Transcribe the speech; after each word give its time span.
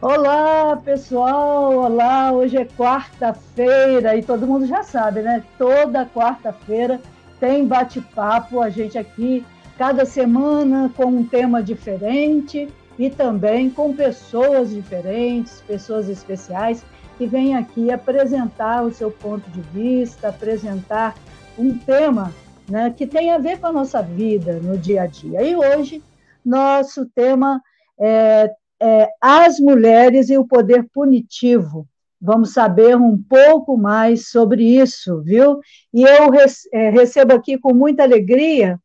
Olá, 0.00 0.76
pessoal! 0.76 1.74
Olá, 1.74 2.30
hoje 2.30 2.58
é 2.58 2.66
quarta-feira 2.66 4.14
e 4.14 4.22
todo 4.22 4.46
mundo 4.46 4.66
já 4.66 4.82
sabe, 4.82 5.22
né? 5.22 5.42
Toda 5.56 6.04
quarta-feira 6.04 7.00
tem 7.40 7.66
bate-papo, 7.66 8.60
a 8.60 8.68
gente 8.68 8.98
aqui, 8.98 9.42
cada 9.78 10.04
semana 10.04 10.92
com 10.94 11.06
um 11.06 11.24
tema 11.24 11.62
diferente 11.62 12.68
e 12.98 13.08
também 13.08 13.70
com 13.70 13.96
pessoas 13.96 14.68
diferentes, 14.68 15.62
pessoas 15.62 16.10
especiais 16.10 16.84
que 17.16 17.26
vêm 17.26 17.56
aqui 17.56 17.90
apresentar 17.90 18.84
o 18.84 18.92
seu 18.92 19.10
ponto 19.10 19.48
de 19.48 19.62
vista, 19.62 20.28
apresentar 20.28 21.14
um 21.58 21.76
tema 21.78 22.34
né, 22.68 22.92
que 22.94 23.06
tem 23.06 23.30
a 23.32 23.38
ver 23.38 23.60
com 23.60 23.68
a 23.68 23.72
nossa 23.72 24.02
vida 24.02 24.60
no 24.62 24.76
dia 24.76 25.04
a 25.04 25.06
dia. 25.06 25.42
E 25.42 25.56
hoje, 25.56 26.04
nosso 26.44 27.06
tema 27.06 27.62
é 27.98 28.50
é, 28.80 29.08
as 29.20 29.58
mulheres 29.58 30.30
e 30.30 30.38
o 30.38 30.46
poder 30.46 30.86
punitivo. 30.92 31.86
Vamos 32.20 32.52
saber 32.52 32.96
um 32.96 33.16
pouco 33.22 33.76
mais 33.76 34.30
sobre 34.30 34.64
isso, 34.64 35.22
viu? 35.22 35.60
E 35.92 36.02
eu 36.02 36.30
é, 36.72 36.90
recebo 36.90 37.34
aqui 37.34 37.58
com 37.58 37.74
muita 37.74 38.02
alegria 38.02 38.78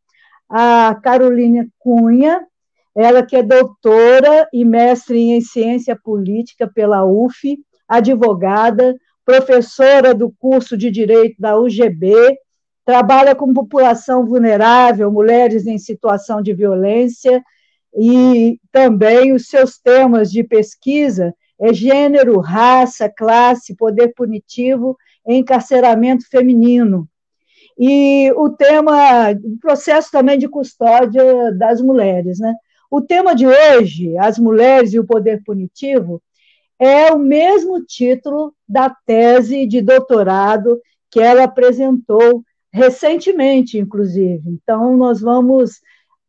a 0.50 0.94
Carolina 1.02 1.66
Cunha, 1.80 2.46
ela 2.94 3.26
que 3.26 3.38
é 3.38 3.44
doutora 3.44 4.50
e 4.52 4.66
mestre 4.66 5.18
em 5.18 5.40
ciência 5.40 5.96
política 5.96 6.68
pela 6.68 7.06
UF, 7.06 7.58
advogada, 7.88 8.94
professora 9.26 10.14
do 10.14 10.30
curso 10.30 10.76
de 10.76 10.92
Direito 10.92 11.36
da 11.40 11.58
UGB, 11.58 12.38
trabalha 12.86 13.34
com 13.34 13.54
população 13.54 14.26
vulnerável, 14.26 15.10
mulheres 15.10 15.66
em 15.66 15.78
situação 15.78 16.42
de 16.42 16.54
violência 16.54 17.42
e 17.96 18.60
também 18.72 19.34
os 19.34 19.48
seus 19.48 19.78
temas 19.78 20.32
de 20.32 20.44
pesquisa 20.44 21.34
é 21.60 21.74
gênero, 21.74 22.40
raça, 22.40 23.08
classe, 23.08 23.76
poder 23.76 24.14
punitivo, 24.16 24.98
encarceramento 25.28 26.28
feminino. 26.28 27.08
E 27.78 28.32
o 28.36 28.50
tema, 28.50 28.96
processo 29.60 30.12
também 30.12 30.40
de 30.40 30.48
custódia 30.48 31.52
das 31.54 31.82
mulheres. 31.82 32.40
Né? 32.40 32.54
O 32.90 33.02
tema 33.02 33.36
de 33.36 33.46
hoje, 33.46 34.18
as 34.18 34.40
mulheres 34.40 34.94
e 34.94 35.00
o 35.00 35.06
poder 35.06 35.44
punitivo, 35.44 36.22
é 36.80 37.12
o 37.12 37.20
mesmo 37.20 37.84
título 37.86 38.56
da 38.68 38.90
tese 38.90 39.68
de 39.68 39.82
doutorado 39.82 40.82
que 41.12 41.20
ela 41.20 41.44
apresentou 41.44 42.44
recentemente, 42.74 43.78
inclusive. 43.78 44.50
Então, 44.50 44.98
nós 44.98 45.22
vamos 45.22 45.80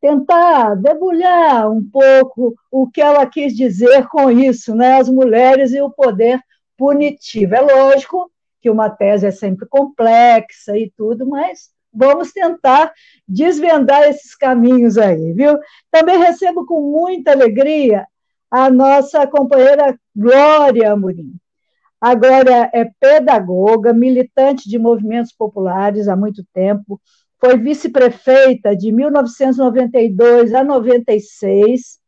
tentar 0.03 0.75
debulhar 0.75 1.71
um 1.71 1.89
pouco 1.89 2.57
o 2.73 2.91
que 2.91 3.01
ela 3.01 3.25
quis 3.25 3.55
dizer 3.55 4.09
com 4.09 4.29
isso, 4.29 4.75
né? 4.75 4.97
As 4.99 5.09
mulheres 5.09 5.73
e 5.73 5.81
o 5.81 5.89
poder 5.89 6.41
punitivo. 6.77 7.55
É 7.55 7.61
lógico 7.61 8.29
que 8.61 8.69
uma 8.69 8.91
tese 8.91 9.27
é 9.27 9.31
sempre 9.31 9.65
complexa 9.65 10.77
e 10.77 10.93
tudo, 10.97 11.25
mas 11.25 11.71
vamos 11.95 12.33
tentar 12.33 12.93
desvendar 13.29 14.03
esses 14.03 14.35
caminhos 14.35 14.99
aí, 14.99 15.33
viu? 15.33 15.57
Também 15.89 16.19
recebo 16.19 16.67
com 16.67 16.81
muita 16.81 17.31
alegria 17.31 18.05
a 18.51 18.69
nossa 18.69 19.25
companheira 19.27 19.97
Glória 20.15 20.93
Amorim. 20.93 21.37
A 22.01 22.17
Glória 22.17 22.69
é 22.75 22.91
pedagoga, 22.99 23.93
militante 23.93 24.69
de 24.69 24.81
movimentos 24.81 25.33
populares 25.33 26.09
há 26.09 26.17
muito 26.17 26.45
tempo, 26.53 27.01
foi 27.45 27.59
vice-prefeita 27.59 28.77
de 28.77 28.93
1992 28.93 30.55
a 30.55 30.63
96. 30.63 31.99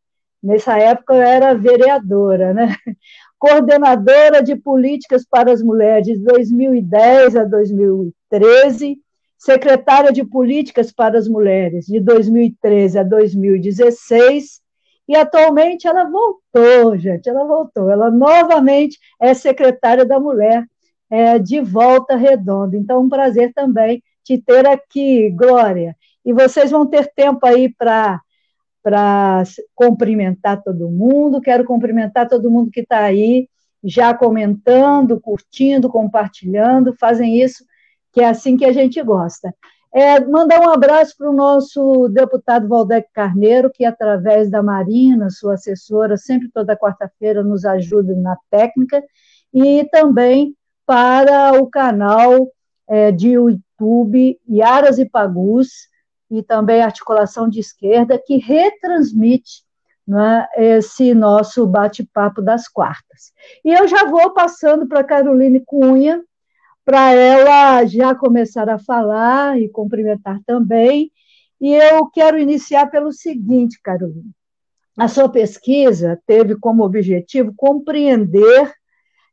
Nessa 0.41 0.79
época 0.79 1.13
eu 1.13 1.21
era 1.21 1.53
vereadora, 1.53 2.53
né? 2.53 2.73
Coordenadora 3.37 4.41
de 4.41 4.55
políticas 4.55 5.25
para 5.29 5.51
as 5.51 5.61
mulheres 5.61 6.07
de 6.07 6.17
2010 6.19 7.35
a 7.35 7.43
2013, 7.43 8.97
secretária 9.37 10.13
de 10.13 10.23
políticas 10.23 10.93
para 10.93 11.17
as 11.17 11.27
mulheres 11.27 11.85
de 11.85 11.99
2013 11.99 12.97
a 12.97 13.03
2016, 13.03 14.61
e 15.05 15.17
atualmente 15.17 15.85
ela 15.85 16.05
voltou, 16.05 16.97
gente, 16.97 17.27
ela 17.29 17.43
voltou, 17.43 17.91
ela 17.91 18.09
novamente 18.09 18.97
é 19.21 19.33
secretária 19.33 20.05
da 20.05 20.17
mulher 20.17 20.65
é, 21.09 21.37
de 21.37 21.59
Volta 21.59 22.15
Redonda. 22.15 22.77
Então, 22.77 23.01
um 23.01 23.09
prazer 23.09 23.51
também 23.53 24.01
te 24.25 24.39
ter 24.39 24.65
aqui, 24.67 25.29
Glória. 25.29 25.95
E 26.25 26.33
vocês 26.33 26.71
vão 26.71 26.85
ter 26.85 27.11
tempo 27.15 27.45
aí 27.45 27.69
para 27.69 28.19
para 28.83 29.41
cumprimentar 29.73 30.61
todo 30.61 30.91
mundo. 30.91 31.41
Quero 31.41 31.65
cumprimentar 31.65 32.29
todo 32.29 32.51
mundo 32.51 32.69
que 32.69 32.81
está 32.81 32.99
aí, 32.99 33.49
já 33.83 34.13
comentando, 34.13 35.19
curtindo, 35.19 35.89
compartilhando. 35.89 36.95
Fazem 36.99 37.41
isso, 37.41 37.65
que 38.13 38.21
é 38.21 38.29
assim 38.29 38.55
que 38.55 38.63
a 38.63 38.71
gente 38.71 39.01
gosta. 39.01 39.51
É, 39.91 40.19
mandar 40.19 40.59
um 40.59 40.69
abraço 40.69 41.15
para 41.17 41.31
o 41.31 41.33
nosso 41.33 42.09
deputado 42.09 42.67
Valdec 42.67 43.07
Carneiro, 43.11 43.71
que, 43.73 43.85
através 43.85 44.51
da 44.51 44.61
Marina, 44.61 45.31
sua 45.31 45.55
assessora, 45.55 46.15
sempre 46.15 46.51
toda 46.53 46.77
quarta-feira 46.77 47.43
nos 47.43 47.65
ajuda 47.65 48.13
na 48.15 48.37
técnica, 48.51 49.01
e 49.51 49.83
também 49.85 50.53
para 50.85 51.53
o 51.59 51.67
canal 51.67 52.51
é, 52.87 53.11
de 53.11 53.35
YouTube, 53.79 54.39
Iaras 54.47 54.97
e 54.97 55.07
Pagus, 55.07 55.89
e 56.29 56.41
também 56.41 56.81
Articulação 56.81 57.47
de 57.47 57.59
Esquerda, 57.59 58.21
que 58.23 58.37
retransmite 58.37 59.63
né, 60.07 60.47
esse 60.57 61.13
nosso 61.13 61.65
bate-papo 61.67 62.41
das 62.41 62.67
quartas. 62.67 63.31
E 63.63 63.71
eu 63.71 63.87
já 63.87 64.05
vou 64.05 64.33
passando 64.33 64.87
para 64.87 65.03
Caroline 65.03 65.61
Cunha, 65.65 66.23
para 66.83 67.13
ela 67.13 67.85
já 67.85 68.13
começar 68.13 68.69
a 68.69 68.79
falar 68.79 69.59
e 69.59 69.69
cumprimentar 69.69 70.39
também. 70.45 71.11
E 71.59 71.73
eu 71.73 72.07
quero 72.07 72.37
iniciar 72.37 72.87
pelo 72.87 73.11
seguinte, 73.11 73.79
Caroline. 73.83 74.31
A 74.97 75.07
sua 75.07 75.27
pesquisa 75.27 76.19
teve 76.25 76.55
como 76.55 76.83
objetivo 76.83 77.53
compreender 77.55 78.71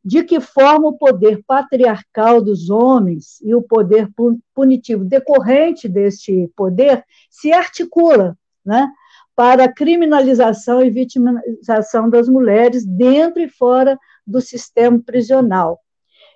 de 0.05 0.25
que 0.25 0.41
forma 0.41 0.89
o 0.89 0.99
poder 0.99 1.43
patriarcal 1.47 2.43
dos 2.43 2.71
homens 2.71 3.41
e 3.43 3.55
o 3.55 3.63
poder 3.63 4.09
punitivo 4.55 5.05
decorrente 5.05 5.89
deste 5.89 6.51
poder 6.57 7.05
se 7.31 7.53
articula 7.53 8.37
né, 8.65 8.89
para 9.37 9.65
a 9.65 9.73
criminalização 9.73 10.83
e 10.83 10.91
vitimização 10.91 12.11
das 12.11 12.29
mulheres 12.29 12.85
dentro 12.85 13.41
e 13.41 13.49
fora 13.49 13.99
do 14.27 14.41
sistema 14.41 15.01
prisional. 15.01 15.81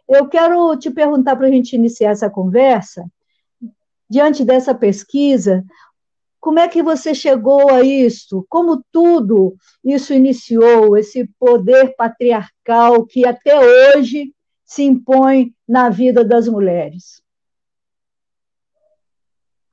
Eu 0.09 0.28
quero 0.28 0.76
te 0.76 0.91
perguntar 0.91 1.34
para 1.34 1.49
a 1.49 1.50
gente 1.50 1.75
iniciar 1.75 2.12
essa 2.12 2.31
conversa, 2.31 3.05
diante 4.09 4.44
dessa 4.44 4.72
pesquisa, 4.72 5.65
como 6.47 6.61
é 6.61 6.69
que 6.69 6.81
você 6.81 7.12
chegou 7.12 7.73
a 7.73 7.83
isso? 7.83 8.47
Como 8.49 8.81
tudo 8.93 9.57
isso 9.83 10.15
iniciou, 10.15 10.97
esse 10.97 11.29
poder 11.41 11.97
patriarcal 11.97 13.05
que 13.05 13.27
até 13.27 13.59
hoje 13.59 14.33
se 14.65 14.85
impõe 14.85 15.53
na 15.67 15.89
vida 15.89 16.25
das 16.25 16.47
mulheres? 16.47 17.21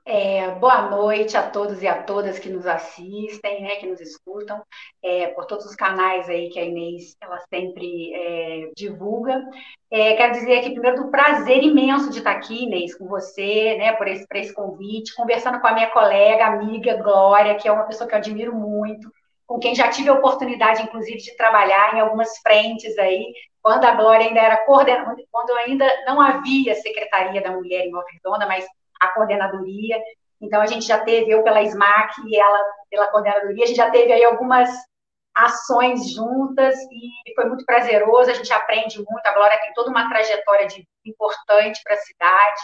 É, 0.06 0.52
boa 0.56 0.90
noite 0.90 1.38
a 1.38 1.50
todos 1.50 1.82
e 1.82 1.88
a 1.88 2.04
todas 2.04 2.38
que 2.38 2.50
nos 2.50 2.68
assistem, 2.68 3.62
né, 3.62 3.78
que 3.78 3.88
nos 3.88 4.02
escutam, 4.02 4.62
é, 5.02 5.28
por 5.28 5.46
todos 5.46 5.66
os 5.66 5.76
canais 5.76 6.28
aí 6.28 6.50
que 6.50 6.60
a 6.60 6.66
Inês 6.66 7.16
ela 7.22 7.40
sempre 7.50 8.14
é, 8.14 8.72
divulga. 8.76 9.42
É, 9.90 10.14
quero 10.16 10.34
dizer 10.34 10.60
aqui 10.60 10.72
primeiro 10.72 11.04
do 11.04 11.10
prazer 11.10 11.64
imenso 11.64 12.10
de 12.10 12.18
estar 12.18 12.32
aqui, 12.32 12.64
Inês, 12.64 12.98
com 12.98 13.08
você, 13.08 13.78
né, 13.78 13.94
por 13.94 14.06
esse, 14.10 14.28
por 14.28 14.36
esse 14.36 14.54
convite, 14.54 15.16
conversando 15.16 15.62
com 15.62 15.68
a 15.68 15.74
minha 15.74 15.90
colega, 15.92 16.48
amiga 16.48 17.02
Glória, 17.02 17.56
que 17.56 17.70
é 17.70 17.72
uma 17.72 17.86
pessoa 17.86 18.06
que 18.06 18.14
eu 18.14 18.20
admiro 18.20 18.54
muito, 18.54 19.10
com 19.48 19.58
quem 19.58 19.74
já 19.74 19.88
tive 19.88 20.10
a 20.10 20.14
oportunidade, 20.14 20.84
inclusive, 20.84 21.20
de 21.20 21.38
trabalhar 21.38 21.96
em 21.96 22.02
algumas 22.02 22.38
frentes 22.40 22.98
aí, 22.98 23.34
quando 23.62 23.86
a 23.86 23.92
Glória 23.92 24.28
ainda 24.28 24.42
era 24.42 24.66
coordenadora, 24.66 25.16
quando 25.32 25.52
ainda 25.60 25.86
não 26.06 26.20
havia 26.20 26.76
Secretaria 26.76 27.42
da 27.42 27.52
Mulher 27.52 27.86
em 27.86 27.92
Redonda, 28.12 28.46
mas 28.46 28.66
a 29.04 29.14
coordenadoria. 29.14 30.02
Então, 30.42 30.62
a 30.62 30.66
gente 30.66 30.86
já 30.86 31.00
teve, 31.00 31.32
eu 31.32 31.44
pela 31.44 31.62
SMAC 31.64 32.14
e 32.28 32.38
ela 32.38 32.60
pela 32.90 33.08
coordenadoria, 33.08 33.64
a 33.64 33.68
gente 33.68 33.78
já 33.78 33.90
teve 33.90 34.12
aí 34.12 34.24
algumas 34.24 34.70
ações 35.36 36.12
juntas 36.12 36.76
e 36.92 37.34
foi 37.34 37.46
muito 37.46 37.66
prazeroso, 37.66 38.30
a 38.30 38.34
gente 38.34 38.54
aprende 38.54 38.98
muito, 38.98 39.26
a 39.26 39.34
Glória 39.34 39.60
tem 39.62 39.74
toda 39.74 39.90
uma 39.90 40.08
trajetória 40.08 40.68
de, 40.68 40.88
importante 41.06 41.82
para 41.84 41.96
a 41.96 41.98
cidade, 41.98 42.62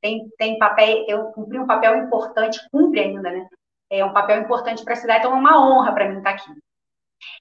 tem, 0.00 0.28
tem 0.36 0.58
papel, 0.58 1.04
eu 1.08 1.24
cumpri 1.32 1.58
um 1.58 1.66
papel 1.66 1.96
importante, 1.96 2.60
cumpre 2.70 3.00
ainda, 3.00 3.30
né? 3.30 3.48
É 3.90 4.04
um 4.04 4.12
papel 4.12 4.40
importante 4.40 4.84
para 4.84 4.94
a 4.94 4.96
cidade, 4.96 5.20
então 5.20 5.32
é 5.32 5.40
uma 5.40 5.58
honra 5.58 5.92
para 5.92 6.08
mim 6.08 6.18
estar 6.18 6.30
aqui. 6.30 6.50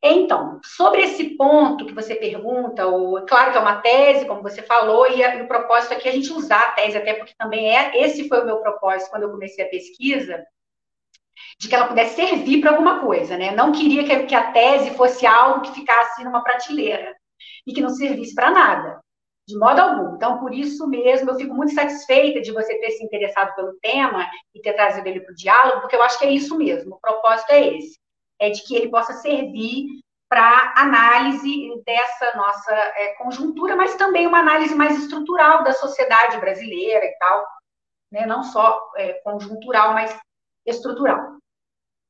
Então, 0.04 0.60
sobre 0.64 1.02
esse 1.02 1.36
ponto 1.38 1.86
que 1.86 1.94
você 1.94 2.16
pergunta, 2.16 2.88
o, 2.88 3.24
claro 3.26 3.52
que 3.52 3.58
é 3.58 3.62
uma 3.62 3.82
tese, 3.82 4.26
como 4.26 4.42
você 4.42 4.62
falou, 4.62 5.08
e, 5.08 5.22
e, 5.22 5.42
o 5.42 5.48
propósito 5.48 5.94
aqui 5.94 6.08
é 6.08 6.12
a 6.12 6.14
gente 6.14 6.34
usar 6.34 6.60
a 6.60 6.72
tese, 6.72 6.98
até 6.98 7.14
porque 7.14 7.34
também 7.38 7.76
é 7.76 8.02
esse 8.04 8.28
foi 8.28 8.42
o 8.42 8.46
meu 8.46 8.58
propósito 8.58 9.12
quando 9.12 9.24
eu 9.24 9.32
comecei 9.32 9.64
a 9.64 9.70
pesquisa, 9.70 10.44
de 11.60 11.68
que 11.68 11.76
ela 11.76 11.88
pudesse 11.88 12.16
servir 12.16 12.62
para 12.62 12.72
alguma 12.72 13.00
coisa, 13.02 13.38
né? 13.38 13.52
Não 13.52 13.72
queria 13.72 14.04
que, 14.04 14.26
que 14.26 14.36
a 14.36 14.52
tese 14.52 14.92
fosse 14.92 15.26
algo 15.26 15.62
que 15.62 15.74
ficasse 15.74 16.24
numa 16.24 16.44
prateleira 16.44 17.16
e 17.66 17.74
que 17.74 17.82
não 17.82 17.90
servisse 17.90 18.34
para 18.34 18.50
nada, 18.50 19.00
de 19.48 19.58
modo 19.58 19.80
algum. 19.80 20.16
Então, 20.16 20.40
por 20.40 20.54
isso 20.54 20.88
mesmo, 20.88 21.30
eu 21.30 21.36
fico 21.36 21.54
muito 21.54 21.74
satisfeita 21.74 22.42
de 22.42 22.52
você 22.52 22.80
ter 22.80 22.92
se 22.92 23.04
interessado 23.04 23.56
pelo 23.56 23.74
tema 23.80 24.28
e 24.56 24.62
ter 24.62 24.74
trazido 24.74 25.08
ele 25.08 25.22
para 25.22 25.32
o 25.32 25.36
diálogo, 25.36 25.82
porque 25.82 25.96
eu 25.96 26.04
acho 26.04 26.18
que 26.18 26.26
é 26.26 26.32
isso 26.32 26.58
mesmo, 26.58 26.96
o 26.96 27.00
propósito 27.00 27.52
é 27.52 27.78
esse, 27.78 28.00
é 28.42 28.50
de 28.50 28.64
que 28.64 28.76
ele 28.76 28.90
possa 28.90 29.14
servir 29.14 29.86
para 30.28 30.74
análise 30.76 31.70
dessa 31.86 32.36
nossa 32.36 32.74
é, 32.74 33.14
conjuntura, 33.16 33.76
mas 33.76 33.96
também 33.96 34.26
uma 34.26 34.40
análise 34.40 34.74
mais 34.74 34.98
estrutural 34.98 35.64
da 35.64 35.74
sociedade 35.74 36.38
brasileira 36.40 37.06
e 37.06 37.18
tal, 37.20 37.46
né? 38.12 38.26
não 38.26 38.42
só 38.42 38.92
é, 38.96 39.14
conjuntural, 39.26 39.94
mas 39.94 40.18
estrutural. 40.66 41.38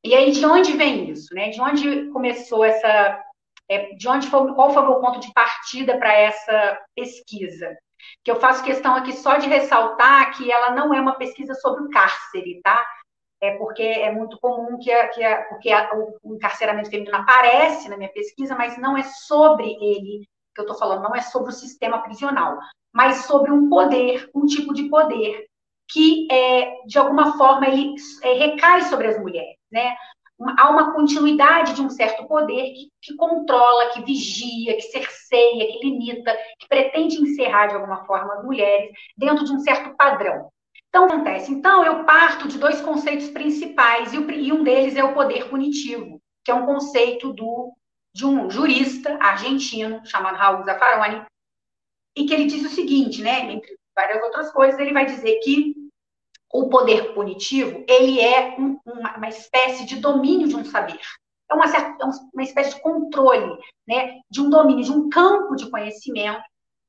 E 0.04 0.16
aí, 0.16 0.31
de 0.31 0.45
onde 0.45 0.72
vem 0.74 1.10
isso? 1.10 1.33
Né? 1.33 1.50
De 1.50 1.62
onde 1.62 2.10
começou 2.12 2.63
essa. 2.63 3.24
É, 3.69 3.94
de 3.94 4.07
onde 4.07 4.27
foi, 4.27 4.54
qual 4.54 4.74
foi 4.74 4.84
o 4.84 4.86
meu 4.86 5.00
ponto 5.00 5.19
de 5.19 5.31
partida 5.34 5.98
para 5.98 6.13
essa 6.13 6.80
pesquisa? 6.95 7.77
Que 8.24 8.31
eu 8.31 8.39
faço 8.39 8.63
questão 8.63 8.95
aqui 8.95 9.13
só 9.13 9.38
de 9.38 9.48
ressaltar 9.48 10.36
que 10.36 10.51
ela 10.51 10.72
não 10.72 10.94
é 10.94 11.00
uma 11.00 11.16
pesquisa 11.16 11.54
sobre 11.56 11.84
o 11.84 11.89
cárcere, 11.89 12.62
tá? 12.63 12.84
É 13.42 13.58
porque 13.58 13.82
é 13.82 14.12
muito 14.12 14.40
comum 14.40 14.78
que, 14.78 14.92
a, 14.92 15.08
que 15.10 15.24
a, 15.24 15.44
porque 15.46 15.72
a, 15.72 15.90
o 16.24 16.36
encarceramento 16.36 16.90
feminino 16.90 17.18
aparece 17.18 17.90
na 17.90 17.98
minha 17.98 18.12
pesquisa, 18.12 18.56
mas 18.56 18.78
não 18.78 18.96
é 18.96 19.04
sobre 19.04 19.68
ele 19.68 20.28
que 20.54 20.62
eu 20.62 20.64
estou 20.64 20.78
falando, 20.78 21.02
não 21.02 21.16
é 21.16 21.22
sobre 21.22 21.50
o 21.50 21.54
sistema 21.54 22.04
prisional, 22.04 22.60
mas 22.94 23.26
sobre 23.26 23.52
um 23.52 23.70
poder, 23.70 24.30
um 24.36 24.46
tipo 24.46 24.74
de 24.74 24.90
poder 24.90 25.48
que, 25.90 26.28
é, 26.32 26.86
de 26.86 26.98
alguma 26.98 27.38
forma, 27.38 27.68
ele 27.68 27.96
é, 28.24 28.34
recai 28.34 28.84
sobre 28.84 29.08
as 29.08 29.20
mulheres 29.20 29.56
né? 29.72 29.96
Há 30.58 30.70
uma 30.70 30.94
continuidade 30.94 31.76
de 31.76 31.82
um 31.82 31.90
certo 31.90 32.26
poder 32.28 32.74
que, 32.74 32.90
que, 33.00 33.16
controla, 33.16 33.92
que 33.92 34.04
vigia, 34.04 34.76
que 34.76 34.82
cerceia, 34.82 35.68
que 35.68 35.80
limita, 35.84 36.36
que 36.60 36.68
pretende 36.68 37.22
encerrar 37.22 37.68
de 37.68 37.76
alguma 37.76 38.06
forma 38.06 38.34
as 38.34 38.44
mulheres 38.44 38.92
dentro 39.16 39.46
de 39.46 39.54
um 39.54 39.60
certo 39.60 39.96
padrão. 39.96 40.50
Então, 40.92 41.06
acontece. 41.06 41.50
Então, 41.50 41.86
eu 41.86 42.04
parto 42.04 42.50
de 42.50 42.58
dois 42.58 42.82
conceitos 42.82 43.30
principais, 43.30 44.12
e, 44.12 44.52
um 44.52 44.62
deles 44.62 44.98
é 44.98 45.04
o 45.04 45.14
poder 45.14 45.50
punitivo, 45.50 46.22
que 46.44 46.52
é 46.52 46.54
um 46.54 46.66
conceito 46.66 47.32
do, 47.32 47.74
de 48.14 48.26
um 48.26 48.50
jurista 48.50 49.18
argentino 49.22 50.06
chamado 50.06 50.36
Raul 50.36 50.66
Zaffaroni, 50.66 51.26
e 52.14 52.26
que 52.26 52.34
ele 52.34 52.46
diz 52.46 52.66
o 52.66 52.76
seguinte, 52.76 53.22
né, 53.22 53.50
entre 53.54 53.74
várias 53.96 54.22
outras 54.22 54.52
coisas, 54.52 54.78
ele 54.82 54.92
vai 54.92 55.06
dizer 55.06 55.40
que 55.40 55.74
o 56.52 56.68
poder 56.68 57.14
punitivo, 57.14 57.86
ele 57.88 58.20
é 58.20 58.58
um, 58.60 58.78
uma, 58.86 59.16
uma, 59.16 59.30
espécie 59.30 59.86
de 59.86 59.96
domínio 59.96 60.50
de 60.50 60.58
um 60.58 60.66
saber. 60.66 61.00
É 61.50 61.54
uma, 61.54 61.70
certa, 61.70 62.04
é 62.04 62.06
uma 62.34 62.44
espécie 62.44 62.76
de 62.76 62.82
controle, 62.82 63.58
né, 63.88 64.20
de 64.30 64.42
um 64.42 64.50
domínio, 64.50 64.84
de 64.84 64.92
um 64.92 65.10
campo 65.10 65.56
de 65.56 65.72
conhecimento, 65.72 66.44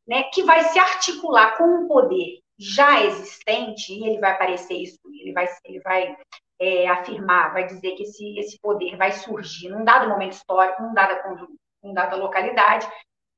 né, 0.09 0.25
que 0.35 0.43
vai 0.43 0.65
se 0.65 0.79
articular 0.81 1.57
com 1.57 1.85
um 1.85 1.87
poder 1.87 2.42
já 2.59 3.03
existente, 3.05 3.93
e 3.93 4.07
ele 4.07 4.21
vai 4.21 4.33
aparecer 4.33 4.75
isso, 4.75 4.99
ele 5.21 5.33
vai, 5.33 5.47
ele 5.65 5.81
vai 5.81 6.17
é, 6.61 6.89
afirmar, 6.89 7.53
vai 7.53 7.67
dizer 7.67 7.93
que 7.93 8.05
esse, 8.05 8.39
esse 8.39 8.59
poder 8.61 8.97
vai 8.97 9.13
surgir 9.13 9.69
num 9.69 9.85
dado 9.85 10.09
momento 10.09 10.33
histórico, 10.33 10.83
num 10.83 10.95
dada, 10.95 11.23
num 11.83 11.93
dada 11.93 12.17
localidade, 12.17 12.89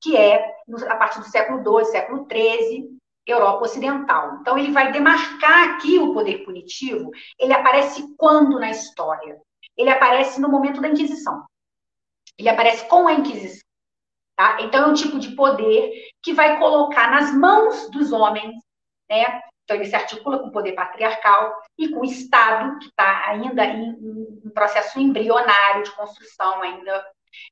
que 0.03 0.17
é 0.17 0.55
a 0.89 0.97
partir 0.97 1.21
do 1.21 1.29
século 1.29 1.63
XII, 1.63 1.91
século 1.91 2.27
XIII, 2.31 2.99
Europa 3.27 3.65
Ocidental. 3.65 4.39
Então, 4.41 4.59
ele 4.59 4.71
vai 4.71 4.93
demarcar 4.93 5.71
aqui 5.71 5.99
o 5.99 6.13
poder 6.13 6.45
punitivo. 6.45 7.11
Ele 7.39 7.55
aparece 7.55 8.15
quando 8.17 8.59
na 8.59 8.71
história? 8.71 9.41
Ele 9.77 9.91
aparece 9.91 10.41
no 10.41 10.49
momento 10.49 10.81
da 10.81 10.89
Inquisição. 10.89 11.43
Ele 12.39 12.49
aparece 12.49 12.87
com 12.89 13.09
a 13.09 13.15
Inquisição. 13.15 13.65
Tá? 14.37 14.61
Então, 14.61 14.85
é 14.85 14.87
um 14.89 14.95
tipo 14.95 15.19
de 15.19 15.35
poder 15.35 16.11
que 16.23 16.35
vai 16.35 16.59
colocar 16.59 17.11
nas 17.11 17.33
mãos 17.33 17.89
dos 17.91 18.13
homens, 18.13 18.55
né? 19.09 19.41
Então, 19.65 19.77
ele 19.77 19.87
se 19.87 19.97
articula 19.97 20.39
com 20.39 20.49
o 20.49 20.53
poder 20.53 20.73
patriarcal 20.73 21.63
e 21.79 21.89
com 21.89 22.01
o 22.01 22.05
Estado, 22.05 22.79
que 22.79 22.87
está 22.87 23.29
ainda 23.29 23.65
em, 23.65 23.91
em, 24.45 24.51
processo 24.51 25.01
embrionário 25.01 25.83
de 25.83 25.91
construção, 25.93 26.63
ainda. 26.63 27.05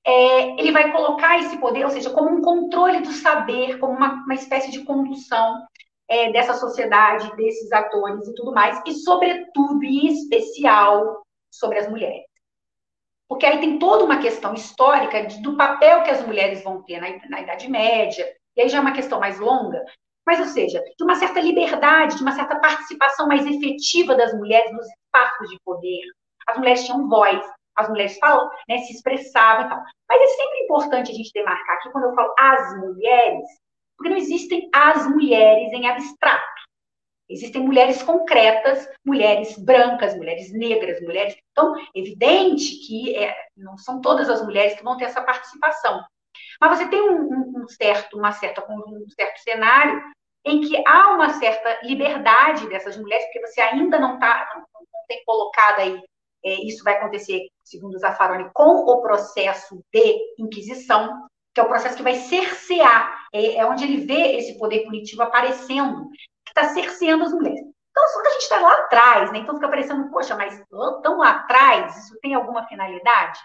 É, 0.06 0.60
ele 0.60 0.70
vai 0.70 0.92
colocar 0.92 1.38
esse 1.38 1.56
poder, 1.58 1.84
ou 1.84 1.90
seja, 1.90 2.10
como 2.10 2.30
um 2.30 2.42
controle 2.42 3.00
do 3.00 3.12
saber, 3.12 3.78
como 3.78 3.94
uma, 3.94 4.12
uma 4.24 4.34
espécie 4.34 4.70
de 4.70 4.84
condução 4.84 5.66
é, 6.08 6.30
dessa 6.30 6.54
sociedade, 6.54 7.34
desses 7.34 7.72
atores 7.72 8.28
e 8.28 8.34
tudo 8.34 8.52
mais, 8.52 8.80
e, 8.86 8.92
sobretudo, 8.92 9.82
em 9.82 10.06
especial, 10.08 11.22
sobre 11.50 11.78
as 11.78 11.88
mulheres. 11.88 12.24
Porque 13.26 13.46
aí 13.46 13.58
tem 13.58 13.78
toda 13.78 14.04
uma 14.04 14.18
questão 14.18 14.52
histórica 14.52 15.26
de, 15.26 15.40
do 15.40 15.56
papel 15.56 16.02
que 16.02 16.10
as 16.10 16.24
mulheres 16.26 16.62
vão 16.62 16.82
ter 16.82 17.00
na, 17.00 17.08
na 17.30 17.40
Idade 17.40 17.68
Média, 17.68 18.30
e 18.54 18.60
aí 18.60 18.68
já 18.68 18.76
é 18.76 18.80
uma 18.80 18.92
questão 18.92 19.18
mais 19.18 19.40
longa, 19.40 19.82
mas, 20.26 20.40
ou 20.40 20.46
seja, 20.46 20.82
de 20.96 21.04
uma 21.04 21.14
certa 21.14 21.40
liberdade, 21.40 22.16
de 22.16 22.22
uma 22.22 22.32
certa 22.32 22.58
participação 22.58 23.26
mais 23.26 23.44
efetiva 23.44 24.14
das 24.14 24.32
mulheres 24.34 24.72
nos 24.72 24.86
espaços 24.86 25.48
de 25.48 25.58
poder. 25.64 26.02
As 26.46 26.56
mulheres 26.56 26.84
tinham 26.84 27.08
voz, 27.08 27.40
as 27.76 27.88
mulheres 27.88 28.18
falam, 28.18 28.50
né, 28.68 28.78
se 28.78 28.92
expressavam 28.92 29.66
e 29.66 29.68
tal. 29.68 29.82
Mas 30.08 30.22
é 30.22 30.26
sempre 30.26 30.58
importante 30.60 31.10
a 31.10 31.14
gente 31.14 31.32
demarcar 31.32 31.76
aqui, 31.76 31.90
quando 31.90 32.04
eu 32.04 32.14
falo 32.14 32.34
as 32.38 32.78
mulheres, 32.78 33.48
porque 33.96 34.10
não 34.10 34.16
existem 34.16 34.68
as 34.72 35.06
mulheres 35.08 35.72
em 35.72 35.88
abstrato. 35.88 36.62
Existem 37.28 37.62
mulheres 37.62 38.02
concretas, 38.02 38.86
mulheres 39.04 39.56
brancas, 39.56 40.14
mulheres 40.14 40.52
negras, 40.52 41.00
mulheres. 41.00 41.34
Então, 41.50 41.74
evidente 41.94 42.86
que 42.86 43.16
é, 43.16 43.34
não 43.56 43.78
são 43.78 44.00
todas 44.00 44.28
as 44.28 44.44
mulheres 44.44 44.74
que 44.74 44.84
vão 44.84 44.96
ter 44.96 45.04
essa 45.04 45.22
participação. 45.22 46.04
Mas 46.60 46.78
você 46.78 46.88
tem 46.88 47.00
um, 47.00 47.62
um 47.62 47.68
certo, 47.68 48.18
uma 48.18 48.32
certa, 48.32 48.64
um 48.68 49.08
certo 49.10 49.38
cenário 49.38 50.02
em 50.44 50.60
que 50.60 50.82
há 50.86 51.14
uma 51.14 51.30
certa 51.34 51.80
liberdade 51.82 52.68
dessas 52.68 52.96
mulheres, 52.96 53.24
porque 53.26 53.46
você 53.46 53.60
ainda 53.60 53.98
não, 53.98 54.18
tá, 54.18 54.48
não, 54.54 54.60
não 54.60 55.06
tem 55.06 55.22
colocado 55.24 55.80
aí, 55.80 56.02
é, 56.44 56.54
isso 56.66 56.82
vai 56.82 56.94
acontecer, 56.94 57.46
segundo 57.64 57.98
Zaffaroni, 57.98 58.50
com 58.52 58.64
o 58.64 59.00
processo 59.00 59.80
de 59.92 60.34
inquisição, 60.38 61.28
que 61.54 61.60
é 61.60 61.64
o 61.64 61.68
processo 61.68 61.96
que 61.96 62.02
vai 62.02 62.16
cercear, 62.16 63.26
é, 63.32 63.56
é 63.56 63.66
onde 63.66 63.84
ele 63.84 64.04
vê 64.04 64.36
esse 64.36 64.58
poder 64.58 64.84
punitivo 64.84 65.22
aparecendo, 65.22 66.08
que 66.44 66.50
está 66.50 66.64
cerceando 66.74 67.24
as 67.24 67.32
mulheres. 67.32 67.60
Então, 67.60 68.04
quando 68.14 68.26
a 68.26 68.30
gente 68.30 68.42
está 68.42 68.58
lá 68.58 68.72
atrás, 68.72 69.32
né, 69.32 69.38
então 69.38 69.54
fica 69.54 69.68
parecendo, 69.68 70.10
poxa, 70.10 70.34
mas 70.34 70.60
tão 71.02 71.18
lá 71.18 71.30
atrás, 71.30 72.04
isso 72.04 72.18
tem 72.20 72.34
alguma 72.34 72.66
finalidade? 72.66 73.38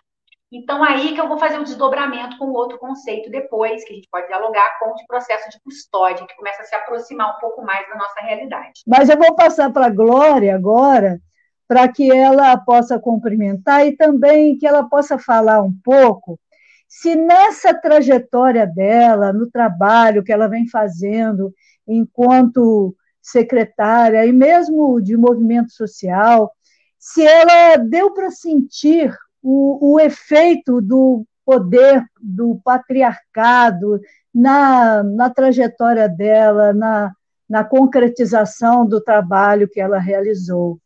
Então, 0.51 0.81
aí 0.83 1.13
que 1.13 1.19
eu 1.19 1.27
vou 1.27 1.37
fazer 1.37 1.59
o 1.59 1.63
desdobramento 1.63 2.37
com 2.37 2.51
outro 2.51 2.77
conceito 2.77 3.29
depois, 3.29 3.83
que 3.83 3.91
a 3.91 3.95
gente 3.95 4.07
pode 4.09 4.27
dialogar 4.27 4.79
com 4.79 4.91
o 4.91 5.07
processo 5.07 5.49
de 5.49 5.59
custódia, 5.61 6.25
que 6.25 6.35
começa 6.35 6.61
a 6.61 6.65
se 6.65 6.73
aproximar 6.73 7.35
um 7.35 7.39
pouco 7.39 7.61
mais 7.63 7.87
da 7.89 7.95
nossa 7.95 8.21
realidade. 8.21 8.81
Mas 8.87 9.09
eu 9.09 9.17
vou 9.17 9.35
passar 9.35 9.71
para 9.71 9.87
a 9.87 9.91
Glória 9.91 10.55
agora, 10.55 11.19
para 11.67 11.87
que 11.89 12.09
ela 12.09 12.55
possa 12.57 12.97
cumprimentar 12.97 13.85
e 13.85 13.97
também 13.97 14.57
que 14.57 14.65
ela 14.65 14.87
possa 14.87 15.19
falar 15.19 15.61
um 15.61 15.73
pouco 15.83 16.39
se 16.87 17.15
nessa 17.15 17.73
trajetória 17.73 18.65
dela, 18.65 19.33
no 19.33 19.49
trabalho 19.49 20.23
que 20.23 20.31
ela 20.31 20.47
vem 20.47 20.67
fazendo 20.67 21.53
enquanto 21.87 22.95
secretária 23.21 24.25
e 24.25 24.31
mesmo 24.31 25.01
de 25.01 25.17
movimento 25.17 25.71
social, 25.71 26.51
se 26.97 27.25
ela 27.25 27.77
deu 27.77 28.13
para 28.13 28.31
sentir 28.31 29.13
o, 29.49 29.93
o 29.93 29.99
efeito 29.99 30.81
do 30.81 31.25
poder 31.45 32.03
do 32.21 32.59
patriarcado 32.65 34.01
na, 34.35 35.01
na 35.01 35.29
trajetória 35.29 36.09
dela, 36.09 36.73
na, 36.73 37.13
na 37.49 37.63
concretização 37.63 38.85
do 38.85 38.99
trabalho 38.99 39.69
que 39.69 39.79
ela 39.79 39.99
realizou. 39.99 40.77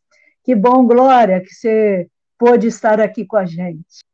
Que 0.44 0.54
bom, 0.54 0.86
Glória, 0.86 1.40
que 1.40 1.52
você 1.52 2.08
pôde 2.38 2.68
estar 2.68 3.00
aqui 3.00 3.26
com 3.26 3.36
a 3.36 3.44
gente. 3.44 4.04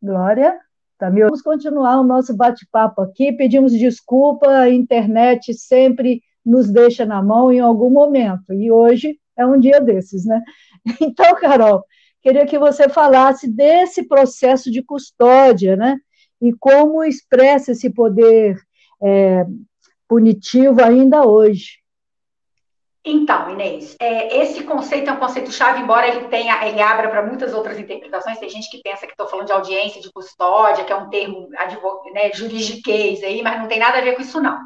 Glória? 0.00 0.56
Tá 0.96 1.10
me... 1.10 1.24
Vamos 1.24 1.42
continuar 1.42 1.98
o 1.98 2.04
nosso 2.04 2.36
bate-papo 2.36 3.02
aqui. 3.02 3.32
Pedimos 3.32 3.72
desculpa, 3.72 4.48
a 4.48 4.70
internet 4.70 5.52
sempre 5.52 6.22
nos 6.46 6.70
deixa 6.70 7.04
na 7.04 7.20
mão 7.20 7.50
em 7.50 7.58
algum 7.58 7.90
momento, 7.90 8.52
e 8.52 8.70
hoje 8.70 9.18
é 9.36 9.44
um 9.44 9.58
dia 9.58 9.80
desses, 9.80 10.24
né? 10.24 10.40
Então, 11.00 11.34
Carol, 11.34 11.84
queria 12.22 12.46
que 12.46 12.58
você 12.58 12.88
falasse 12.88 13.48
desse 13.48 14.06
processo 14.06 14.70
de 14.70 14.82
custódia, 14.82 15.76
né? 15.76 15.98
E 16.40 16.52
como 16.52 17.04
expressa 17.04 17.72
esse 17.72 17.90
poder 17.90 18.56
é, 19.02 19.44
punitivo 20.08 20.82
ainda 20.82 21.26
hoje. 21.26 21.80
Então, 23.02 23.50
Inês, 23.50 23.96
é, 23.98 24.42
esse 24.42 24.62
conceito 24.64 25.08
é 25.08 25.12
um 25.12 25.18
conceito-chave, 25.18 25.80
embora 25.80 26.06
ele 26.06 26.28
tenha, 26.28 26.66
ele 26.66 26.82
abra 26.82 27.08
para 27.08 27.24
muitas 27.24 27.54
outras 27.54 27.78
interpretações. 27.78 28.38
Tem 28.38 28.50
gente 28.50 28.70
que 28.70 28.82
pensa 28.82 29.06
que 29.06 29.12
estou 29.12 29.26
falando 29.26 29.46
de 29.46 29.52
audiência 29.52 30.02
de 30.02 30.12
custódia, 30.12 30.84
que 30.84 30.92
é 30.92 30.96
um 30.96 31.08
termo 31.08 31.48
né, 32.12 32.30
juridiquês 32.34 33.22
aí, 33.22 33.40
mas 33.42 33.58
não 33.58 33.68
tem 33.68 33.78
nada 33.78 33.98
a 33.98 34.00
ver 34.02 34.16
com 34.16 34.22
isso, 34.22 34.40
não. 34.40 34.58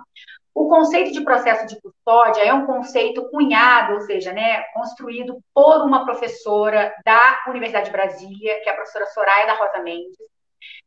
O 0.55 0.69
conceito 0.69 1.13
de 1.13 1.21
processo 1.23 1.67
de 1.67 1.81
custódia 1.81 2.43
é 2.43 2.55
um 2.55 2.65
conceito 2.65 3.29
cunhado, 3.29 3.95
ou 3.95 4.01
seja, 4.03 4.33
né, 4.33 4.63
construído 4.73 5.43
por 5.53 5.83
uma 5.83 6.05
professora 6.05 6.95
da 7.05 7.43
Universidade 7.49 7.87
de 7.87 7.93
Brasília, 7.93 8.61
que 8.63 8.69
é 8.69 8.73
a 8.73 8.77
professora 8.77 9.07
Soraya 9.07 9.47
da 9.49 9.55
Rosa 9.55 9.83
Mendes. 9.83 10.17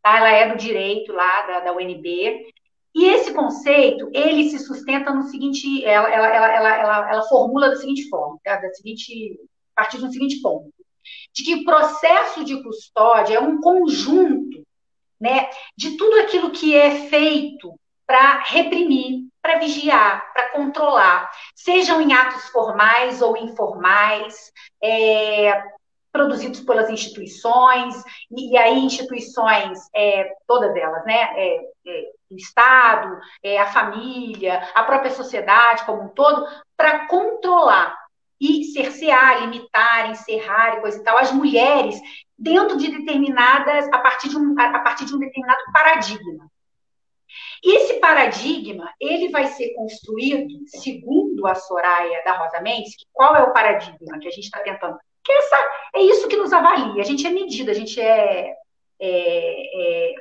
Tá? 0.01 0.17
Ela 0.17 0.31
é 0.31 0.49
do 0.49 0.57
direito 0.57 1.11
lá 1.11 1.41
da, 1.45 1.59
da 1.59 1.73
UNB. 1.73 2.47
E 2.95 3.05
esse 3.05 3.33
conceito, 3.33 4.09
ele 4.13 4.49
se 4.49 4.57
sustenta 4.59 5.13
no 5.13 5.23
seguinte, 5.23 5.83
ela, 5.83 6.09
ela, 6.09 6.27
ela, 6.27 6.77
ela, 6.77 7.11
ela, 7.11 7.23
formula 7.23 7.69
da 7.69 7.75
seguinte 7.75 8.07
forma, 8.07 8.39
tá? 8.43 8.55
da 8.55 8.69
seguinte, 8.69 9.37
a 9.75 9.81
partir 9.81 9.97
do 9.97 10.09
seguinte 10.09 10.41
ponto, 10.41 10.71
de 11.33 11.43
que 11.43 11.55
o 11.55 11.65
processo 11.65 12.43
de 12.43 12.63
custódia 12.63 13.35
é 13.35 13.39
um 13.39 13.59
conjunto 13.59 14.65
né, 15.19 15.49
de 15.75 15.97
tudo 15.97 16.21
aquilo 16.21 16.51
que 16.51 16.73
é 16.73 17.07
feito 17.09 17.77
para 18.07 18.41
reprimir, 18.45 19.27
para 19.41 19.59
vigiar, 19.59 20.33
para 20.33 20.49
controlar, 20.51 21.29
sejam 21.53 22.01
em 22.01 22.13
atos 22.13 22.45
formais 22.49 23.21
ou 23.21 23.35
informais, 23.35 24.51
é, 24.81 25.61
produzidos 26.11 26.61
pelas 26.61 26.89
instituições, 26.89 27.95
e, 28.31 28.53
e 28.53 28.57
aí 28.57 28.79
instituições, 28.79 29.79
é, 29.93 30.33
todas 30.47 30.75
elas, 30.75 31.05
né, 31.05 31.29
é, 31.35 31.57
é 31.85 32.11
o 32.29 32.35
Estado, 32.35 33.19
é, 33.43 33.59
a 33.59 33.67
família, 33.67 34.67
a 34.73 34.83
própria 34.83 35.11
sociedade 35.11 35.85
como 35.85 36.03
um 36.03 36.07
todo, 36.09 36.45
para 36.75 37.07
controlar 37.07 37.95
e 38.39 38.65
cercear, 38.65 39.41
limitar, 39.41 40.09
encerrar 40.09 40.77
e 40.77 40.81
coisa 40.81 40.99
e 40.99 41.03
tal, 41.03 41.17
as 41.17 41.31
mulheres 41.31 41.99
dentro 42.37 42.77
de 42.77 42.89
determinadas, 42.91 43.87
a 43.91 43.97
partir 43.97 44.29
de 44.29 44.37
um, 44.37 44.55
a 44.59 44.79
partir 44.79 45.05
de 45.05 45.15
um 45.15 45.19
determinado 45.19 45.59
paradigma. 45.73 46.49
Esse 47.63 47.99
paradigma, 47.99 48.91
ele 48.99 49.29
vai 49.29 49.47
ser 49.47 49.73
construído, 49.73 50.53
segundo 50.67 51.47
a 51.47 51.55
Soraya 51.55 52.23
da 52.23 52.33
Rosa 52.33 52.61
Mendes, 52.61 52.95
qual 53.13 53.35
é 53.35 53.43
o 53.43 53.53
paradigma 53.53 54.19
que 54.19 54.27
a 54.27 54.31
gente 54.31 54.45
está 54.45 54.59
tentando? 54.59 54.97
Que 55.23 55.31
essa, 55.31 55.57
é 55.95 56.01
isso 56.01 56.27
que 56.27 56.37
nos 56.37 56.53
avalia, 56.53 57.01
a 57.01 57.05
gente 57.05 57.25
é 57.25 57.29
medida, 57.29 57.71
a 57.71 57.75
gente 57.75 57.99
é, 57.99 58.55
é, 58.99 60.11
é 60.11 60.15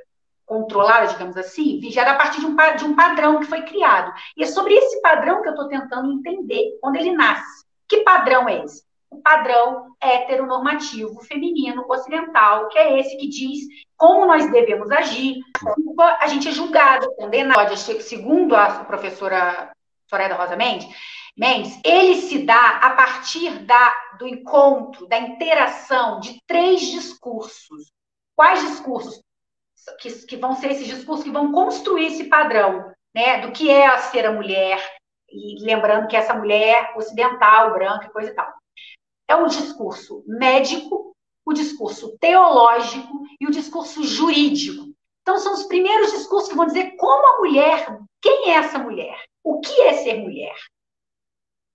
controlada, 0.47 1.09
digamos 1.09 1.37
assim, 1.37 1.81
vigiada 1.81 2.13
a 2.13 2.17
partir 2.17 2.41
de 2.41 2.47
um, 2.47 2.57
de 2.77 2.85
um 2.85 2.95
padrão 2.95 3.41
que 3.41 3.47
foi 3.47 3.63
criado. 3.63 4.13
E 4.37 4.45
é 4.45 4.47
sobre 4.47 4.75
esse 4.75 5.01
padrão 5.03 5.43
que 5.43 5.49
eu 5.49 5.53
estou 5.53 5.69
tentando 5.69 6.13
entender 6.13 6.79
quando 6.81 6.97
ele 6.97 7.13
nasce. 7.13 7.67
Que 7.89 7.99
padrão 7.99 8.49
é 8.49 8.65
esse? 8.65 8.86
O 9.11 9.21
padrão 9.23 9.95
heteronormativo 10.01 11.23
feminino 11.23 11.85
ocidental, 11.89 12.69
que 12.69 12.79
é 12.79 12.99
esse 12.99 13.17
que 13.17 13.29
diz 13.29 13.61
como 13.97 14.27
nós 14.27 14.51
devemos 14.51 14.91
agir. 14.91 15.37
A 16.21 16.27
gente 16.27 16.49
é 16.49 16.53
julgada, 16.53 17.09
condenada. 17.17 17.77
Segundo 17.77 18.55
a 18.55 18.85
professora 18.85 19.73
Soraya 20.09 20.35
Rosa 20.35 20.57
Mendes, 20.57 20.89
Mendes, 21.37 21.79
ele 21.85 22.17
se 22.17 22.45
dá 22.45 22.79
a 22.79 22.91
partir 22.91 23.59
da, 23.67 23.95
do 24.19 24.27
encontro, 24.27 25.07
da 25.07 25.19
interação 25.19 26.19
de 26.19 26.41
três 26.47 26.81
discursos. 26.81 27.93
Quais 28.35 28.61
discursos? 28.63 29.21
Que, 30.01 30.11
que 30.27 30.37
vão 30.37 30.55
ser 30.55 30.71
esses 30.71 30.87
discursos 30.87 31.25
que 31.25 31.31
vão 31.31 31.53
construir 31.53 32.07
esse 32.07 32.25
padrão, 32.25 32.91
né, 33.15 33.41
do 33.41 33.53
que 33.53 33.71
é 33.71 33.97
ser 33.99 34.25
a 34.25 34.33
mulher, 34.33 34.83
e 35.29 35.63
lembrando 35.63 36.09
que 36.09 36.17
essa 36.17 36.33
mulher 36.33 36.95
ocidental, 36.97 37.73
branca 37.75 38.07
e 38.07 38.11
coisa 38.11 38.31
e 38.31 38.35
tal. 38.35 38.51
É 39.29 39.35
o 39.35 39.47
discurso 39.47 40.23
médico, 40.27 41.15
o 41.45 41.53
discurso 41.53 42.17
teológico 42.19 43.23
e 43.41 43.47
o 43.47 43.51
discurso 43.51 44.03
jurídico. 44.03 44.95
Então, 45.23 45.39
são 45.39 45.55
os 45.55 45.65
primeiros 45.65 46.13
discursos 46.13 46.49
que 46.49 46.57
vão 46.57 46.67
dizer 46.67 46.97
como 46.97 47.27
a 47.27 47.39
mulher, 47.39 47.99
quem 48.23 48.51
é 48.51 48.55
essa 48.55 48.79
mulher? 48.79 49.17
O 49.43 49.61
que 49.61 49.83
é 49.83 49.95
ser 49.95 50.21
mulher? 50.21 50.55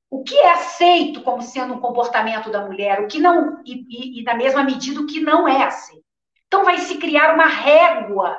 O 0.10 0.24
que 0.24 0.36
é 0.36 0.52
aceito 0.52 1.22
como 1.22 1.42
sendo 1.42 1.74
um 1.74 1.80
comportamento 1.80 2.50
da 2.50 2.66
mulher? 2.66 3.02
O 3.02 3.08
que 3.08 3.20
não, 3.20 3.62
e, 3.66 3.86
e, 3.90 4.20
e 4.20 4.24
na 4.24 4.36
mesma 4.36 4.64
medida, 4.64 5.00
o 5.00 5.06
que 5.06 5.20
não 5.20 5.48
é 5.48 5.64
aceito. 5.64 6.04
Então, 6.48 6.66
vai 6.66 6.78
se 6.80 6.98
criar 6.98 7.34
uma 7.34 7.46
régua 7.46 8.38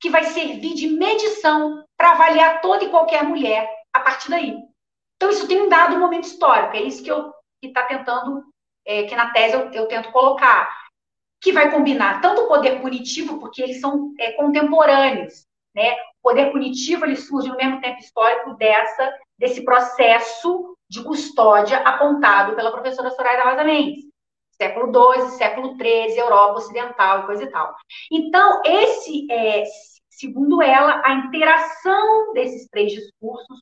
que 0.00 0.10
vai 0.10 0.24
servir 0.24 0.74
de 0.74 0.88
medição 0.88 1.84
para 1.96 2.12
avaliar 2.12 2.60
toda 2.60 2.84
e 2.84 2.90
qualquer 2.90 3.24
mulher 3.24 3.70
a 3.92 4.00
partir 4.00 4.28
daí. 4.30 4.58
Então, 5.16 5.30
isso 5.30 5.48
tem 5.48 5.62
um 5.62 5.68
dado 5.68 5.98
momento 5.98 6.24
histórico, 6.24 6.76
é 6.76 6.82
isso 6.82 7.02
que 7.02 7.10
eu 7.10 7.32
está 7.68 7.84
tentando, 7.84 8.44
é, 8.86 9.04
que 9.04 9.14
na 9.14 9.30
tese 9.30 9.54
eu, 9.54 9.70
eu, 9.72 9.88
tento 9.88 10.12
colocar, 10.12 10.68
que 11.40 11.52
vai 11.52 11.70
combinar 11.70 12.20
tanto 12.20 12.42
o 12.42 12.48
poder 12.48 12.80
punitivo, 12.80 13.38
porque 13.38 13.62
eles 13.62 13.80
são 13.80 14.12
é, 14.18 14.32
contemporâneos, 14.32 15.46
né? 15.74 15.92
O 15.92 16.30
poder 16.30 16.50
punitivo 16.52 17.04
ele 17.04 17.16
surge 17.16 17.48
no 17.48 17.56
mesmo 17.56 17.80
tempo 17.80 17.98
histórico 17.98 18.54
dessa 18.54 19.12
desse 19.38 19.64
processo 19.64 20.76
de 20.88 21.02
custódia 21.02 21.78
apontado 21.78 22.54
pela 22.54 22.70
professora 22.70 23.10
Soraya 23.10 23.50
Rosa 23.50 23.64
Mendes. 23.64 24.04
Século 24.52 24.92
XII, 25.16 25.30
século 25.30 25.76
XIII, 25.76 26.16
Europa 26.16 26.58
Ocidental 26.58 27.20
e 27.20 27.26
coisa 27.26 27.42
e 27.42 27.50
tal. 27.50 27.74
Então, 28.10 28.62
esse, 28.64 29.26
é, 29.30 29.64
segundo 30.08 30.62
ela, 30.62 31.02
a 31.04 31.14
interação 31.14 32.32
desses 32.32 32.68
três 32.68 32.92
discursos 32.92 33.60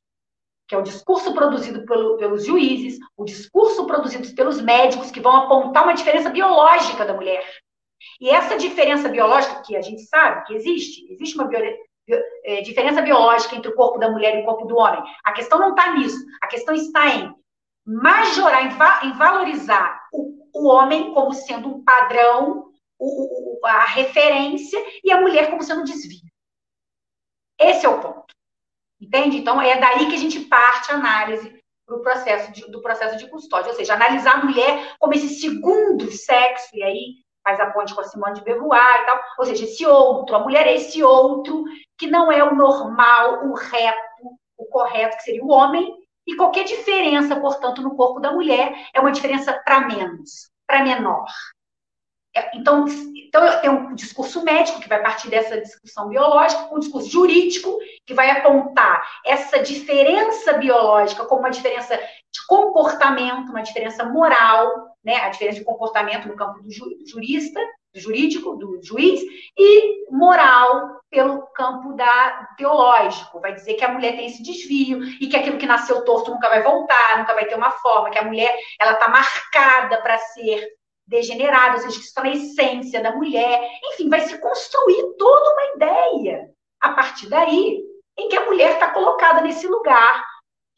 que 0.72 0.76
é 0.76 0.78
o 0.78 0.82
discurso 0.82 1.34
produzido 1.34 1.84
pelo, 1.84 2.16
pelos 2.16 2.46
juízes, 2.46 2.98
o 3.14 3.26
discurso 3.26 3.86
produzido 3.86 4.34
pelos 4.34 4.58
médicos, 4.58 5.10
que 5.10 5.20
vão 5.20 5.36
apontar 5.36 5.82
uma 5.82 5.92
diferença 5.92 6.30
biológica 6.30 7.04
da 7.04 7.12
mulher. 7.12 7.44
E 8.18 8.30
essa 8.30 8.56
diferença 8.56 9.06
biológica, 9.10 9.60
que 9.60 9.76
a 9.76 9.82
gente 9.82 10.00
sabe 10.06 10.46
que 10.46 10.54
existe, 10.54 11.12
existe 11.12 11.34
uma 11.34 11.46
bio, 11.46 11.60
é, 12.42 12.62
diferença 12.62 13.02
biológica 13.02 13.54
entre 13.54 13.70
o 13.70 13.74
corpo 13.74 13.98
da 13.98 14.10
mulher 14.10 14.38
e 14.38 14.40
o 14.40 14.44
corpo 14.46 14.64
do 14.64 14.78
homem. 14.78 15.02
A 15.22 15.32
questão 15.32 15.58
não 15.58 15.70
está 15.72 15.94
nisso. 15.94 16.16
A 16.40 16.46
questão 16.46 16.74
está 16.74 17.06
em 17.06 17.34
majorar, 17.86 18.64
em, 18.64 18.70
va, 18.70 19.00
em 19.04 19.12
valorizar 19.12 20.00
o, 20.10 20.48
o, 20.54 20.68
homem 20.68 21.12
como 21.12 21.34
sendo 21.34 21.68
um 21.68 21.84
padrão, 21.84 22.72
o, 22.98 23.58
o, 23.60 23.66
a 23.66 23.84
referência, 23.84 24.82
e 25.04 25.12
a 25.12 25.20
mulher 25.20 25.50
como 25.50 25.62
sendo 25.62 25.82
um 25.82 25.84
desvio. 25.84 26.32
Esse 27.60 27.84
é 27.84 27.90
o 27.90 28.00
ponto. 28.00 28.32
Entende? 29.02 29.38
Então, 29.38 29.60
é 29.60 29.80
daí 29.80 30.06
que 30.06 30.14
a 30.14 30.18
gente 30.18 30.38
parte 30.40 30.92
a 30.92 30.94
análise 30.94 31.60
pro 31.84 32.00
processo 32.02 32.52
de, 32.52 32.70
do 32.70 32.80
processo 32.80 33.16
de 33.16 33.28
custódia, 33.28 33.72
ou 33.72 33.76
seja, 33.76 33.94
analisar 33.94 34.36
a 34.36 34.44
mulher 34.44 34.94
como 35.00 35.12
esse 35.12 35.40
segundo 35.40 36.08
sexo, 36.12 36.68
e 36.72 36.84
aí 36.84 37.14
faz 37.42 37.58
a 37.58 37.72
ponte 37.72 37.92
com 37.92 38.00
a 38.00 38.04
Simone 38.04 38.34
de 38.34 38.44
Beauvoir 38.44 39.02
e 39.02 39.06
tal, 39.06 39.20
ou 39.40 39.44
seja, 39.44 39.64
esse 39.64 39.84
outro, 39.84 40.36
a 40.36 40.38
mulher 40.38 40.68
é 40.68 40.76
esse 40.76 41.02
outro 41.02 41.64
que 41.98 42.06
não 42.06 42.30
é 42.30 42.44
o 42.44 42.54
normal, 42.54 43.44
o 43.44 43.54
reto, 43.54 43.98
o 44.56 44.66
correto, 44.66 45.16
que 45.16 45.24
seria 45.24 45.44
o 45.44 45.50
homem, 45.50 45.92
e 46.24 46.36
qualquer 46.36 46.62
diferença, 46.62 47.34
portanto, 47.40 47.82
no 47.82 47.96
corpo 47.96 48.20
da 48.20 48.30
mulher 48.30 48.72
é 48.94 49.00
uma 49.00 49.10
diferença 49.10 49.52
para 49.64 49.80
menos, 49.80 50.48
para 50.64 50.84
menor. 50.84 51.26
É, 52.34 52.56
então, 52.56 52.86
então, 53.32 53.60
tem 53.60 53.70
um 53.70 53.94
discurso 53.94 54.44
médico, 54.44 54.80
que 54.80 54.88
vai 54.88 55.02
partir 55.02 55.30
dessa 55.30 55.58
discussão 55.58 56.08
biológica, 56.08 56.68
um 56.70 56.78
discurso 56.78 57.08
jurídico, 57.08 57.78
que 58.04 58.12
vai 58.12 58.30
apontar 58.30 59.02
essa 59.24 59.58
diferença 59.58 60.52
biológica 60.54 61.24
como 61.24 61.40
uma 61.40 61.50
diferença 61.50 61.96
de 61.96 62.46
comportamento, 62.46 63.48
uma 63.48 63.62
diferença 63.62 64.04
moral, 64.04 64.70
né? 65.02 65.16
a 65.16 65.30
diferença 65.30 65.58
de 65.58 65.64
comportamento 65.64 66.28
no 66.28 66.36
campo 66.36 66.62
do 66.62 66.70
jurista, 67.06 67.60
do 67.94 68.00
jurídico, 68.00 68.56
do 68.56 68.80
juiz, 68.82 69.20
e 69.56 70.10
moral 70.10 71.00
pelo 71.10 71.46
campo 71.54 71.94
da 71.94 72.48
teológico. 72.56 73.40
Vai 73.40 73.54
dizer 73.54 73.74
que 73.74 73.84
a 73.84 73.92
mulher 73.92 74.16
tem 74.16 74.26
esse 74.26 74.42
desvio 74.42 75.02
e 75.20 75.26
que 75.26 75.36
aquilo 75.36 75.58
que 75.58 75.66
nasceu 75.66 76.04
torto 76.04 76.30
nunca 76.30 76.48
vai 76.48 76.62
voltar, 76.62 77.18
nunca 77.18 77.34
vai 77.34 77.46
ter 77.46 77.54
uma 77.54 77.70
forma, 77.70 78.10
que 78.10 78.18
a 78.18 78.24
mulher 78.24 78.54
ela 78.78 78.92
está 78.92 79.08
marcada 79.08 80.00
para 80.02 80.18
ser 80.18 80.68
degenerada, 81.06 81.76
ou 81.76 81.82
seja, 81.82 81.98
que 81.98 82.04
está 82.04 82.22
na 82.22 82.30
essência 82.30 83.02
da 83.02 83.14
mulher. 83.14 83.60
Enfim, 83.84 84.08
vai 84.08 84.20
se 84.20 84.38
construir 84.38 85.14
toda 85.18 85.52
uma 85.52 85.76
ideia 85.76 86.50
a 86.80 86.92
partir 86.92 87.28
daí 87.28 87.82
em 88.18 88.28
que 88.28 88.36
a 88.36 88.44
mulher 88.44 88.72
está 88.72 88.90
colocada 88.90 89.40
nesse 89.40 89.66
lugar 89.66 90.24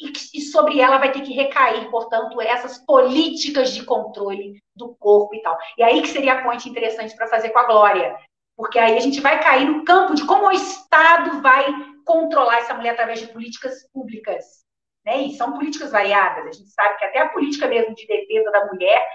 e, 0.00 0.12
e 0.34 0.40
sobre 0.40 0.80
ela 0.80 0.98
vai 0.98 1.12
ter 1.12 1.22
que 1.22 1.32
recair, 1.32 1.90
portanto, 1.90 2.40
essas 2.40 2.78
políticas 2.84 3.72
de 3.72 3.84
controle 3.84 4.60
do 4.74 4.94
corpo 4.96 5.34
e 5.34 5.42
tal. 5.42 5.56
E 5.78 5.82
aí 5.82 6.02
que 6.02 6.08
seria 6.08 6.34
a 6.34 6.42
ponte 6.42 6.68
interessante 6.68 7.14
para 7.16 7.28
fazer 7.28 7.50
com 7.50 7.58
a 7.58 7.66
Glória, 7.66 8.16
porque 8.56 8.78
aí 8.78 8.96
a 8.96 9.00
gente 9.00 9.20
vai 9.20 9.42
cair 9.42 9.66
no 9.66 9.84
campo 9.84 10.14
de 10.14 10.26
como 10.26 10.46
o 10.46 10.52
Estado 10.52 11.40
vai 11.40 11.66
controlar 12.04 12.58
essa 12.58 12.74
mulher 12.74 12.90
através 12.90 13.20
de 13.20 13.28
políticas 13.28 13.88
públicas. 13.92 14.64
Né? 15.04 15.22
E 15.22 15.36
são 15.36 15.52
políticas 15.52 15.92
variadas. 15.92 16.46
A 16.46 16.52
gente 16.52 16.70
sabe 16.70 16.98
que 16.98 17.04
até 17.04 17.20
a 17.20 17.28
política 17.28 17.66
mesmo 17.66 17.94
de 17.94 18.06
defesa 18.06 18.50
da 18.50 18.66
mulher 18.66 19.06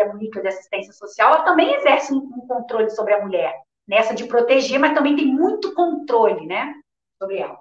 a 0.00 0.10
política 0.10 0.40
de 0.40 0.48
assistência 0.48 0.92
social, 0.92 1.34
ela 1.34 1.44
também 1.44 1.74
exerce 1.74 2.12
um, 2.12 2.18
um 2.18 2.46
controle 2.46 2.90
sobre 2.90 3.14
a 3.14 3.22
mulher, 3.22 3.54
nessa 3.86 4.14
de 4.14 4.24
proteger, 4.24 4.78
mas 4.78 4.94
também 4.94 5.16
tem 5.16 5.26
muito 5.26 5.74
controle, 5.74 6.46
né, 6.46 6.74
sobre 7.18 7.38
ela. 7.38 7.58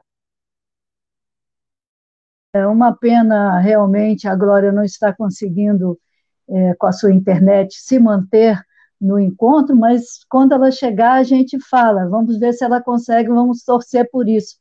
É 2.53 2.65
uma 2.65 2.95
pena, 2.95 3.59
realmente, 3.59 4.27
a 4.27 4.35
Glória 4.35 4.71
não 4.71 4.83
está 4.83 5.13
conseguindo, 5.13 5.99
é, 6.47 6.73
com 6.75 6.87
a 6.87 6.91
sua 6.91 7.11
internet, 7.11 7.75
se 7.81 7.99
manter 7.99 8.57
no 8.99 9.19
encontro, 9.19 9.75
mas 9.75 10.23
quando 10.29 10.53
ela 10.53 10.71
chegar, 10.71 11.13
a 11.13 11.23
gente 11.23 11.59
fala, 11.59 12.07
vamos 12.07 12.39
ver 12.39 12.53
se 12.53 12.63
ela 12.63 12.81
consegue, 12.81 13.29
vamos 13.29 13.63
torcer 13.63 14.09
por 14.09 14.27
isso. 14.27 14.55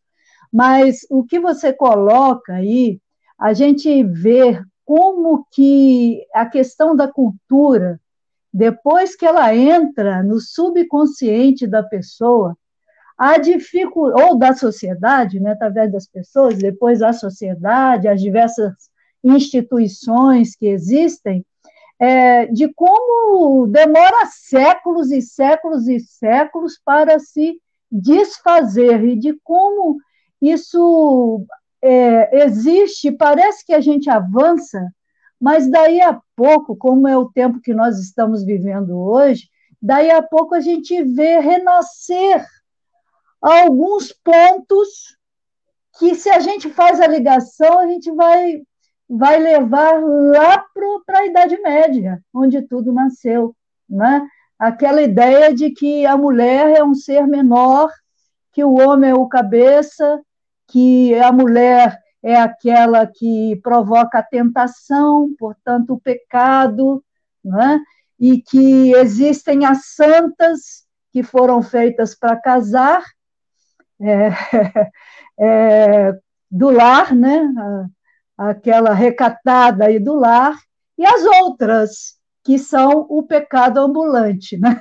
Mas 0.52 1.06
o 1.08 1.24
que 1.24 1.38
você 1.38 1.72
coloca 1.72 2.54
aí, 2.54 3.00
a 3.38 3.52
gente 3.52 4.02
vê 4.04 4.60
como 4.84 5.46
que 5.50 6.26
a 6.34 6.46
questão 6.46 6.94
da 6.94 7.08
cultura, 7.08 8.00
depois 8.52 9.16
que 9.16 9.26
ela 9.26 9.54
entra 9.54 10.22
no 10.22 10.40
subconsciente 10.40 11.66
da 11.66 11.82
pessoa, 11.82 12.56
a 13.16 13.38
dificuldade, 13.38 14.22
ou 14.22 14.36
da 14.36 14.54
sociedade, 14.54 15.40
né, 15.40 15.52
através 15.52 15.90
das 15.90 16.06
pessoas, 16.06 16.58
depois 16.58 17.00
a 17.00 17.12
sociedade, 17.12 18.08
as 18.08 18.20
diversas 18.20 18.72
instituições 19.22 20.54
que 20.54 20.66
existem, 20.66 21.44
é, 21.98 22.46
de 22.46 22.72
como 22.74 23.66
demora 23.68 24.26
séculos 24.26 25.10
e 25.10 25.22
séculos 25.22 25.88
e 25.88 26.00
séculos 26.00 26.78
para 26.84 27.18
se 27.18 27.60
desfazer, 27.90 29.02
e 29.04 29.16
de 29.16 29.38
como 29.44 29.98
isso 30.40 31.46
é, 31.86 32.44
existe, 32.44 33.12
parece 33.12 33.64
que 33.66 33.74
a 33.74 33.80
gente 33.80 34.08
avança, 34.08 34.90
mas 35.38 35.70
daí 35.70 36.00
a 36.00 36.18
pouco, 36.34 36.74
como 36.74 37.06
é 37.06 37.14
o 37.14 37.28
tempo 37.28 37.60
que 37.60 37.74
nós 37.74 37.98
estamos 37.98 38.42
vivendo 38.42 38.98
hoje, 38.98 39.50
daí 39.82 40.10
a 40.10 40.22
pouco 40.22 40.54
a 40.54 40.60
gente 40.60 41.02
vê 41.02 41.38
renascer 41.40 42.42
alguns 43.38 44.12
pontos 44.12 45.18
que, 45.98 46.14
se 46.14 46.30
a 46.30 46.40
gente 46.40 46.70
faz 46.70 47.02
a 47.02 47.06
ligação, 47.06 47.78
a 47.78 47.86
gente 47.86 48.10
vai, 48.12 48.62
vai 49.06 49.38
levar 49.38 50.00
lá 50.02 50.64
para 51.04 51.18
a 51.18 51.26
Idade 51.26 51.60
Média, 51.60 52.18
onde 52.32 52.62
tudo 52.62 52.94
nasceu. 52.94 53.54
Né? 53.86 54.26
Aquela 54.58 55.02
ideia 55.02 55.52
de 55.52 55.70
que 55.70 56.06
a 56.06 56.16
mulher 56.16 56.78
é 56.78 56.82
um 56.82 56.94
ser 56.94 57.26
menor, 57.26 57.92
que 58.54 58.64
o 58.64 58.72
homem 58.72 59.10
é 59.10 59.14
o 59.14 59.28
cabeça, 59.28 60.22
que 60.68 61.14
a 61.14 61.30
mulher 61.30 61.98
é 62.22 62.36
aquela 62.36 63.06
que 63.06 63.60
provoca 63.62 64.18
a 64.18 64.22
tentação, 64.22 65.34
portanto, 65.38 65.94
o 65.94 66.00
pecado, 66.00 67.04
né? 67.44 67.80
e 68.18 68.40
que 68.40 68.92
existem 68.94 69.66
as 69.66 69.94
santas 69.94 70.84
que 71.12 71.22
foram 71.22 71.62
feitas 71.62 72.14
para 72.14 72.36
casar 72.36 73.02
é, 74.00 74.30
é, 75.38 76.12
do 76.50 76.70
lar, 76.70 77.14
né? 77.14 77.46
aquela 78.38 78.94
recatada 78.94 79.84
aí 79.86 79.98
do 79.98 80.14
lar, 80.14 80.56
e 80.96 81.04
as 81.04 81.24
outras, 81.42 82.14
que 82.42 82.58
são 82.58 83.06
o 83.08 83.22
pecado 83.22 83.80
ambulante. 83.80 84.56
Né? 84.56 84.80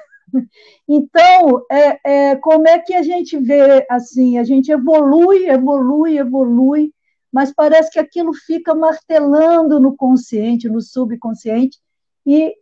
Então, 0.87 1.65
é, 1.71 1.99
é, 2.03 2.35
como 2.35 2.67
é 2.67 2.79
que 2.79 2.93
a 2.93 3.01
gente 3.01 3.37
vê 3.37 3.85
assim? 3.89 4.37
A 4.37 4.43
gente 4.43 4.71
evolui, 4.71 5.47
evolui, 5.47 6.17
evolui, 6.17 6.93
mas 7.31 7.53
parece 7.53 7.91
que 7.91 7.99
aquilo 7.99 8.33
fica 8.33 8.75
martelando 8.75 9.79
no 9.79 9.95
consciente, 9.95 10.69
no 10.69 10.81
subconsciente, 10.81 11.79
e 12.25 12.53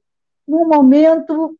num 0.48 0.68
momento 0.68 1.58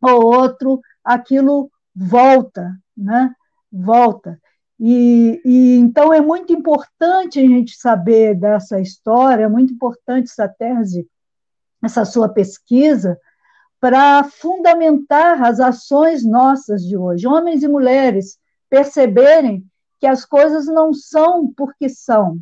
ou 0.00 0.24
outro 0.24 0.80
aquilo 1.04 1.70
volta, 1.94 2.72
né? 2.96 3.34
volta. 3.70 4.40
E, 4.80 5.40
e, 5.44 5.76
então 5.78 6.12
é 6.12 6.20
muito 6.20 6.52
importante 6.52 7.38
a 7.38 7.42
gente 7.42 7.76
saber 7.76 8.34
dessa 8.34 8.80
história, 8.80 9.44
é 9.44 9.48
muito 9.48 9.72
importante 9.72 10.30
essa 10.30 10.48
tese, 10.48 11.08
essa 11.82 12.04
sua 12.04 12.28
pesquisa, 12.28 13.18
para 13.80 14.24
fundamentar 14.24 15.42
as 15.42 15.60
ações 15.60 16.24
nossas 16.24 16.82
de 16.82 16.96
hoje, 16.96 17.26
homens 17.26 17.62
e 17.62 17.68
mulheres 17.68 18.38
perceberem 18.68 19.64
que 20.00 20.06
as 20.06 20.24
coisas 20.24 20.66
não 20.66 20.92
são 20.92 21.52
porque 21.52 21.88
são, 21.88 22.40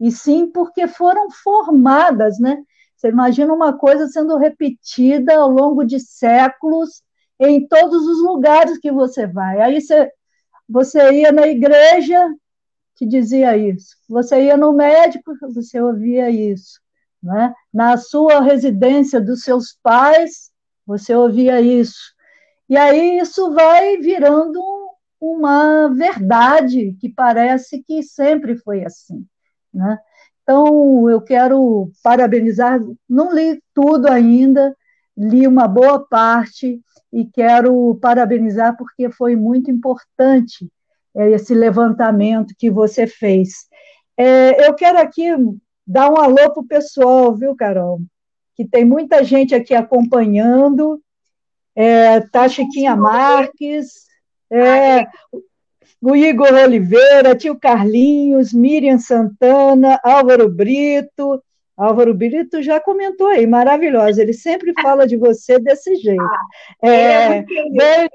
e 0.00 0.10
sim 0.10 0.46
porque 0.50 0.86
foram 0.86 1.30
formadas, 1.30 2.38
né? 2.38 2.62
Você 2.96 3.08
imagina 3.08 3.52
uma 3.52 3.76
coisa 3.76 4.08
sendo 4.08 4.36
repetida 4.36 5.36
ao 5.36 5.48
longo 5.48 5.84
de 5.84 6.00
séculos 6.00 7.02
em 7.38 7.66
todos 7.66 8.06
os 8.06 8.22
lugares 8.22 8.78
que 8.78 8.90
você 8.90 9.26
vai. 9.26 9.60
Aí 9.60 9.80
você 9.80 10.10
você 10.68 11.12
ia 11.12 11.32
na 11.32 11.46
igreja, 11.46 12.28
te 12.94 13.06
dizia 13.06 13.56
isso. 13.56 13.96
Você 14.08 14.44
ia 14.44 14.56
no 14.56 14.72
médico, 14.72 15.32
você 15.54 15.80
ouvia 15.80 16.28
isso. 16.28 16.78
Né? 17.22 17.54
Na 17.72 17.96
sua 17.96 18.40
residência 18.42 19.20
dos 19.20 19.42
seus 19.42 19.78
pais, 19.82 20.50
você 20.88 21.14
ouvia 21.14 21.60
isso. 21.60 22.14
E 22.66 22.74
aí 22.74 23.18
isso 23.18 23.52
vai 23.52 23.98
virando 23.98 24.58
uma 25.20 25.88
verdade 25.88 26.96
que 26.98 27.10
parece 27.10 27.82
que 27.82 28.02
sempre 28.02 28.56
foi 28.56 28.84
assim. 28.84 29.26
Né? 29.72 29.98
Então, 30.42 31.10
eu 31.10 31.20
quero 31.20 31.92
parabenizar, 32.02 32.80
não 33.06 33.34
li 33.34 33.62
tudo 33.74 34.08
ainda, 34.08 34.74
li 35.14 35.46
uma 35.46 35.68
boa 35.68 36.00
parte, 36.00 36.80
e 37.12 37.24
quero 37.26 37.94
parabenizar 38.00 38.76
porque 38.76 39.10
foi 39.10 39.34
muito 39.36 39.70
importante 39.70 40.70
é, 41.14 41.30
esse 41.30 41.54
levantamento 41.54 42.54
que 42.56 42.70
você 42.70 43.06
fez. 43.06 43.66
É, 44.16 44.66
eu 44.66 44.74
quero 44.74 44.98
aqui 44.98 45.28
dar 45.86 46.10
um 46.10 46.16
alô 46.16 46.50
para 46.52 46.60
o 46.60 46.66
pessoal, 46.66 47.34
viu, 47.34 47.54
Carol? 47.54 48.00
Que 48.58 48.66
tem 48.66 48.84
muita 48.84 49.24
gente 49.24 49.54
aqui 49.54 49.74
acompanhando. 49.74 51.00
É, 51.74 52.20
tá 52.20 52.48
Chiquinha 52.48 52.96
Marques, 52.96 54.08
é, 54.50 55.06
o 56.02 56.16
Igor 56.16 56.52
Oliveira, 56.52 57.36
tio 57.36 57.56
Carlinhos, 57.56 58.52
Miriam 58.52 58.98
Santana, 58.98 60.00
Álvaro 60.02 60.48
Brito, 60.48 61.40
Álvaro 61.76 62.12
Brito 62.12 62.60
já 62.60 62.80
comentou 62.80 63.28
aí, 63.28 63.46
maravilhosa. 63.46 64.20
Ele 64.20 64.32
sempre 64.32 64.72
fala 64.82 65.06
de 65.06 65.16
você 65.16 65.60
desse 65.60 65.94
jeito. 65.94 66.20
Ah, 66.20 66.88
é, 66.88 67.38
é 67.38 68.08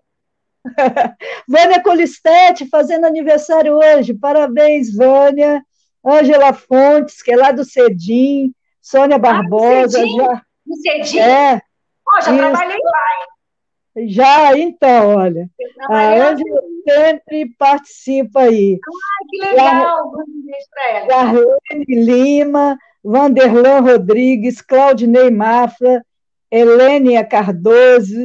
Vânia 1.47 1.79
Colistete 1.83 2.67
fazendo 2.67 3.05
aniversário 3.05 3.75
hoje. 3.75 4.13
Parabéns, 4.13 4.93
Vânia. 4.93 5.63
Ângela 6.05 6.51
Fontes, 6.51 7.21
que 7.21 7.31
é 7.31 7.37
lá 7.37 7.51
do 7.51 7.63
Cedim. 7.63 8.53
Sônia 8.83 9.17
Barbosa. 9.17 9.97
Ah, 9.97 10.01
Cedim? 10.01 10.17
Já... 10.17 10.41
Cedim? 10.83 11.19
É. 11.19 11.61
Oh, 12.07 12.21
já 12.21 12.37
trabalhei 12.37 12.77
lá. 12.83 14.05
Já, 14.05 14.57
então, 14.59 15.15
olha. 15.15 15.49
A 15.89 16.13
Ângela 16.13 16.61
sempre 16.87 17.55
participa 17.57 18.41
aí. 18.41 18.79
Ah, 18.85 19.25
que 19.29 19.37
legal! 19.39 20.11
Beijo 20.27 20.67
para 20.69 20.89
ela. 20.89 21.07
Darlene 21.07 22.05
Lima. 22.05 22.77
Vanderlan 23.03 23.81
Rodrigues, 23.81 24.61
Claudinei 24.61 25.29
Mafra, 25.29 26.05
Helênia 26.49 27.25
Cardoso, 27.25 28.15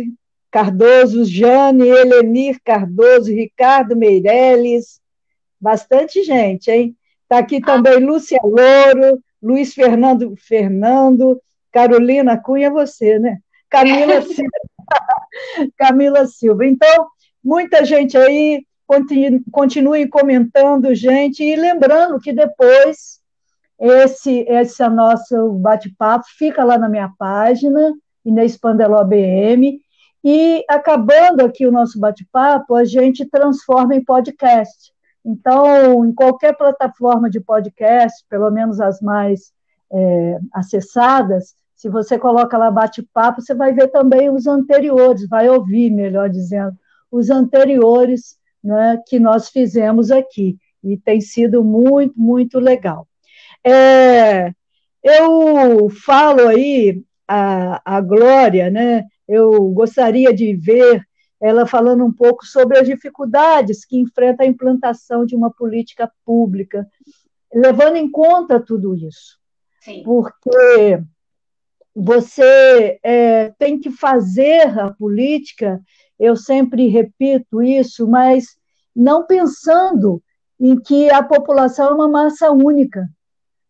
Cardoso, 0.52 1.24
Jane, 1.24 1.88
Helenir 1.88 2.60
Cardoso, 2.64 3.32
Ricardo 3.32 3.96
Meirelles, 3.96 5.00
bastante 5.60 6.22
gente, 6.22 6.70
hein? 6.70 6.96
Está 7.24 7.38
aqui 7.38 7.60
também 7.60 7.98
Lúcia 7.98 8.38
Louro, 8.42 9.20
Luiz 9.42 9.74
Fernando 9.74 10.34
Fernando, 10.36 11.40
Carolina 11.72 12.36
Cunha, 12.36 12.70
você, 12.70 13.18
né? 13.18 13.38
Camila 13.70 14.20
Silva. 14.22 14.50
Camila 15.76 16.26
Silva. 16.26 16.66
Então, 16.66 17.06
muita 17.42 17.84
gente 17.84 18.16
aí, 18.16 18.64
continue, 18.86 19.42
continue 19.50 20.08
comentando, 20.08 20.94
gente, 20.94 21.42
e 21.42 21.56
lembrando 21.56 22.18
que 22.18 22.32
depois 22.32 23.18
esse, 23.78 24.44
esse 24.48 24.82
é 24.82 24.88
nosso 24.88 25.52
bate-papo 25.52 26.24
fica 26.36 26.64
lá 26.64 26.76
na 26.76 26.88
minha 26.88 27.12
página, 27.16 27.92
Inês 28.24 28.56
Pandeló 28.56 29.04
BM, 29.04 29.80
e 30.24 30.64
acabando 30.68 31.44
aqui 31.44 31.64
o 31.64 31.70
nosso 31.70 31.98
bate-papo, 32.00 32.74
a 32.74 32.84
gente 32.84 33.24
transforma 33.24 33.94
em 33.94 34.04
podcast. 34.04 34.92
Então, 35.28 36.06
em 36.06 36.14
qualquer 36.14 36.56
plataforma 36.56 37.28
de 37.28 37.38
podcast, 37.38 38.24
pelo 38.30 38.50
menos 38.50 38.80
as 38.80 38.98
mais 39.02 39.52
é, 39.92 40.38
acessadas, 40.54 41.54
se 41.76 41.90
você 41.90 42.18
coloca 42.18 42.56
lá 42.56 42.70
bate-papo, 42.70 43.42
você 43.42 43.54
vai 43.54 43.74
ver 43.74 43.88
também 43.88 44.30
os 44.30 44.46
anteriores, 44.46 45.28
vai 45.28 45.46
ouvir, 45.50 45.90
melhor 45.90 46.30
dizendo, 46.30 46.74
os 47.12 47.28
anteriores 47.28 48.38
né, 48.64 48.98
que 49.06 49.20
nós 49.20 49.50
fizemos 49.50 50.10
aqui. 50.10 50.56
E 50.82 50.96
tem 50.96 51.20
sido 51.20 51.62
muito, 51.62 52.18
muito 52.18 52.58
legal. 52.58 53.06
É, 53.62 54.50
eu 55.02 55.90
falo 55.90 56.48
aí 56.48 57.02
a, 57.28 57.96
a 57.96 58.00
Glória, 58.00 58.70
né? 58.70 59.04
Eu 59.28 59.68
gostaria 59.72 60.32
de 60.32 60.56
ver 60.56 61.02
ela 61.40 61.66
falando 61.66 62.04
um 62.04 62.12
pouco 62.12 62.44
sobre 62.44 62.78
as 62.78 62.86
dificuldades 62.86 63.84
que 63.84 63.98
enfrenta 63.98 64.42
a 64.42 64.46
implantação 64.46 65.24
de 65.24 65.36
uma 65.36 65.50
política 65.50 66.10
pública, 66.24 66.86
levando 67.52 67.96
em 67.96 68.10
conta 68.10 68.60
tudo 68.60 68.94
isso. 68.94 69.38
Sim. 69.80 70.02
Porque 70.02 71.00
você 71.94 72.98
é, 73.02 73.50
tem 73.58 73.78
que 73.78 73.90
fazer 73.90 74.78
a 74.78 74.92
política, 74.92 75.80
eu 76.18 76.36
sempre 76.36 76.88
repito 76.88 77.62
isso, 77.62 78.06
mas 78.06 78.56
não 78.94 79.24
pensando 79.24 80.22
em 80.60 80.78
que 80.78 81.08
a 81.10 81.22
população 81.22 81.88
é 81.88 81.94
uma 81.94 82.08
massa 82.08 82.50
única. 82.50 83.08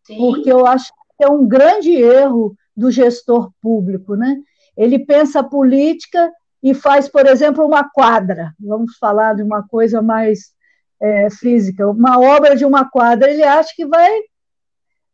Sim. 0.03 0.17
Porque 0.17 0.51
eu 0.51 0.65
acho 0.65 0.91
que 1.17 1.23
é 1.23 1.29
um 1.29 1.47
grande 1.47 1.91
erro 1.91 2.55
do 2.75 2.89
gestor 2.89 3.51
público, 3.61 4.15
né? 4.15 4.37
Ele 4.75 4.97
pensa 4.97 5.41
a 5.41 5.43
política 5.43 6.31
e 6.61 6.73
faz, 6.73 7.07
por 7.07 7.25
exemplo, 7.25 7.65
uma 7.65 7.89
quadra. 7.89 8.53
Vamos 8.59 8.97
falar 8.97 9.35
de 9.35 9.43
uma 9.43 9.67
coisa 9.67 10.01
mais 10.01 10.53
é, 11.01 11.29
física, 11.29 11.89
uma 11.89 12.19
obra 12.19 12.55
de 12.55 12.65
uma 12.65 12.89
quadra. 12.89 13.31
Ele 13.31 13.43
acha 13.43 13.71
que 13.75 13.85
vai 13.85 14.21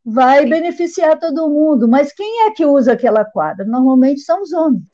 vai 0.08 0.46
beneficiar 0.46 1.18
todo 1.18 1.50
mundo, 1.50 1.88
mas 1.88 2.14
quem 2.14 2.46
é 2.46 2.52
que 2.52 2.64
usa 2.64 2.94
aquela 2.94 3.26
quadra? 3.26 3.66
Normalmente 3.66 4.22
são 4.22 4.44
os 4.44 4.54
homens, 4.54 4.86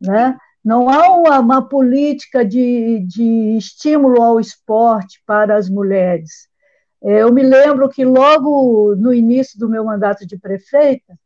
né? 0.00 0.38
Não 0.64 0.88
há 0.88 1.16
uma, 1.16 1.40
uma 1.40 1.68
política 1.68 2.44
de, 2.44 3.00
de 3.08 3.56
estímulo 3.56 4.22
ao 4.22 4.38
esporte 4.38 5.20
para 5.26 5.56
as 5.56 5.68
mulheres. 5.68 6.48
É, 7.02 7.22
eu 7.22 7.32
me 7.32 7.42
lembro 7.42 7.88
que 7.88 8.04
logo 8.04 8.94
no 8.94 9.12
início 9.12 9.58
do 9.58 9.68
meu 9.68 9.84
mandato 9.84 10.24
de 10.26 10.38
prefeita, 10.38 11.18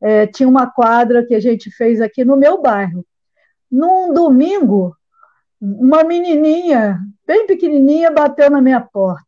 é, 0.00 0.26
tinha 0.26 0.48
uma 0.48 0.70
quadra 0.70 1.26
que 1.26 1.34
a 1.34 1.40
gente 1.40 1.70
fez 1.70 2.00
aqui 2.00 2.24
no 2.24 2.36
meu 2.36 2.62
bairro. 2.62 3.04
Num 3.70 4.12
domingo, 4.12 4.96
uma 5.60 6.02
menininha, 6.02 6.98
bem 7.26 7.46
pequenininha, 7.46 8.10
bateu 8.10 8.50
na 8.50 8.60
minha 8.60 8.80
porta 8.80 9.24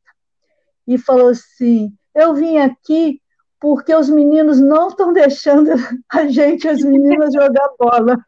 e 0.87 0.98
falou 0.98 1.28
assim: 1.28 1.92
Eu 2.14 2.35
vim 2.35 2.59
aqui 2.59 3.20
porque 3.61 3.94
os 3.94 4.09
meninos 4.09 4.61
não 4.61 4.88
estão 4.88 5.12
deixando 5.12 5.70
a 6.12 6.26
gente, 6.26 6.68
as 6.68 6.81
meninas, 6.83 7.33
jogar 7.33 7.70
bola. 7.78 8.18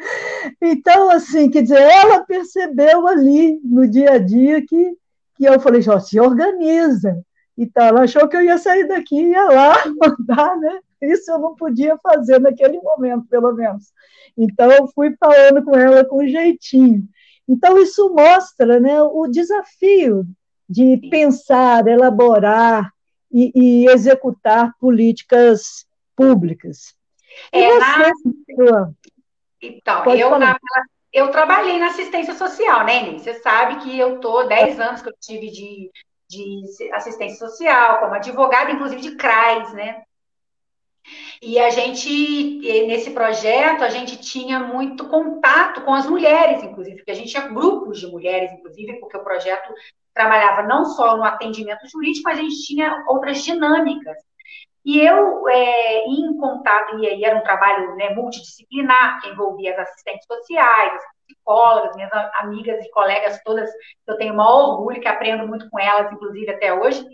Então, 0.62 1.10
assim, 1.10 1.50
quer 1.50 1.62
dizer, 1.62 1.80
ela 1.80 2.24
percebeu 2.24 3.06
ali 3.08 3.60
no 3.64 3.88
dia 3.88 4.12
a 4.12 4.18
dia 4.18 4.64
que, 4.64 4.96
que 5.34 5.44
eu 5.44 5.58
falei, 5.58 5.82
ó, 5.88 5.98
se 5.98 6.20
organiza. 6.20 7.20
Então, 7.58 7.84
ela 7.84 8.02
achou 8.02 8.28
que 8.28 8.36
eu 8.36 8.42
ia 8.42 8.58
sair 8.58 8.86
daqui 8.86 9.16
e 9.16 9.30
ia 9.30 9.44
lá 9.44 9.74
mandar, 10.00 10.56
né? 10.56 10.78
Isso 11.00 11.30
eu 11.30 11.38
não 11.38 11.54
podia 11.54 11.98
fazer 11.98 12.40
naquele 12.40 12.80
momento, 12.80 13.26
pelo 13.28 13.52
menos. 13.52 13.92
Então, 14.36 14.70
eu 14.70 14.86
fui 14.88 15.14
falando 15.18 15.64
com 15.64 15.76
ela 15.76 16.04
com 16.04 16.26
jeitinho. 16.26 17.06
Então, 17.48 17.78
isso 17.78 18.12
mostra 18.14 18.80
né, 18.80 19.02
o 19.02 19.26
desafio 19.26 20.24
de 20.68 20.96
pensar, 21.10 21.86
elaborar 21.86 22.90
e, 23.30 23.52
e 23.54 23.88
executar 23.88 24.72
políticas 24.80 25.86
públicas. 26.16 26.94
E 27.52 27.62
é, 27.62 27.70
você, 27.70 28.12
na... 28.56 28.90
Então, 29.62 30.04
eu, 30.14 30.38
na, 30.38 30.58
eu 31.12 31.30
trabalhei 31.30 31.78
na 31.78 31.88
assistência 31.88 32.34
social, 32.34 32.84
né, 32.84 33.02
Inês? 33.02 33.22
Você 33.22 33.34
sabe 33.34 33.76
que 33.80 33.98
eu 33.98 34.18
tô 34.18 34.44
10 34.44 34.80
anos 34.80 35.02
que 35.02 35.08
eu 35.08 35.14
tive 35.20 35.50
de, 35.50 35.90
de 36.28 36.92
assistência 36.92 37.46
social, 37.46 38.00
como 38.00 38.14
advogada, 38.14 38.70
inclusive 38.70 39.00
de 39.00 39.16
CRAS, 39.16 39.72
né? 39.72 40.02
E 41.42 41.58
a 41.58 41.70
gente, 41.70 42.58
nesse 42.86 43.10
projeto, 43.10 43.84
a 43.84 43.88
gente 43.88 44.16
tinha 44.18 44.58
muito 44.60 45.08
contato 45.08 45.82
com 45.82 45.92
as 45.94 46.06
mulheres, 46.06 46.62
inclusive, 46.62 46.96
porque 46.96 47.10
a 47.10 47.14
gente 47.14 47.30
tinha 47.30 47.48
grupos 47.48 48.00
de 48.00 48.06
mulheres, 48.06 48.52
inclusive, 48.52 48.94
porque 49.00 49.16
o 49.16 49.24
projeto 49.24 49.72
trabalhava 50.14 50.62
não 50.62 50.84
só 50.86 51.16
no 51.16 51.24
atendimento 51.24 51.86
jurídico, 51.88 52.24
mas 52.24 52.38
a 52.38 52.42
gente 52.42 52.66
tinha 52.66 53.04
outras 53.06 53.44
dinâmicas. 53.44 54.16
E 54.84 55.00
eu, 55.00 55.48
é, 55.48 56.04
em 56.06 56.36
contato, 56.38 56.98
e 57.00 57.08
aí 57.08 57.24
era 57.24 57.36
um 57.36 57.42
trabalho 57.42 57.96
né, 57.96 58.14
multidisciplinar, 58.14 59.20
que 59.20 59.28
envolvia 59.28 59.72
as 59.72 59.80
assistentes 59.80 60.24
sociais, 60.26 60.94
as 60.94 61.04
psicólogas, 61.26 61.96
minhas 61.96 62.12
amigas 62.34 62.84
e 62.84 62.90
colegas 62.92 63.40
todas, 63.44 63.68
eu 64.06 64.16
tenho 64.16 64.34
maior 64.34 64.70
orgulho, 64.70 65.00
que 65.00 65.08
aprendo 65.08 65.46
muito 65.46 65.68
com 65.70 65.78
elas, 65.78 66.12
inclusive 66.12 66.50
até 66.50 66.72
hoje. 66.72 67.04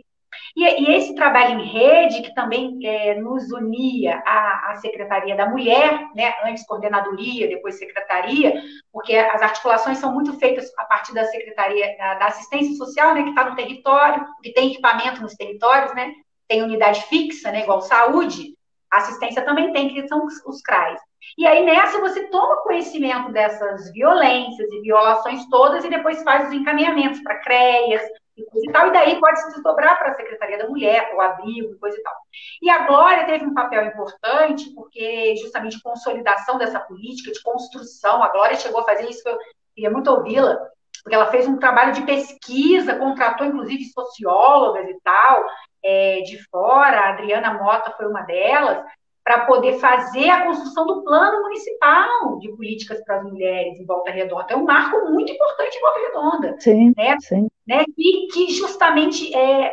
E, 0.57 0.65
e 0.65 0.95
esse 0.95 1.15
trabalho 1.15 1.61
em 1.61 1.65
rede, 1.65 2.23
que 2.23 2.35
também 2.35 2.79
é, 2.85 3.15
nos 3.21 3.51
unia 3.53 4.23
à, 4.27 4.73
à, 4.73 4.77
Secretaria 4.77 5.37
da 5.37 5.49
Mulher, 5.49 6.09
né, 6.15 6.35
antes 6.45 6.67
coordenadoria, 6.67 7.49
depois 7.49 7.79
secretaria, 7.79 8.63
porque 8.93 9.15
as 9.15 9.41
articulações 9.43 9.99
são 9.99 10.13
muito 10.13 10.39
feitas 10.39 10.71
a 10.79 10.85
partir 10.85 11.15
da 11.15 11.25
Secretaria 11.25 11.97
da, 11.97 12.15
da 12.15 12.27
Assistência 12.27 12.75
Social, 12.77 13.15
né, 13.15 13.23
que 13.23 13.31
está 13.31 13.49
no 13.49 13.57
território, 13.57 14.27
que 14.43 14.53
tem 14.53 14.73
equipamento 14.73 15.23
nos 15.23 15.35
territórios, 15.35 15.95
né, 15.95 16.13
tem 16.49 16.63
unidade 16.63 17.03
fixa, 17.03 17.51
né, 17.51 17.63
igual 17.63 17.81
saúde, 17.81 18.55
assistência 18.91 19.43
também 19.43 19.73
tem, 19.73 19.89
que 19.89 20.07
são 20.07 20.27
os, 20.27 20.63
CRAs. 20.63 21.01
E 21.39 21.47
aí, 21.47 21.65
nessa, 21.65 21.99
você 21.99 22.29
toma 22.29 22.63
conhecimento 22.63 23.33
dessas 23.33 23.91
violências 23.93 24.71
e 24.71 24.81
violações 24.83 25.49
todas 25.49 25.85
e 25.85 25.89
depois 25.89 26.23
faz 26.23 26.49
os 26.49 26.53
encaminhamentos 26.53 27.23
para 27.23 27.39
CREAS 27.39 28.03
e 28.37 28.73
tal, 28.73 28.89
e 28.89 28.93
daí 28.93 29.21
pode 29.21 29.41
se 29.41 29.53
desdobrar 29.53 29.99
para 29.99 30.11
a 30.11 30.15
Secretaria 30.15 30.59
da 30.59 30.69
Mulher, 30.69 31.09
para 31.09 31.17
o 31.17 31.21
abrigo, 31.21 31.79
coisa 31.79 31.99
e 31.99 32.03
tal. 32.03 32.15
E 32.63 32.71
a 32.71 32.87
Glória 32.87 33.27
teve 33.27 33.45
um 33.45 33.55
papel 33.55 33.85
importante, 33.87 34.71
porque 34.75 35.37
justamente 35.37 35.83
consolidação 35.83 36.57
dessa 36.57 36.81
política, 36.81 37.33
de 37.33 37.43
construção, 37.43 38.23
a 38.23 38.29
Glória 38.29 38.57
chegou 38.57 38.81
a 38.81 38.85
fazer 38.85 39.09
isso, 39.09 39.27
eu 39.29 39.39
queria 39.75 39.91
muito 39.91 40.11
ouvi-la, 40.11 40.57
porque 41.03 41.15
ela 41.15 41.31
fez 41.31 41.47
um 41.47 41.59
trabalho 41.59 41.93
de 41.93 42.03
pesquisa, 42.03 42.97
contratou 42.97 43.47
inclusive 43.47 43.85
sociólogas 43.87 44.89
e 44.89 44.99
tal, 45.03 45.45
é, 45.85 46.21
de 46.21 46.43
fora, 46.49 47.01
a 47.01 47.09
Adriana 47.11 47.55
Mota 47.55 47.91
foi 47.93 48.07
uma 48.07 48.23
delas, 48.23 48.83
para 49.25 49.47
poder 49.47 49.79
fazer 49.79 50.29
a 50.29 50.47
construção 50.47 50.87
do 50.87 51.03
plano 51.05 51.43
municipal 51.43 52.39
de 52.39 52.49
políticas 52.57 53.03
para 53.05 53.19
as 53.19 53.25
mulheres 53.25 53.79
em 53.79 53.87
Volta 53.87 54.11
Redonda. 54.11 54.47
É 54.49 54.57
um 54.57 54.65
marco 54.65 55.11
muito 55.11 55.33
importante 55.33 55.77
em 55.77 55.81
Volta 55.81 56.01
Redonda. 56.01 56.57
Sim, 56.59 56.93
né? 56.97 57.17
sim. 57.21 57.49
Né? 57.67 57.85
E 57.97 58.27
que 58.33 58.51
justamente 58.51 59.35
é 59.35 59.73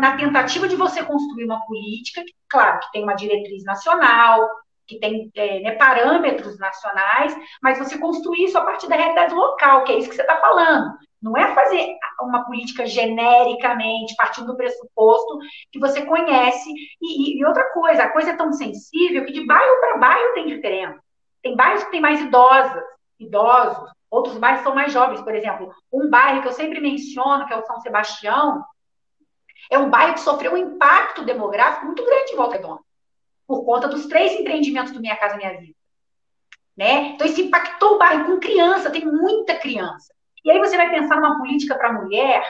na 0.00 0.16
tentativa 0.16 0.66
de 0.66 0.76
você 0.76 1.02
construir 1.02 1.44
uma 1.44 1.60
política, 1.66 2.22
claro, 2.48 2.78
que 2.80 2.92
tem 2.92 3.02
uma 3.02 3.14
diretriz 3.14 3.62
nacional, 3.64 4.48
que 4.86 4.98
tem 4.98 5.30
é, 5.34 5.60
né, 5.60 5.72
parâmetros 5.72 6.58
nacionais, 6.58 7.36
mas 7.60 7.78
você 7.78 7.98
construir 7.98 8.44
isso 8.44 8.56
a 8.56 8.64
partir 8.64 8.88
da 8.88 8.96
realidade 8.96 9.34
local, 9.34 9.84
que 9.84 9.92
é 9.92 9.98
isso 9.98 10.08
que 10.08 10.14
você 10.14 10.22
está 10.22 10.36
falando. 10.38 10.96
Não 11.26 11.36
é 11.36 11.54
fazer 11.54 11.96
uma 12.20 12.44
política 12.44 12.86
genericamente, 12.86 14.14
partindo 14.16 14.46
do 14.46 14.56
pressuposto 14.56 15.38
que 15.72 15.78
você 15.78 16.06
conhece. 16.06 16.70
E, 17.02 17.38
e, 17.38 17.44
outra 17.44 17.64
coisa, 17.72 18.04
a 18.04 18.10
coisa 18.10 18.30
é 18.30 18.36
tão 18.36 18.52
sensível 18.52 19.24
que 19.24 19.32
de 19.32 19.44
bairro 19.44 19.80
para 19.80 19.98
bairro 19.98 20.34
tem 20.34 20.46
diferença. 20.46 21.00
Tem 21.42 21.56
bairros 21.56 21.84
que 21.84 21.90
tem 21.90 22.00
mais 22.00 22.20
idosas, 22.20 22.82
idosos, 23.18 23.90
outros 24.10 24.38
bairros 24.38 24.62
são 24.62 24.74
mais 24.74 24.92
jovens. 24.92 25.20
Por 25.20 25.34
exemplo, 25.34 25.74
um 25.92 26.08
bairro 26.08 26.42
que 26.42 26.48
eu 26.48 26.52
sempre 26.52 26.80
menciono, 26.80 27.46
que 27.46 27.52
é 27.52 27.56
o 27.56 27.66
São 27.66 27.80
Sebastião, 27.80 28.64
é 29.70 29.78
um 29.78 29.90
bairro 29.90 30.14
que 30.14 30.20
sofreu 30.20 30.52
um 30.52 30.56
impacto 30.56 31.24
demográfico 31.24 31.86
muito 31.86 32.04
grande 32.04 32.32
em 32.32 32.36
Volta 32.36 32.56
Redonda 32.56 32.86
por 33.46 33.64
conta 33.64 33.88
dos 33.88 34.06
três 34.06 34.32
empreendimentos 34.32 34.92
do 34.92 35.00
Minha 35.00 35.16
Casa 35.16 35.36
Minha 35.36 35.58
Vida. 35.58 35.76
Né? 36.76 37.10
Então, 37.10 37.26
isso 37.26 37.40
impactou 37.40 37.94
o 37.94 37.98
bairro 37.98 38.26
com 38.26 38.40
criança, 38.40 38.90
tem 38.90 39.04
muita 39.04 39.54
criança. 39.54 40.12
E 40.46 40.50
aí 40.50 40.58
você 40.60 40.76
vai 40.76 40.88
pensar 40.90 41.16
numa 41.16 41.36
política 41.36 41.74
para 41.74 41.88
a 41.88 41.92
mulher, 41.92 42.42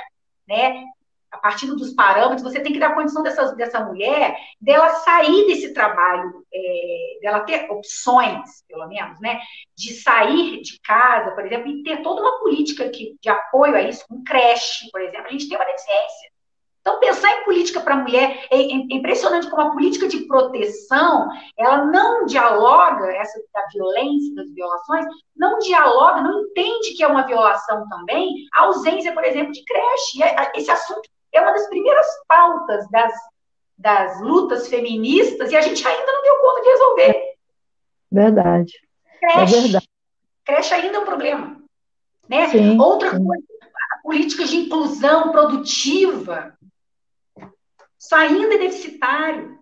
né? 0.47 0.85
a 1.33 1.39
partir 1.39 1.67
dos 1.67 1.93
parâmetros, 1.93 2.43
você 2.43 2.61
tem 2.61 2.73
que 2.73 2.79
dar 2.79 2.95
condição 2.95 3.23
dessa, 3.23 3.55
dessa 3.55 3.81
mulher, 3.81 4.37
dela 4.61 4.89
sair 4.91 5.47
desse 5.47 5.73
trabalho, 5.73 6.45
é, 6.53 7.19
dela 7.21 7.41
ter 7.41 7.71
opções, 7.71 8.63
pelo 8.69 8.87
menos, 8.87 9.21
né? 9.21 9.41
De 9.77 9.93
sair 9.95 10.63
de 10.63 10.81
casa, 10.81 11.33
por 11.33 11.45
exemplo, 11.45 11.69
e 11.69 11.83
ter 11.83 12.03
toda 12.03 12.21
uma 12.21 12.39
política 12.39 12.89
que, 12.89 13.17
de 13.21 13.29
apoio 13.29 13.75
a 13.75 13.83
isso, 13.83 14.05
um 14.11 14.23
creche, 14.23 14.91
por 14.91 15.01
exemplo. 15.01 15.27
A 15.27 15.31
gente 15.31 15.49
tem 15.49 15.59
uma 15.59 15.67
deficiência. 15.67 16.36
Então, 16.87 17.01
pensar 17.01 17.41
em 17.41 17.45
política 17.45 17.81
para 17.81 17.95
a 17.95 17.99
mulher 17.99 18.47
é, 18.49 18.57
é, 18.57 18.75
impressionante 18.93 19.51
como 19.51 19.61
a 19.61 19.71
política 19.73 20.07
de 20.07 20.19
proteção, 20.19 21.29
ela 21.59 21.85
não 21.85 22.27
dialoga, 22.27 23.11
essa 23.11 23.43
da 23.53 23.67
violência, 23.73 24.33
das 24.37 24.49
violações, 24.55 25.05
não 25.35 25.59
dialoga, 25.59 26.21
não 26.21 26.43
entende 26.43 26.95
que 26.95 27.03
é 27.03 27.09
uma 27.09 27.27
violação 27.27 27.89
também 27.89 28.33
a 28.55 28.67
ausência, 28.67 29.13
por 29.13 29.25
exemplo, 29.25 29.51
de 29.51 29.65
creche. 29.65 30.21
Esse 30.55 30.71
assunto 30.71 31.11
é 31.33 31.41
uma 31.41 31.51
das 31.55 31.67
primeiras 31.69 32.07
pautas 32.29 32.89
das, 32.93 33.13
das 33.77 34.21
lutas 34.21 34.69
feministas 34.69 35.51
e 35.51 35.57
a 35.57 35.63
gente 35.63 35.85
ainda 35.85 36.13
não 36.13 36.23
deu 36.23 36.37
conta 36.37 36.63
de 36.63 36.69
resolver. 36.69 37.23
Verdade. 38.13 38.73
É 39.25 39.33
creche, 39.33 39.57
é 39.57 39.61
verdade. 39.61 39.89
creche 40.45 40.75
ainda 40.75 40.99
é 40.99 41.01
um 41.01 41.05
problema. 41.05 41.57
Né? 42.29 42.47
Sim, 42.47 42.79
Outra 42.79 43.11
sim. 43.11 43.25
coisa, 43.25 43.43
políticas 44.07 44.51
de 44.51 44.57
inclusão 44.59 45.33
produtiva 45.33 46.56
saindo 48.09 48.53
é 48.53 48.59
deficitário. 48.59 49.57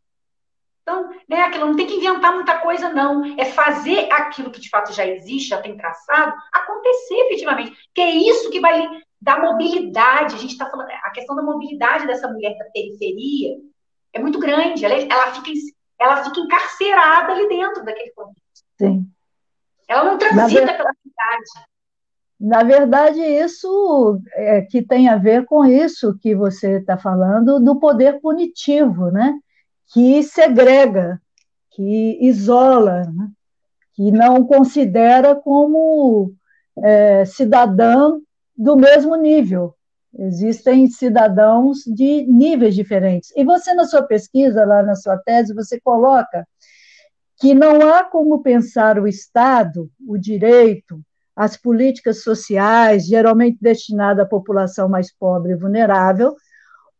Então, 0.82 1.10
né, 1.26 1.40
aquilo 1.40 1.66
não 1.66 1.76
tem 1.76 1.86
que 1.86 1.94
inventar 1.94 2.34
muita 2.34 2.58
coisa, 2.58 2.90
não. 2.90 3.24
É 3.38 3.46
fazer 3.46 4.12
aquilo 4.12 4.50
que 4.50 4.60
de 4.60 4.68
fato 4.68 4.92
já 4.92 5.06
existe, 5.06 5.48
já 5.48 5.60
tem 5.60 5.76
traçado, 5.76 6.34
acontecer 6.52 7.14
efetivamente. 7.26 7.74
Que 7.94 8.02
é 8.02 8.10
isso 8.10 8.50
que 8.50 8.60
vai 8.60 8.86
dar 9.20 9.40
mobilidade. 9.40 10.34
A 10.34 10.38
gente 10.38 10.52
está 10.52 10.68
falando, 10.68 10.90
a 10.90 11.10
questão 11.10 11.34
da 11.34 11.42
mobilidade 11.42 12.06
dessa 12.06 12.28
mulher 12.28 12.56
da 12.58 12.66
periferia 12.66 13.56
é 14.12 14.18
muito 14.20 14.38
grande. 14.38 14.84
Ela, 14.84 14.94
ela, 14.94 15.32
fica, 15.32 15.50
ela 15.98 16.22
fica 16.22 16.40
encarcerada 16.40 17.32
ali 17.32 17.48
dentro 17.48 17.82
daquele 17.82 18.10
contexto. 18.10 18.64
Sim. 18.78 19.06
Ela 19.88 20.04
não 20.04 20.18
transita 20.18 20.74
pela 20.74 20.92
cidade. 20.92 21.66
Na 22.44 22.62
verdade, 22.62 23.22
isso 23.22 24.20
é, 24.34 24.60
que 24.60 24.82
tem 24.82 25.08
a 25.08 25.16
ver 25.16 25.46
com 25.46 25.64
isso 25.64 26.18
que 26.18 26.34
você 26.34 26.76
está 26.76 26.98
falando 26.98 27.58
do 27.58 27.80
poder 27.80 28.20
punitivo, 28.20 29.10
né? 29.10 29.32
que 29.90 30.22
segrega, 30.22 31.18
que 31.70 32.18
isola, 32.20 33.04
né? 33.04 33.30
que 33.94 34.12
não 34.12 34.44
considera 34.44 35.34
como 35.34 36.34
é, 36.82 37.24
cidadão 37.24 38.20
do 38.54 38.76
mesmo 38.76 39.16
nível. 39.16 39.74
Existem 40.18 40.86
cidadãos 40.86 41.78
de 41.86 42.26
níveis 42.26 42.74
diferentes. 42.74 43.32
E 43.34 43.42
você, 43.42 43.72
na 43.72 43.86
sua 43.86 44.02
pesquisa, 44.02 44.66
lá 44.66 44.82
na 44.82 44.94
sua 44.94 45.16
tese, 45.16 45.54
você 45.54 45.80
coloca 45.80 46.46
que 47.40 47.54
não 47.54 47.80
há 47.88 48.04
como 48.04 48.42
pensar 48.42 48.98
o 48.98 49.08
Estado, 49.08 49.90
o 50.06 50.18
direito, 50.18 51.00
as 51.36 51.56
políticas 51.56 52.22
sociais, 52.22 53.06
geralmente 53.06 53.58
destinadas 53.60 54.24
à 54.24 54.28
população 54.28 54.88
mais 54.88 55.12
pobre 55.12 55.52
e 55.52 55.56
vulnerável, 55.56 56.36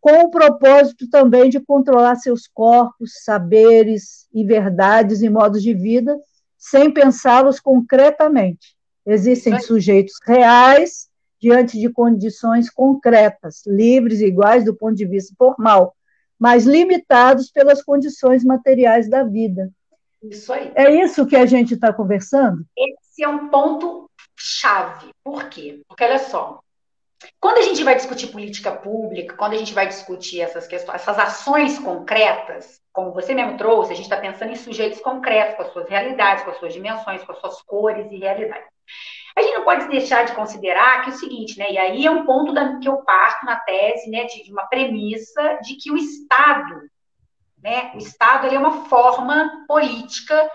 com 0.01 0.25
o 0.25 0.31
propósito 0.31 1.09
também 1.09 1.49
de 1.49 1.61
controlar 1.61 2.17
seus 2.17 2.47
corpos, 2.47 3.23
saberes 3.25 4.29
e 4.35 4.45
verdades 4.45 5.23
e 5.23 5.31
modos 5.31 5.63
de 5.63 5.73
vida, 5.73 6.19
sem 6.59 6.91
pensá-los 6.91 7.61
concretamente. 7.61 8.77
Existem 9.07 9.59
sujeitos 9.61 10.15
reais 10.25 11.09
diante 11.41 11.79
de 11.79 11.91
condições 11.91 12.71
concretas, 12.71 13.63
livres 13.67 14.21
e 14.21 14.27
iguais 14.27 14.65
do 14.65 14.75
ponto 14.75 14.95
de 14.95 15.05
vista 15.05 15.35
formal, 15.39 15.95
mas 16.39 16.65
limitados 16.65 17.51
pelas 17.51 17.83
condições 17.83 18.45
materiais 18.45 19.09
da 19.09 19.23
vida. 19.23 19.71
Isso 20.23 20.53
aí. 20.53 20.73
É 20.75 20.91
isso 21.03 21.27
que 21.27 21.37
a 21.37 21.47
gente 21.47 21.75
está 21.75 21.93
conversando? 21.93 22.65
Esse 22.77 23.23
é 23.23 23.29
um 23.29 23.49
ponto 23.49 24.04
chave. 24.45 25.09
Por 25.25 25.49
quê? 25.49 25.81
Porque 25.89 26.05
olha 26.05 26.19
só, 26.19 26.61
quando 27.41 27.59
a 27.59 27.63
gente 27.63 27.83
vai 27.83 27.95
discutir 27.95 28.29
política 28.29 28.71
pública, 28.73 29.37
quando 29.37 29.55
a 29.55 29.57
gente 29.57 29.73
vai 29.73 29.87
discutir 29.87 30.41
essas 30.41 30.67
questões, 30.67 30.97
essas 30.97 31.19
ações 31.19 31.79
concretas, 31.79 32.81
como 32.93 33.13
você 33.13 33.35
mesmo 33.35 33.57
trouxe, 33.57 33.93
a 33.93 33.97
gente 33.97 34.05
está 34.05 34.19
pensando 34.19 34.53
em 34.53 34.57
sujeitos 34.57 35.01
concretos, 35.01 35.57
com 35.57 35.63
as 35.63 35.73
suas 35.73 35.89
realidades, 35.89 36.45
com 36.45 36.51
as 36.51 36.59
suas 36.59 36.73
dimensões, 36.73 37.25
com 37.25 37.33
as 37.33 37.39
suas 37.39 37.63
cores 37.63 38.11
e 38.13 38.19
realidades. 38.19 38.69
A 39.37 39.43
gente 39.43 39.55
não 39.55 39.65
pode 39.65 39.89
deixar 39.89 40.25
de 40.25 40.35
considerar 40.35 41.03
que 41.03 41.11
é 41.11 41.13
o 41.15 41.17
seguinte, 41.17 41.59
né? 41.59 41.73
E 41.73 41.79
aí 41.79 42.07
é 42.07 42.11
um 42.11 42.25
ponto 42.25 42.53
da, 42.53 42.79
que 42.79 42.89
eu 42.89 42.99
parto 42.99 43.45
na 43.47 43.57
tese, 43.57 44.09
né, 44.11 44.25
de, 44.25 44.45
de 44.45 44.53
uma 44.53 44.67
premissa 44.67 45.59
de 45.63 45.77
que 45.77 45.91
o 45.91 45.97
Estado, 45.97 46.89
né, 47.61 47.91
o 47.95 47.99
Estado 47.99 48.47
é 48.47 48.59
uma 48.59 48.85
forma 48.87 49.65
política, 49.67 50.49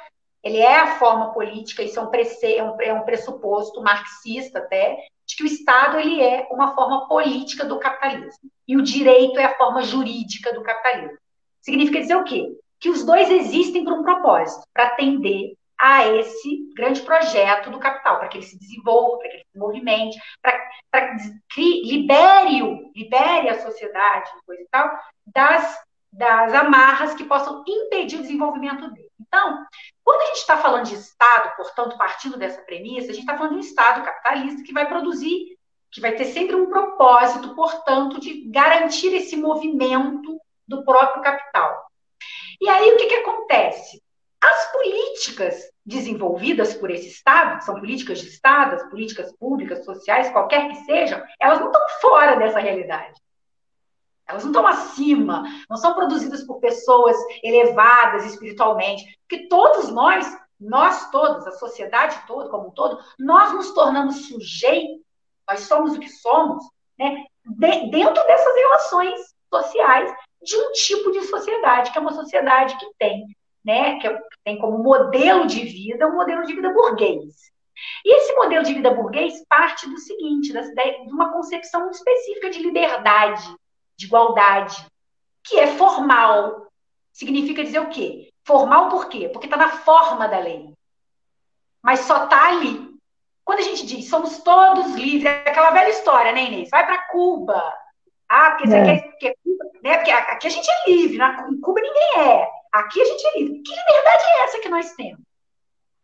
ele 0.44 0.58
é 0.58 0.76
a 0.76 0.98
forma 0.98 1.34
política, 1.34 1.84
isso 1.84 2.00
é 2.00 2.04
um, 2.04 2.08
prece, 2.08 2.56
é 2.56 2.64
um, 2.64 2.82
é 2.82 2.94
um 2.94 3.04
pressuposto 3.04 3.82
marxista 3.82 4.60
até, 4.60 4.98
de 5.26 5.36
que 5.36 5.44
o 5.44 5.48
Estado 5.48 6.00
ele 6.00 6.22
é 6.22 6.48
uma 6.50 6.74
forma 6.74 7.08
política 7.08 7.66
do 7.66 7.78
capitalismo 7.78 8.50
e 8.68 8.76
o 8.78 8.82
direito 8.82 9.40
é 9.40 9.46
a 9.46 9.58
forma 9.58 9.82
jurídica 9.82 10.54
do 10.54 10.64
capitalismo. 10.64 11.18
Significa 11.62 12.00
dizer 12.00 12.16
o 12.16 12.24
quê? 12.24 12.58
Que 12.80 12.90
os 12.90 13.04
dois 13.04 13.30
existem 13.30 13.84
por 13.84 13.94
um 13.94 14.04
propósito, 14.04 14.64
para 14.74 14.88
atender 14.88 15.54
a 15.80 16.08
esse 16.08 16.74
grande 16.76 17.02
projeto 17.02 17.70
do 17.70 17.80
capital, 17.80 18.20
para 18.20 18.28
que 18.28 18.38
ele 18.38 18.46
se 18.46 18.60
desenvolva, 18.60 19.18
para 19.18 19.30
que 19.30 19.36
ele 19.38 19.46
se 19.52 19.58
movimente, 19.58 20.20
para 20.42 21.16
que 21.54 21.82
libere, 21.84 22.92
libere 22.94 23.50
a 23.50 23.62
sociedade 23.62 24.30
coisa 24.46 24.62
e 24.62 24.68
tal, 24.70 24.92
das, 25.28 25.78
das 26.12 26.54
amarras 26.54 27.14
que 27.14 27.24
possam 27.24 27.64
impedir 27.68 28.18
o 28.18 28.22
desenvolvimento 28.22 28.92
dele. 28.92 29.10
Então, 29.20 29.66
quando 30.04 30.22
a 30.22 30.26
gente 30.26 30.38
está 30.38 30.58
falando 30.58 30.86
de 30.86 30.96
Estado, 30.96 31.56
portanto, 31.56 31.98
partindo 31.98 32.38
dessa 32.38 32.62
premissa, 32.62 33.12
a 33.12 33.14
gente 33.14 33.22
está 33.22 33.38
falando 33.38 33.52
de 33.52 33.58
um 33.58 33.62
Estado 33.62 34.04
capitalista 34.04 34.64
que 34.64 34.74
vai 34.74 34.88
produzir, 34.88 35.58
que 35.92 36.02
vai 36.02 36.14
ter 36.14 36.26
sempre 36.26 36.56
um 36.56 36.70
propósito, 36.70 37.56
portanto, 37.56 38.20
de 38.20 38.50
garantir 38.50 39.14
esse 39.14 39.36
movimento 39.36 40.40
do 40.68 40.84
próprio 40.84 41.22
capital. 41.22 41.90
E 42.60 42.68
aí, 42.68 42.92
o 42.92 42.98
que, 42.98 43.08
que 43.08 43.16
acontece? 43.16 44.02
As 44.42 44.72
políticas 44.72 45.70
desenvolvidas 45.86 46.74
por 46.74 46.90
esse 46.90 47.08
Estado, 47.08 47.58
que 47.58 47.66
são 47.66 47.80
políticas 47.80 48.20
de 48.20 48.28
Estado, 48.28 48.76
as 48.76 48.90
políticas 48.90 49.36
públicas, 49.38 49.84
sociais, 49.84 50.30
qualquer 50.32 50.70
que 50.70 50.76
sejam, 50.86 51.22
elas 51.40 51.60
não 51.60 51.68
estão 51.68 51.82
fora 52.02 52.36
dessa 52.36 52.60
realidade. 52.60 53.14
Elas 54.30 54.44
não 54.44 54.52
estão 54.52 54.68
acima, 54.68 55.44
não 55.70 55.78
são 55.78 55.94
produzidas 55.94 56.44
por 56.44 56.60
pessoas 56.60 57.18
elevadas 57.44 58.26
espiritualmente, 58.26 59.04
porque 59.28 59.48
todos 59.48 59.90
nós, 59.90 60.26
nós 60.60 61.10
todos, 61.10 61.48
a 61.48 61.52
sociedade 61.52 62.22
toda, 62.28 62.50
como 62.50 62.68
um 62.68 62.72
todo, 62.72 63.00
nós 63.18 63.52
nos 63.54 63.72
tornamos 63.72 64.28
sujeitos, 64.28 65.04
nós 65.50 65.62
somos 65.62 65.96
o 65.96 66.00
que 66.00 66.10
somos, 66.10 66.64
né, 66.98 67.26
de, 67.44 67.90
dentro 67.90 68.24
dessas 68.26 68.56
relações 68.56 69.20
sociais 69.52 70.14
de 70.42 70.56
um 70.56 70.72
tipo 70.74 71.12
de 71.12 71.22
sociedade, 71.24 71.92
que 71.92 71.98
é 71.98 72.02
uma 72.02 72.14
sociedade 72.14 72.78
que 72.78 72.88
tem 72.98 73.26
né, 73.64 74.00
que 74.00 74.10
tem 74.44 74.58
como 74.58 74.82
modelo 74.82 75.46
de 75.46 75.64
vida 75.64 76.08
um 76.08 76.16
modelo 76.16 76.46
de 76.46 76.54
vida 76.54 76.72
burguês. 76.74 77.36
E 78.06 78.16
esse 78.16 78.34
modelo 78.36 78.64
de 78.64 78.74
vida 78.74 78.94
burguês 78.94 79.46
parte 79.48 79.90
do 79.90 79.98
seguinte, 79.98 80.50
ideias, 80.50 81.06
de 81.06 81.14
uma 81.14 81.32
concepção 81.32 81.90
específica 81.90 82.50
de 82.50 82.60
liberdade, 82.60 83.48
de 84.00 84.06
igualdade, 84.06 84.86
que 85.44 85.60
é 85.60 85.68
formal. 85.68 86.68
Significa 87.12 87.64
dizer 87.64 87.80
o 87.80 87.90
quê? 87.90 88.32
Formal 88.46 88.88
por 88.90 89.10
quê? 89.10 89.28
Porque 89.28 89.46
está 89.46 89.58
na 89.58 89.70
forma 89.70 90.26
da 90.28 90.40
lei. 90.40 90.74
Mas 91.84 92.00
só 92.02 92.24
está 92.24 92.48
ali. 92.48 92.90
Quando 93.44 93.60
a 93.60 93.64
gente 93.64 93.86
diz 93.86 94.08
somos 94.08 94.40
todos 94.40 94.96
livres, 94.96 95.26
é 95.26 95.50
aquela 95.50 95.72
velha 95.72 95.90
história, 95.90 96.32
né, 96.32 96.46
Inês? 96.46 96.70
Vai 96.70 96.86
para 96.86 97.08
Cuba. 97.10 97.74
Ah, 98.30 98.52
porque, 98.52 98.74
é. 98.74 98.86
Quer, 99.20 99.28
é 99.32 99.36
Cuba, 99.44 99.66
né? 99.84 99.98
porque 99.98 100.12
aqui 100.12 100.48
a 100.48 100.52
gente 100.52 100.70
é 100.70 100.90
livre, 100.90 101.18
na, 101.18 101.50
em 101.50 101.60
Cuba 101.60 101.82
ninguém 101.82 102.20
é. 102.20 102.48
Aqui 102.72 103.02
a 103.02 103.06
gente 103.06 103.28
é 103.28 103.40
livre. 103.40 103.62
Que 103.62 103.72
liberdade 103.76 104.24
é 104.24 104.44
essa 104.44 104.60
que 104.60 104.70
nós 104.70 104.94
temos? 104.94 105.20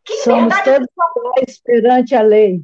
Que 0.03 0.17
Somos 0.17 0.53
todos 0.61 0.87
iguais 1.17 1.61
perante 1.63 2.13
a 2.13 2.21
lei. 2.21 2.61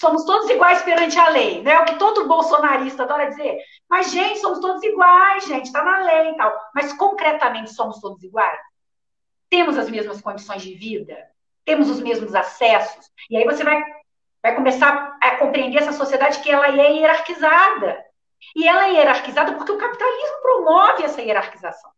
Somos 0.00 0.24
todos 0.24 0.48
iguais 0.48 0.80
perante 0.80 1.18
a 1.18 1.28
lei, 1.28 1.60
né? 1.60 1.78
O 1.78 1.84
que 1.84 1.96
todo 1.96 2.26
bolsonarista 2.26 3.02
adora 3.02 3.28
dizer. 3.28 3.58
Mas, 3.86 4.10
gente, 4.10 4.40
somos 4.40 4.58
todos 4.58 4.82
iguais, 4.82 5.44
gente, 5.44 5.66
está 5.66 5.84
na 5.84 5.98
lei 5.98 6.30
e 6.30 6.36
tal. 6.38 6.58
Mas, 6.74 6.90
concretamente, 6.94 7.74
somos 7.74 8.00
todos 8.00 8.22
iguais? 8.22 8.58
Temos 9.50 9.76
as 9.76 9.90
mesmas 9.90 10.22
condições 10.22 10.62
de 10.62 10.72
vida? 10.74 11.18
Temos 11.66 11.90
os 11.90 12.00
mesmos 12.00 12.34
acessos? 12.34 13.10
E 13.28 13.36
aí 13.36 13.44
você 13.44 13.62
vai, 13.62 13.78
vai 14.42 14.54
começar 14.54 15.18
a 15.20 15.36
compreender 15.36 15.82
essa 15.82 15.92
sociedade 15.92 16.40
que 16.40 16.50
ela 16.50 16.68
é 16.68 16.92
hierarquizada. 16.92 18.02
E 18.56 18.66
ela 18.66 18.86
é 18.86 18.92
hierarquizada 18.94 19.52
porque 19.52 19.72
o 19.72 19.78
capitalismo 19.78 20.40
promove 20.40 21.02
essa 21.02 21.20
hierarquização, 21.20 21.90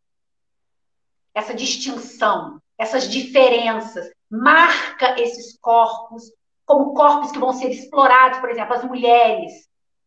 essa 1.33 1.55
distinção, 1.55 2.61
essas 2.77 3.09
diferenças, 3.09 4.11
marca 4.29 5.21
esses 5.21 5.57
corpos 5.61 6.33
como 6.73 6.95
corpos 6.95 7.31
que 7.31 7.39
vão 7.39 7.53
ser 7.53 7.69
explorados, 7.69 8.39
por 8.39 8.49
exemplo, 8.49 8.75
as 8.75 8.83
mulheres. 8.83 9.53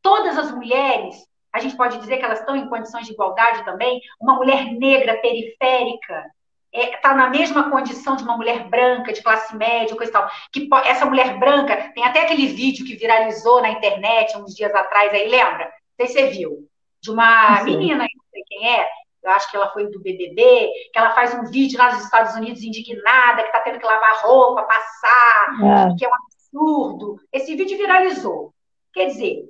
Todas 0.02 0.36
as 0.36 0.52
mulheres, 0.52 1.16
a 1.54 1.60
gente 1.60 1.78
pode 1.78 2.00
dizer 2.00 2.18
que 2.18 2.26
elas 2.26 2.40
estão 2.40 2.56
em 2.56 2.68
condições 2.68 3.06
de 3.06 3.14
igualdade 3.14 3.64
também. 3.64 4.02
Uma 4.20 4.34
mulher 4.34 4.66
negra 4.74 5.16
periférica 5.18 6.26
está 6.74 7.12
é, 7.12 7.14
na 7.14 7.30
mesma 7.30 7.70
condição 7.70 8.16
de 8.16 8.24
uma 8.24 8.36
mulher 8.36 8.68
branca, 8.68 9.14
de 9.14 9.22
classe 9.22 9.56
média, 9.56 9.96
coisa 9.96 10.10
e 10.10 10.14
tal. 10.14 10.28
Que 10.52 10.68
essa 10.86 11.06
mulher 11.06 11.38
branca, 11.38 11.92
tem 11.94 12.04
até 12.04 12.24
aquele 12.24 12.48
vídeo 12.48 12.84
que 12.84 12.96
viralizou 12.96 13.62
na 13.62 13.70
internet 13.70 14.36
uns 14.36 14.56
dias 14.56 14.74
atrás, 14.74 15.14
aí 15.14 15.30
lembra? 15.30 15.72
sei 15.98 16.08
se 16.08 16.14
você 16.14 16.28
viu, 16.28 16.68
de 17.00 17.12
uma 17.12 17.60
Sim. 17.60 17.66
menina, 17.66 18.00
não 18.00 18.26
sei 18.32 18.44
quem 18.48 18.70
é, 18.70 18.90
eu 19.24 19.32
acho 19.32 19.50
que 19.50 19.56
ela 19.56 19.72
foi 19.72 19.90
do 19.90 20.02
BBB, 20.02 20.70
que 20.92 20.98
ela 21.00 21.12
faz 21.12 21.34
um 21.36 21.46
vídeo 21.46 21.78
lá 21.78 21.94
nos 21.94 22.04
Estados 22.04 22.36
Unidos 22.36 22.64
indignada, 22.64 23.44
que 23.44 23.48
está 23.48 23.60
tendo 23.62 23.80
que 23.80 23.86
lavar 23.86 24.22
roupa, 24.24 24.64
passar, 24.64 25.92
é. 25.92 25.96
que 25.96 26.06
é 26.06 26.08
um 26.08 26.35
absurdo. 26.56 27.20
Esse 27.32 27.56
vídeo 27.56 27.78
viralizou. 27.78 28.54
Quer 28.94 29.08
dizer, 29.08 29.50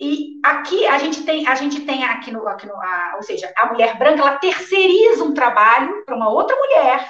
e 0.00 0.40
aqui 0.44 0.86
a 0.86 0.98
gente 0.98 1.22
tem, 1.24 1.46
a 1.46 1.54
gente 1.54 1.80
tem 1.82 2.04
aqui 2.04 2.30
no, 2.30 2.46
aqui 2.48 2.66
no 2.66 2.74
a, 2.74 3.14
ou 3.16 3.22
seja, 3.22 3.52
a 3.56 3.66
mulher 3.66 3.98
branca, 3.98 4.20
ela 4.20 4.38
terceiriza 4.38 5.22
um 5.22 5.34
trabalho 5.34 6.04
para 6.04 6.16
uma 6.16 6.30
outra 6.30 6.56
mulher. 6.56 7.06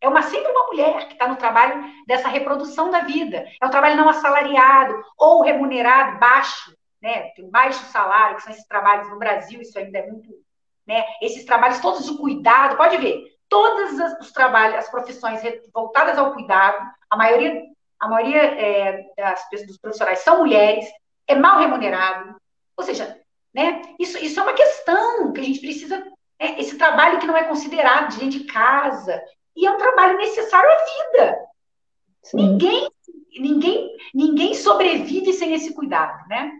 É 0.00 0.08
uma 0.08 0.22
sempre 0.22 0.50
uma 0.50 0.66
mulher 0.66 1.06
que 1.06 1.12
está 1.12 1.28
no 1.28 1.36
trabalho 1.36 1.84
dessa 2.06 2.28
reprodução 2.28 2.90
da 2.90 3.00
vida. 3.00 3.46
É 3.60 3.66
um 3.66 3.70
trabalho 3.70 3.96
não 3.96 4.08
assalariado 4.08 4.94
ou 5.16 5.42
remunerado 5.42 6.18
baixo 6.18 6.72
né, 7.02 7.30
tem 7.34 7.50
baixo 7.50 7.84
salário, 7.86 8.36
que 8.36 8.42
são 8.42 8.52
esses 8.52 8.66
trabalhos 8.66 9.10
no 9.10 9.18
Brasil, 9.18 9.60
isso 9.60 9.76
ainda 9.76 9.98
é 9.98 10.06
muito, 10.06 10.28
né, 10.86 11.04
esses 11.20 11.44
trabalhos 11.44 11.80
todos 11.80 12.06
de 12.06 12.16
cuidado, 12.16 12.76
pode 12.76 12.96
ver, 12.98 13.24
todos 13.48 13.98
os 14.20 14.30
trabalhos, 14.30 14.76
as 14.76 14.88
profissões 14.88 15.42
voltadas 15.74 16.16
ao 16.16 16.32
cuidado, 16.32 16.78
a 17.10 17.16
maioria, 17.16 17.60
a 18.02 18.08
maioria 18.08 18.42
é, 18.42 19.04
das, 19.16 19.48
dos 19.66 19.78
profissionais 19.78 20.18
são 20.18 20.38
mulheres, 20.38 20.84
é 21.26 21.36
mal 21.36 21.60
remunerado, 21.60 22.36
ou 22.76 22.84
seja, 22.84 23.16
né, 23.54 23.80
isso, 23.98 24.18
isso 24.18 24.40
é 24.40 24.42
uma 24.42 24.54
questão 24.54 25.32
que 25.32 25.40
a 25.40 25.44
gente 25.44 25.60
precisa, 25.60 25.98
né, 25.98 26.56
esse 26.58 26.76
trabalho 26.76 27.20
que 27.20 27.26
não 27.26 27.36
é 27.36 27.44
considerado 27.44 28.10
de 28.10 28.18
dentro 28.18 28.40
de 28.40 28.44
casa, 28.44 29.22
e 29.54 29.66
é 29.66 29.70
um 29.70 29.78
trabalho 29.78 30.18
necessário 30.18 30.68
à 30.68 30.76
vida, 30.76 31.38
Ninguém, 32.34 32.88
ninguém, 33.38 33.96
ninguém 34.14 34.54
sobrevive 34.54 35.32
sem 35.32 35.54
esse 35.54 35.74
cuidado, 35.74 36.28
né? 36.28 36.52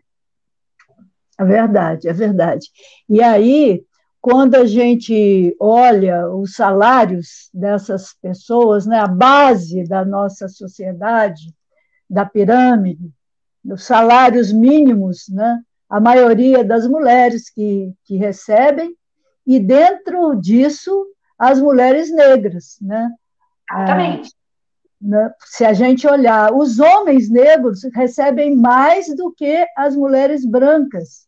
É 1.39 1.45
verdade, 1.45 2.09
é 2.09 2.13
verdade. 2.13 2.67
E 3.09 3.23
aí, 3.23 3.85
quando 4.23 4.55
a 4.55 4.65
gente 4.65 5.55
olha 5.59 6.29
os 6.29 6.55
salários 6.55 7.51
dessas 7.53 8.15
pessoas, 8.15 8.87
né, 8.87 9.01
a 9.01 9.09
base 9.09 9.83
da 9.83 10.05
nossa 10.05 10.49
sociedade, 10.49 11.53
da 12.09 12.25
pirâmide, 12.25 13.11
os 13.65 13.85
salários 13.85 14.53
mínimos, 14.53 15.29
né, 15.29 15.61
a 15.91 15.99
maioria 15.99 16.63
das 16.63 16.87
mulheres 16.87 17.51
que, 17.51 17.93
que 18.05 18.17
recebem, 18.17 18.97
e 19.45 19.59
dentro 19.59 20.37
disso, 20.37 21.05
as 21.37 21.61
mulheres 21.61 22.09
negras. 22.15 22.77
Né? 22.81 23.11
Exatamente. 23.69 24.31
É, 25.13 25.35
se 25.41 25.65
a 25.65 25.73
gente 25.73 26.07
olhar, 26.07 26.55
os 26.55 26.79
homens 26.79 27.29
negros 27.29 27.81
recebem 27.93 28.55
mais 28.55 29.13
do 29.17 29.33
que 29.33 29.67
as 29.77 29.97
mulheres 29.97 30.47
brancas. 30.47 31.27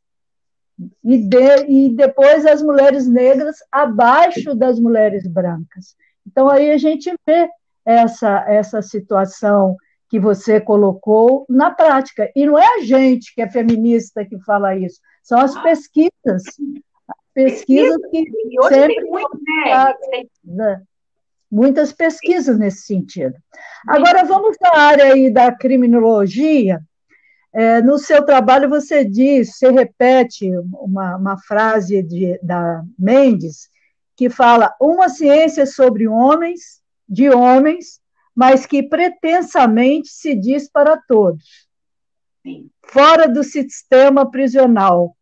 E, 1.05 1.19
de, 1.19 1.67
e 1.69 1.89
depois 1.95 2.45
as 2.45 2.63
mulheres 2.63 3.07
negras 3.07 3.57
abaixo 3.71 4.55
das 4.55 4.79
mulheres 4.81 5.27
brancas. 5.27 5.95
Então, 6.27 6.49
aí 6.49 6.71
a 6.71 6.79
gente 6.79 7.13
vê 7.27 7.49
essa, 7.85 8.45
essa 8.49 8.83
situação 8.83 9.77
que 10.09 10.19
você 10.19 10.61
colocou 10.61 11.45
na 11.49 11.71
prática. 11.71 12.31
E 12.35 12.47
não 12.47 12.59
é 12.59 12.79
a 12.79 12.81
gente 12.83 13.35
que 13.35 13.43
é 13.43 13.51
feminista 13.51 14.25
que 14.25 14.39
fala 14.41 14.77
isso, 14.77 15.01
são 15.23 15.39
as 15.41 15.61
pesquisas. 15.63 16.43
Pesquisas 17.35 17.99
que 18.11 18.25
sempre. 18.69 19.01
Muito, 19.11 19.41
né? 19.67 19.95
né? 20.45 20.83
Muitas 21.51 21.93
pesquisas 21.93 22.59
nesse 22.59 22.83
sentido. 22.83 23.35
Agora, 23.89 24.25
vamos 24.25 24.57
à 24.63 24.79
área 24.79 25.13
aí 25.13 25.31
da 25.31 25.53
criminologia. 25.53 26.81
É, 27.55 27.81
no 27.81 27.99
seu 27.99 28.25
trabalho, 28.25 28.69
você 28.69 29.05
diz, 29.05 29.57
você 29.57 29.71
repete 29.71 30.51
uma, 30.73 31.17
uma 31.17 31.39
frase 31.39 32.03
de, 32.03 32.37
da 32.43 32.83
Mendes, 32.99 33.69
que 34.17 34.29
fala: 34.29 34.75
uma 34.81 35.09
ciência 35.09 35.65
sobre 35.65 36.09
homens, 36.09 36.83
de 37.09 37.31
homens, 37.31 38.01
mas 38.35 38.67
que 38.67 38.83
pretensamente 38.83 40.09
se 40.09 40.35
diz 40.35 40.69
para 40.69 40.97
todos. 40.97 41.69
Fora 42.87 43.29
do 43.29 43.45
sistema 43.45 44.29
prisional. 44.29 45.17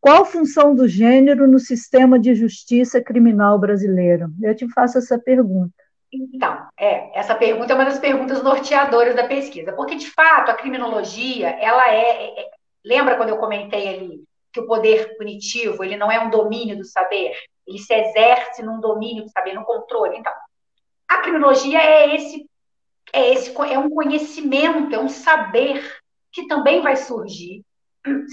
Qual 0.00 0.24
função 0.24 0.74
do 0.74 0.88
gênero 0.88 1.46
no 1.46 1.58
sistema 1.58 2.18
de 2.18 2.34
justiça 2.34 3.02
criminal 3.02 3.58
brasileiro? 3.58 4.32
Eu 4.40 4.54
te 4.54 4.66
faço 4.72 4.98
essa 4.98 5.18
pergunta. 5.18 5.74
Então, 6.12 6.68
é, 6.76 7.18
essa 7.18 7.34
pergunta 7.34 7.72
é 7.72 7.74
uma 7.74 7.84
das 7.84 7.98
perguntas 7.98 8.42
norteadoras 8.42 9.14
da 9.14 9.28
pesquisa, 9.28 9.72
porque 9.72 9.94
de 9.94 10.10
fato 10.10 10.50
a 10.50 10.54
criminologia, 10.54 11.50
ela 11.50 11.88
é, 11.88 12.00
é, 12.00 12.40
é 12.40 12.50
lembra 12.84 13.16
quando 13.16 13.28
eu 13.28 13.38
comentei 13.38 13.88
ali 13.88 14.24
que 14.52 14.58
o 14.58 14.66
poder 14.66 15.16
punitivo, 15.16 15.84
ele 15.84 15.96
não 15.96 16.10
é 16.10 16.18
um 16.18 16.30
domínio 16.30 16.76
do 16.76 16.84
saber, 16.84 17.36
ele 17.64 17.78
se 17.78 17.94
exerce 17.94 18.62
num 18.62 18.80
domínio 18.80 19.22
do 19.22 19.30
saber, 19.30 19.54
no 19.54 19.64
controle. 19.64 20.18
Então, 20.18 20.32
a 21.08 21.18
criminologia 21.18 21.80
é 21.80 22.16
esse, 22.16 22.50
é 23.12 23.32
esse, 23.32 23.54
é 23.72 23.78
um 23.78 23.90
conhecimento, 23.90 24.94
é 24.94 24.98
um 24.98 25.08
saber 25.08 25.98
que 26.32 26.48
também 26.48 26.82
vai 26.82 26.96
surgir. 26.96 27.62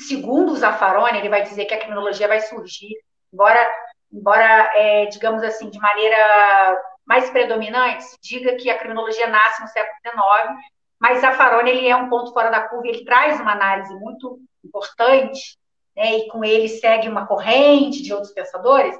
Segundo 0.08 0.54
o 0.54 0.56
Zaffaroni, 0.56 1.20
ele 1.20 1.30
vai 1.30 1.44
dizer 1.44 1.66
que 1.66 1.74
a 1.74 1.80
criminologia 1.80 2.28
vai 2.28 2.42
surgir, 2.42 2.96
embora, 3.32 3.64
embora 4.12 4.72
é, 4.76 5.06
digamos 5.06 5.44
assim, 5.44 5.70
de 5.70 5.78
maneira 5.78 6.82
mais 7.08 7.30
predominante, 7.30 8.04
se 8.04 8.18
diga 8.22 8.56
que 8.58 8.70
a 8.70 8.78
criminologia 8.78 9.28
nasce 9.28 9.62
no 9.62 9.68
século 9.70 9.96
XIX, 10.06 10.60
mas 11.00 11.22
Zaffaroni 11.22 11.70
ele 11.70 11.88
é 11.88 11.96
um 11.96 12.10
ponto 12.10 12.34
fora 12.34 12.50
da 12.50 12.68
curva, 12.68 12.88
ele 12.88 13.06
traz 13.06 13.40
uma 13.40 13.54
análise 13.54 13.96
muito 13.96 14.40
importante, 14.64 15.58
né, 15.96 16.18
e 16.18 16.28
com 16.28 16.44
ele 16.44 16.68
segue 16.68 17.08
uma 17.08 17.26
corrente 17.26 18.04
de 18.04 18.14
outros 18.14 18.34
pensadores, 18.34 19.00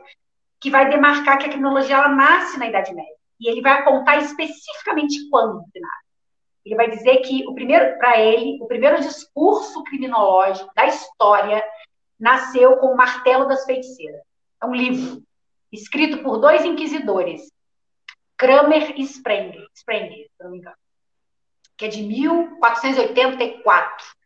que 0.60 0.72
vai 0.72 0.90
demarcar 0.90 1.38
que 1.38 1.46
a 1.46 1.50
criminologia 1.50 1.98
ela 1.98 2.10
nasce 2.10 2.58
na 2.58 2.68
Idade 2.68 2.96
Média. 2.96 3.16
E 3.40 3.50
ele 3.50 3.62
vai 3.62 3.74
apontar 3.74 4.24
especificamente 4.24 5.30
quando, 5.30 5.64
Ele 6.66 6.76
vai 6.76 6.90
dizer 6.90 7.18
que 7.18 7.48
o 7.48 7.54
primeiro, 7.54 7.98
para 8.00 8.20
ele, 8.20 8.58
o 8.62 8.68
primeiro 8.68 9.00
discurso 9.00 9.84
criminológico 9.84 10.72
da 10.74 10.88
história 10.88 11.64
nasceu 12.20 12.78
com 12.78 12.88
o 12.88 12.98
Martelo 12.98 13.48
das 13.48 13.64
Feiticeiras. 13.66 14.22
É 14.62 14.66
um 14.66 14.74
livro 14.74 15.22
escrito 15.72 16.24
por 16.24 16.40
dois 16.40 16.66
inquisidores, 16.66 17.52
Kramer 18.38 18.94
e 18.98 19.04
Sprenger, 19.04 19.68
Sprenger, 19.74 20.30
se 20.36 20.44
não 20.44 20.52
me 20.52 20.60
engano, 20.60 20.78
que 21.76 21.86
é 21.86 21.88
de 21.88 22.04
1484 22.04 24.18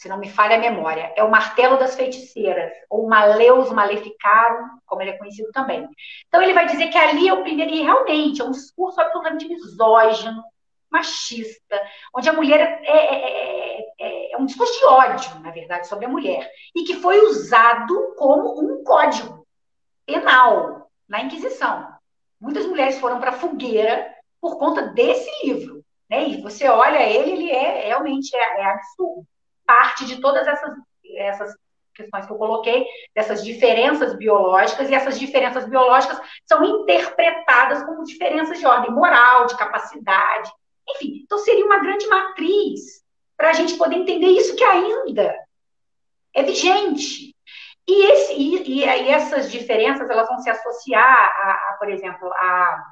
se 0.00 0.08
não 0.08 0.16
me 0.16 0.30
falha 0.30 0.56
a 0.56 0.58
memória, 0.58 1.12
é 1.14 1.22
o 1.22 1.30
Martelo 1.30 1.76
das 1.76 1.94
Feiticeiras, 1.94 2.72
ou 2.88 3.06
Maleus 3.06 3.70
Maleficarum, 3.70 4.78
como 4.86 5.02
ele 5.02 5.10
é 5.10 5.18
conhecido 5.18 5.52
também. 5.52 5.86
Então, 6.26 6.40
ele 6.40 6.54
vai 6.54 6.64
dizer 6.64 6.88
que 6.88 6.96
ali 6.96 7.28
é 7.28 7.34
o 7.34 7.42
primeiro, 7.42 7.70
e 7.70 7.82
realmente 7.82 8.40
é 8.40 8.44
um 8.44 8.50
discurso 8.50 8.98
absolutamente 8.98 9.46
misógino, 9.46 10.42
machista, 10.90 11.78
onde 12.16 12.30
a 12.30 12.32
mulher 12.32 12.80
é, 12.82 12.90
é, 12.90 13.80
é, 14.00 14.32
é, 14.32 14.38
um 14.38 14.46
discurso 14.46 14.72
de 14.78 14.86
ódio, 14.86 15.38
na 15.40 15.50
verdade, 15.50 15.86
sobre 15.86 16.06
a 16.06 16.08
mulher, 16.08 16.50
e 16.74 16.84
que 16.84 16.94
foi 16.94 17.20
usado 17.26 18.14
como 18.16 18.58
um 18.58 18.82
código 18.82 19.46
penal 20.06 20.90
na 21.06 21.20
Inquisição. 21.20 21.86
Muitas 22.40 22.66
mulheres 22.66 22.98
foram 22.98 23.20
para 23.20 23.30
a 23.30 23.38
fogueira 23.38 24.14
por 24.40 24.58
conta 24.58 24.82
desse 24.82 25.30
livro. 25.46 25.84
Né? 26.08 26.28
E 26.28 26.42
você 26.42 26.68
olha 26.68 27.02
ele, 27.02 27.32
ele 27.32 27.50
é 27.50 27.86
realmente 27.86 28.34
é, 28.34 28.60
é 28.60 28.64
absurdo 28.64 29.26
parte 29.70 30.04
de 30.04 30.20
todas 30.20 30.48
essas, 30.48 30.74
essas 31.14 31.54
questões 31.94 32.26
que 32.26 32.32
eu 32.32 32.38
coloquei, 32.38 32.84
dessas 33.14 33.44
diferenças 33.44 34.16
biológicas, 34.16 34.90
e 34.90 34.94
essas 34.94 35.16
diferenças 35.16 35.64
biológicas 35.68 36.20
são 36.44 36.64
interpretadas 36.64 37.84
como 37.84 38.04
diferenças 38.04 38.58
de 38.58 38.66
ordem 38.66 38.90
moral, 38.90 39.46
de 39.46 39.56
capacidade, 39.56 40.50
enfim. 40.88 41.20
Então, 41.22 41.38
seria 41.38 41.64
uma 41.64 41.78
grande 41.78 42.06
matriz 42.08 43.04
para 43.36 43.50
a 43.50 43.52
gente 43.52 43.74
poder 43.74 43.96
entender 43.96 44.26
isso 44.26 44.56
que 44.56 44.64
ainda 44.64 45.36
é 46.34 46.42
vigente. 46.42 47.34
E, 47.90 48.12
esse, 48.12 48.34
e, 48.34 48.82
e, 48.82 48.84
essas 48.84 49.50
diferenças 49.50 50.08
elas 50.08 50.28
vão 50.28 50.38
se 50.38 50.48
associar, 50.48 51.04
a, 51.04 51.70
a 51.70 51.76
por 51.76 51.88
exemplo, 51.88 52.30
a 52.34 52.90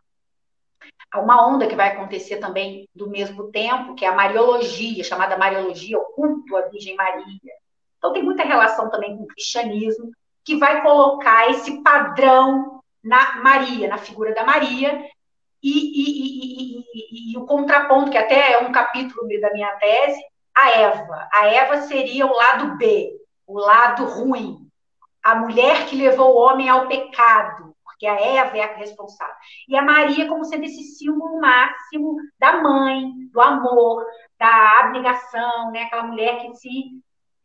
Há 1.11 1.20
uma 1.20 1.46
onda 1.46 1.66
que 1.66 1.74
vai 1.74 1.88
acontecer 1.88 2.37
também 2.37 2.87
do 2.94 3.08
mesmo 3.08 3.50
tempo, 3.50 3.94
que 3.94 4.04
é 4.04 4.08
a 4.08 4.14
Mariologia, 4.14 5.02
chamada 5.02 5.38
Mariologia, 5.38 5.98
o 5.98 6.04
culto 6.12 6.54
à 6.54 6.62
Virgem 6.68 6.94
Maria. 6.96 7.52
Então, 7.96 8.12
tem 8.12 8.22
muita 8.22 8.42
relação 8.42 8.90
também 8.90 9.16
com 9.16 9.22
o 9.22 9.26
cristianismo, 9.26 10.11
que 10.44 10.56
vai 10.56 10.82
colocar 10.82 11.50
esse 11.50 11.82
padrão 11.82 12.82
na 13.02 13.37
Maria, 13.42 13.88
na 13.88 13.96
figura 13.96 14.34
da 14.34 14.44
Maria, 14.44 15.02
e, 15.62 15.70
e, 15.70 16.82
e, 16.82 17.32
e, 17.32 17.38
o 17.38 17.46
contraponto, 17.46 18.11
que 18.11 18.18
até 18.18 18.52
é 18.52 18.58
um 18.58 18.70
capítulo 18.70 19.26
da 19.40 19.52
minha 19.52 19.72
tese, 19.76 20.20
a 20.54 20.70
Eva. 20.70 21.28
A 21.32 21.46
Eva 21.46 21.82
seria 21.82 22.26
o 22.26 22.37
lado 22.37 22.76
B, 22.76 23.11
o 23.46 23.58
lado 23.58 24.04
ruim. 24.04 24.67
A 25.28 25.34
mulher 25.34 25.86
que 25.86 25.96
levou 25.96 26.34
o 26.34 26.38
homem 26.38 26.68
ao 26.68 26.86
pecado 26.86 27.74
porque 27.98 28.06
a 28.06 28.14
Eva 28.14 28.56
é 28.56 28.62
a 28.62 28.76
responsável. 28.76 29.34
E 29.68 29.76
a 29.76 29.82
Maria 29.82 30.28
como 30.28 30.44
sendo 30.44 30.64
esse 30.64 30.84
símbolo 30.84 31.40
máximo 31.40 32.16
da 32.38 32.62
mãe, 32.62 33.10
do 33.32 33.40
amor, 33.40 34.06
da 34.38 34.78
abnegação, 34.78 35.72
né? 35.72 35.82
Aquela 35.82 36.04
mulher 36.04 36.38
que 36.40 36.54
se 36.54 36.68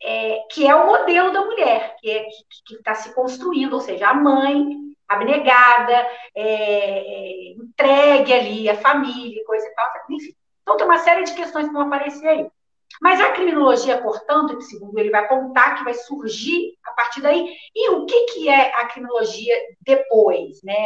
é, 0.04 0.44
que 0.52 0.68
é 0.68 0.76
o 0.76 0.86
modelo 0.86 1.32
da 1.32 1.44
mulher, 1.44 1.96
que 2.00 2.12
é, 2.12 2.28
está 2.70 2.94
se 2.94 3.16
construindo, 3.16 3.74
ou 3.74 3.80
seja, 3.80 4.10
a 4.10 4.14
mãe 4.14 4.94
abnegada, 5.08 6.08
é, 6.36 6.44
é, 6.46 7.52
entregue 7.54 8.34
ali 8.34 8.70
a 8.70 8.76
família, 8.76 9.44
coisa 9.46 9.66
e 9.66 9.74
tal, 9.74 9.88
enfim. 10.12 10.36
Então 10.62 10.78
tem 10.78 10.86
uma 10.86 11.00
série 11.00 11.24
de 11.24 11.34
questões 11.34 11.68
que 11.68 11.74
vão 11.74 11.88
aparecer 11.88 12.28
aí. 12.28 12.48
Mas 13.02 13.20
a 13.20 13.32
criminologia, 13.32 14.02
portanto, 14.02 14.62
segundo 14.62 14.98
ele 14.98 15.10
vai 15.10 15.26
apontar 15.26 15.78
que 15.78 15.84
vai 15.84 15.94
surgir 15.94 16.78
a 16.86 16.92
partir 16.92 17.22
daí. 17.22 17.56
E 17.76 17.90
o 17.90 18.06
que, 18.06 18.26
que 18.26 18.50
é 18.50 18.74
a 18.76 18.88
criminologia 18.88 19.56
depois? 19.82 20.62
Né? 20.64 20.86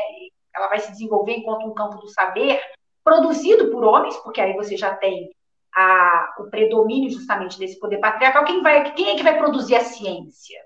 Ela 0.55 0.67
vai 0.67 0.79
se 0.79 0.91
desenvolver 0.91 1.33
enquanto 1.33 1.65
um 1.65 1.73
campo 1.73 1.97
do 1.97 2.07
saber 2.07 2.61
produzido 3.03 3.71
por 3.71 3.83
homens, 3.83 4.17
porque 4.17 4.41
aí 4.41 4.53
você 4.53 4.75
já 4.75 4.95
tem 4.95 5.29
a, 5.75 6.35
o 6.39 6.49
predomínio 6.49 7.09
justamente 7.09 7.59
desse 7.59 7.79
poder 7.79 7.99
patriarcal. 7.99 8.45
Quem, 8.45 8.61
vai, 8.61 8.93
quem 8.93 9.09
é 9.09 9.15
que 9.15 9.23
vai 9.23 9.37
produzir 9.37 9.75
a 9.75 9.83
ciência? 9.83 10.59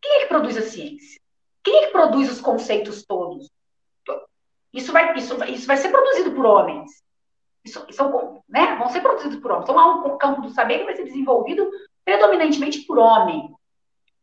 Quem 0.00 0.12
é 0.12 0.20
que 0.20 0.26
produz 0.26 0.56
a 0.56 0.62
ciência? 0.62 1.20
Quem 1.62 1.76
é 1.76 1.86
que 1.86 1.92
produz 1.92 2.30
os 2.30 2.40
conceitos 2.40 3.04
todos? 3.04 3.50
Isso 4.72 4.92
vai, 4.92 5.16
isso, 5.16 5.44
isso 5.44 5.66
vai 5.66 5.76
ser 5.76 5.90
produzido 5.90 6.32
por 6.32 6.46
homens. 6.46 6.90
Isso, 7.64 7.84
são, 7.90 8.42
né, 8.48 8.76
vão 8.76 8.88
ser 8.88 9.00
produzidos 9.00 9.38
por 9.38 9.50
homens. 9.50 9.64
Então, 9.64 9.78
há 9.78 9.94
um 10.06 10.18
campo 10.18 10.40
do 10.40 10.50
saber 10.50 10.78
que 10.78 10.84
vai 10.84 10.96
ser 10.96 11.04
desenvolvido 11.04 11.70
predominantemente 12.04 12.80
por 12.86 12.98
homem. 12.98 13.54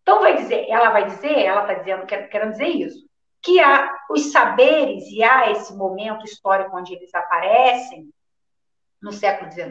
Então, 0.02 0.20
vai 0.20 0.36
dizer, 0.38 0.68
ela 0.70 0.90
vai 0.90 1.06
dizer, 1.06 1.40
ela 1.40 1.62
está 1.62 1.74
dizendo, 1.76 2.06
quer, 2.06 2.30
querendo 2.30 2.52
dizer 2.52 2.68
isso, 2.68 3.08
que 3.42 3.60
há 3.60 3.94
os 4.10 4.32
saberes 4.32 5.06
e 5.12 5.24
há 5.24 5.52
esse 5.52 5.76
momento 5.76 6.26
histórico 6.26 6.76
onde 6.76 6.94
eles 6.94 7.14
aparecem, 7.14 8.10
no 9.02 9.12
século 9.12 9.52
XIX, 9.52 9.70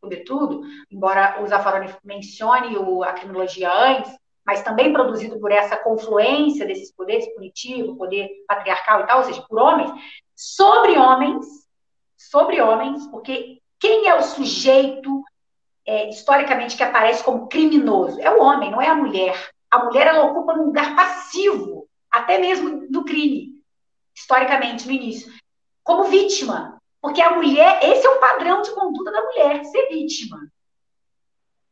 sobretudo, 0.00 0.62
embora 0.90 1.40
o 1.42 1.46
Zaffaroni 1.46 1.94
mencione 2.04 2.76
a 3.04 3.12
criminologia 3.12 3.72
antes, 3.72 4.16
mas 4.44 4.62
também 4.62 4.92
produzido 4.92 5.38
por 5.38 5.52
essa 5.52 5.76
confluência 5.76 6.66
desses 6.66 6.92
poderes 6.92 7.26
punitivo, 7.34 7.96
poder 7.96 8.28
patriarcal 8.46 9.02
e 9.02 9.06
tal, 9.06 9.18
ou 9.18 9.24
seja, 9.24 9.42
por 9.42 9.58
homens, 9.58 9.90
sobre 10.34 10.98
homens, 10.98 11.67
sobre 12.18 12.60
homens, 12.60 13.06
porque 13.06 13.62
quem 13.78 14.08
é 14.08 14.14
o 14.14 14.22
sujeito 14.22 15.22
é, 15.86 16.10
historicamente 16.10 16.76
que 16.76 16.82
aparece 16.82 17.22
como 17.22 17.48
criminoso? 17.48 18.20
É 18.20 18.28
o 18.30 18.42
homem, 18.42 18.70
não 18.70 18.82
é 18.82 18.88
a 18.88 18.94
mulher. 18.94 19.50
A 19.70 19.84
mulher 19.84 20.08
ela 20.08 20.24
ocupa 20.24 20.54
um 20.54 20.66
lugar 20.66 20.96
passivo, 20.96 21.88
até 22.10 22.38
mesmo 22.38 22.90
do 22.90 23.04
crime, 23.04 23.62
historicamente 24.14 24.86
no 24.86 24.92
início, 24.92 25.32
como 25.84 26.04
vítima, 26.04 26.80
porque 27.00 27.22
a 27.22 27.30
mulher, 27.30 27.78
esse 27.82 28.06
é 28.06 28.10
o 28.10 28.18
padrão 28.18 28.60
de 28.62 28.70
conduta 28.72 29.12
da 29.12 29.22
mulher, 29.22 29.64
ser 29.64 29.88
vítima. 29.88 30.50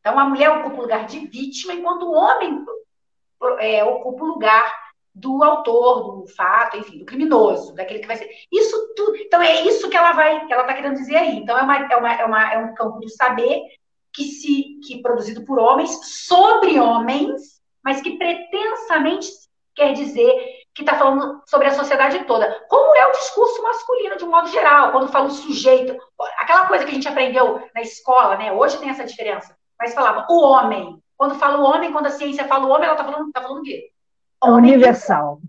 Então, 0.01 0.19
a 0.19 0.25
mulher 0.25 0.51
ocupa 0.51 0.77
o 0.77 0.83
lugar 0.83 1.07
de 1.07 1.27
vítima, 1.27 1.73
enquanto 1.73 2.05
o 2.05 2.13
homem 2.13 2.65
é, 3.59 3.83
ocupa 3.83 4.23
o 4.23 4.29
lugar 4.29 4.86
do 5.17 5.43
autor 5.43 6.21
do 6.21 6.27
fato, 6.29 6.77
enfim, 6.77 6.99
do 6.99 7.07
criminoso, 7.07 7.75
daquele 7.75 8.01
que 8.01 8.07
vai 8.07 8.17
ser. 8.17 8.29
Isso 8.53 8.95
tudo. 8.95 9.17
Então, 9.17 9.41
é 9.41 9.63
isso 9.63 9.89
que 9.89 9.97
ela 9.97 10.13
vai, 10.13 10.47
que 10.47 10.53
ela 10.53 10.63
está 10.63 10.75
querendo 10.75 10.97
dizer 10.97 11.17
aí. 11.17 11.39
Então, 11.39 11.59
é, 11.59 11.63
uma, 11.63 11.77
é, 11.77 11.97
uma, 11.97 12.13
é, 12.13 12.25
uma, 12.25 12.53
é 12.55 12.59
um 12.59 12.75
campo 12.75 13.01
do 13.01 13.09
saber 13.09 13.63
que 14.13 14.25
se 14.25 14.79
que 14.87 15.03
produzido 15.03 15.45
por 15.45 15.59
homens 15.59 15.91
sobre 16.27 16.79
homens, 16.79 17.61
mas 17.83 18.01
que 18.01 18.19
pretensamente 18.19 19.29
quer 19.75 19.93
dizer 19.93 20.65
que 20.75 20.83
está 20.83 20.97
falando 20.97 21.43
sobre 21.47 21.69
a 21.69 21.75
sociedade 21.75 22.25
toda. 22.25 22.65
Como 22.69 22.95
é 22.97 23.07
o 23.07 23.13
discurso 23.13 23.63
masculino, 23.63 24.17
de 24.17 24.25
um 24.25 24.31
modo 24.31 24.49
geral, 24.49 24.93
quando 24.93 25.11
fala 25.11 25.27
o 25.27 25.31
sujeito, 25.31 25.99
aquela 26.39 26.67
coisa 26.67 26.85
que 26.85 26.91
a 26.91 26.95
gente 26.95 27.09
aprendeu 27.09 27.63
na 27.75 27.81
escola, 27.81 28.37
né? 28.37 28.53
Hoje 28.53 28.79
tem 28.79 28.91
essa 28.91 29.05
diferença 29.05 29.57
mas 29.79 29.95
falava 29.95 30.27
o 30.31 30.41
homem. 30.43 31.03
Quando 31.17 31.37
fala 31.37 31.59
o 31.59 31.65
homem, 31.65 31.93
quando 31.93 32.07
a 32.07 32.11
ciência 32.11 32.47
fala 32.47 32.67
o 32.67 32.71
homem, 32.71 32.85
ela 32.85 32.93
está 32.93 33.05
falando, 33.05 33.33
tá 33.33 33.41
falando 33.41 33.61
o 33.61 33.63
quê? 33.63 33.91
Universal. 34.55 35.41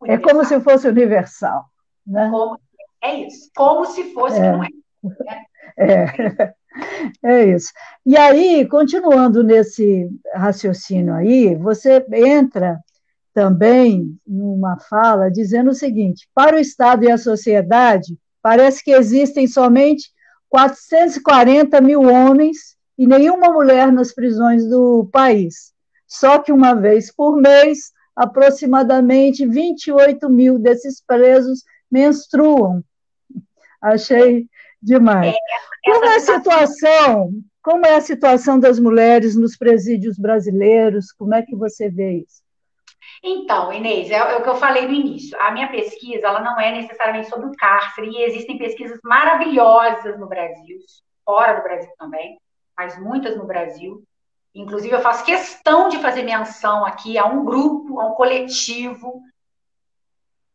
universal. 0.00 0.06
É 0.06 0.18
como 0.18 0.44
se 0.44 0.60
fosse 0.60 0.88
universal. 0.88 1.64
Né? 2.06 2.28
Como, 2.30 2.58
é 3.02 3.14
isso. 3.26 3.50
Como 3.54 3.84
se 3.86 4.12
fosse, 4.12 4.38
é. 4.38 4.52
não 4.52 4.64
é. 4.64 4.68
É. 5.78 6.54
é 7.22 7.44
isso. 7.54 7.70
E 8.04 8.16
aí, 8.16 8.66
continuando 8.66 9.42
nesse 9.42 10.08
raciocínio 10.34 11.14
aí, 11.14 11.54
você 11.54 12.04
entra 12.12 12.80
também 13.34 14.18
numa 14.26 14.78
fala 14.78 15.30
dizendo 15.30 15.70
o 15.70 15.74
seguinte: 15.74 16.28
para 16.34 16.56
o 16.56 16.58
Estado 16.58 17.04
e 17.04 17.10
a 17.10 17.18
sociedade, 17.18 18.18
parece 18.40 18.82
que 18.82 18.92
existem 18.92 19.46
somente 19.46 20.10
440 20.48 21.80
mil 21.80 22.02
homens 22.02 22.76
e 22.98 23.06
nenhuma 23.06 23.52
mulher 23.52 23.92
nas 23.92 24.12
prisões 24.14 24.66
do 24.66 25.08
país. 25.12 25.74
Só 26.06 26.38
que 26.38 26.52
uma 26.52 26.74
vez 26.74 27.12
por 27.12 27.36
mês, 27.36 27.90
aproximadamente 28.16 29.46
28 29.46 30.28
mil 30.30 30.58
desses 30.58 31.02
presos 31.04 31.62
menstruam. 31.90 32.82
Achei 33.80 34.46
demais. 34.82 35.34
É, 35.34 35.90
como 35.90 36.04
é 36.04 36.16
a 36.16 36.20
situação? 36.20 37.30
Como 37.62 37.84
é 37.86 37.96
a 37.96 38.00
situação 38.00 38.58
das 38.58 38.78
mulheres 38.78 39.36
nos 39.36 39.56
presídios 39.56 40.18
brasileiros? 40.18 41.12
Como 41.12 41.34
é 41.34 41.42
que 41.42 41.54
você 41.54 41.90
vê 41.90 42.18
isso? 42.18 42.46
Então, 43.22 43.72
Inês, 43.72 44.10
é, 44.10 44.16
é, 44.16 44.36
o 44.36 44.42
que 44.42 44.48
eu 44.48 44.56
falei 44.56 44.86
no 44.86 44.94
início. 44.94 45.38
A 45.40 45.50
minha 45.50 45.68
pesquisa, 45.68 46.26
ela 46.26 46.40
não 46.40 46.60
é 46.60 46.72
necessariamente 46.72 47.28
sobre 47.28 47.46
o 47.46 47.56
cárcere, 47.56 48.08
e 48.08 48.22
existem 48.22 48.58
pesquisas 48.58 48.98
maravilhosas 49.02 50.18
no 50.18 50.28
Brasil, 50.28 50.78
fora 51.24 51.54
do 51.54 51.62
Brasil 51.62 51.90
também, 51.98 52.38
mas 52.76 52.98
muitas 53.00 53.36
no 53.36 53.46
Brasil. 53.46 54.02
Inclusive, 54.56 54.94
eu 54.94 55.00
faço 55.00 55.24
questão 55.24 55.88
de 55.88 55.98
fazer 55.98 56.22
menção 56.22 56.84
aqui 56.84 57.18
a 57.18 57.26
um 57.26 57.44
grupo, 57.44 58.00
a 58.00 58.06
um 58.06 58.14
coletivo 58.14 59.22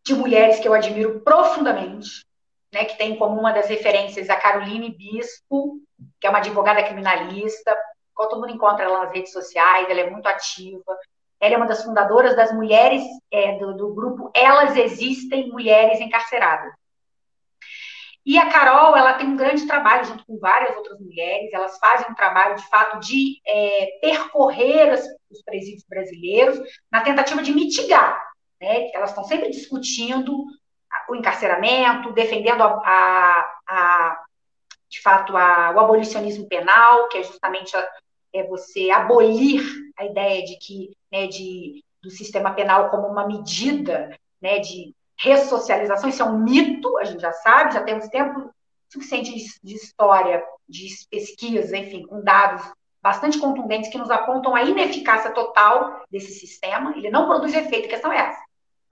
de 0.03 0.15
mulheres 0.15 0.59
que 0.59 0.67
eu 0.67 0.73
admiro 0.73 1.19
profundamente, 1.19 2.25
né, 2.73 2.85
que 2.85 2.97
tem 2.97 3.15
como 3.15 3.39
uma 3.39 3.51
das 3.51 3.67
referências 3.67 4.29
a 4.29 4.35
Caroline 4.35 4.89
Bispo, 4.89 5.79
que 6.19 6.25
é 6.25 6.29
uma 6.29 6.39
advogada 6.39 6.83
criminalista, 6.83 7.77
todo 8.15 8.39
mundo 8.39 8.53
encontra 8.53 8.85
ela 8.85 9.03
nas 9.03 9.13
redes 9.13 9.31
sociais, 9.31 9.87
ela 9.89 9.99
é 9.99 10.09
muito 10.09 10.27
ativa. 10.27 10.97
Ela 11.39 11.55
é 11.55 11.57
uma 11.57 11.67
das 11.67 11.83
fundadoras 11.83 12.35
das 12.35 12.51
mulheres 12.53 13.03
é, 13.31 13.57
do, 13.57 13.75
do 13.75 13.93
grupo 13.93 14.31
Elas 14.33 14.75
Existem 14.75 15.49
Mulheres 15.49 15.99
Encarceradas. 15.99 16.73
E 18.25 18.37
a 18.37 18.49
Carol, 18.49 18.95
ela 18.95 19.13
tem 19.13 19.27
um 19.27 19.35
grande 19.35 19.65
trabalho 19.65 20.05
junto 20.05 20.25
com 20.25 20.37
várias 20.37 20.75
outras 20.77 20.99
mulheres, 20.99 21.51
elas 21.51 21.77
fazem 21.79 22.07
um 22.09 22.15
trabalho, 22.15 22.55
de 22.55 22.67
fato, 22.69 22.99
de 22.99 23.41
é, 23.45 23.97
percorrer 23.99 24.93
os, 24.93 25.01
os 25.31 25.43
presídios 25.43 25.83
brasileiros 25.89 26.59
na 26.91 27.01
tentativa 27.01 27.41
de 27.41 27.51
mitigar. 27.51 28.21
Né? 28.61 28.91
Elas 28.93 29.09
estão 29.09 29.23
sempre 29.23 29.49
discutindo 29.49 30.45
o 31.09 31.15
encarceramento, 31.15 32.13
defendendo 32.13 32.61
a, 32.61 32.67
a, 32.67 33.61
a 33.67 34.23
de 34.87 35.01
fato, 35.01 35.35
a, 35.35 35.71
o 35.75 35.79
abolicionismo 35.79 36.47
penal, 36.47 37.07
que 37.07 37.17
é 37.17 37.23
justamente 37.23 37.75
a, 37.75 37.89
é 38.33 38.43
você 38.43 38.89
abolir 38.91 39.63
a 39.97 40.05
ideia 40.05 40.43
de 40.45 40.57
que 40.57 40.95
né, 41.11 41.27
de, 41.27 41.83
do 42.01 42.09
sistema 42.09 42.53
penal 42.53 42.89
como 42.89 43.07
uma 43.07 43.27
medida 43.27 44.17
né, 44.41 44.59
de 44.59 44.95
ressocialização, 45.21 46.09
isso 46.09 46.21
é 46.21 46.25
um 46.25 46.39
mito, 46.39 46.97
a 46.97 47.03
gente 47.03 47.21
já 47.21 47.31
sabe, 47.31 47.73
já 47.73 47.83
temos 47.83 48.07
tempo 48.07 48.51
suficiente 48.89 49.33
de, 49.33 49.45
de 49.63 49.75
história, 49.75 50.43
de 50.67 50.87
pesquisa, 51.09 51.77
enfim, 51.77 52.03
com 52.05 52.21
dados 52.21 52.63
bastante 53.01 53.39
contundentes 53.39 53.89
que 53.89 53.97
nos 53.97 54.11
apontam 54.11 54.55
a 54.55 54.63
ineficácia 54.63 55.31
total 55.31 56.03
desse 56.11 56.33
sistema, 56.33 56.95
ele 56.95 57.09
não 57.09 57.25
produz 57.25 57.53
efeito, 57.53 57.87
a 57.87 57.89
questão 57.89 58.11
é 58.11 58.17
essa. 58.17 58.41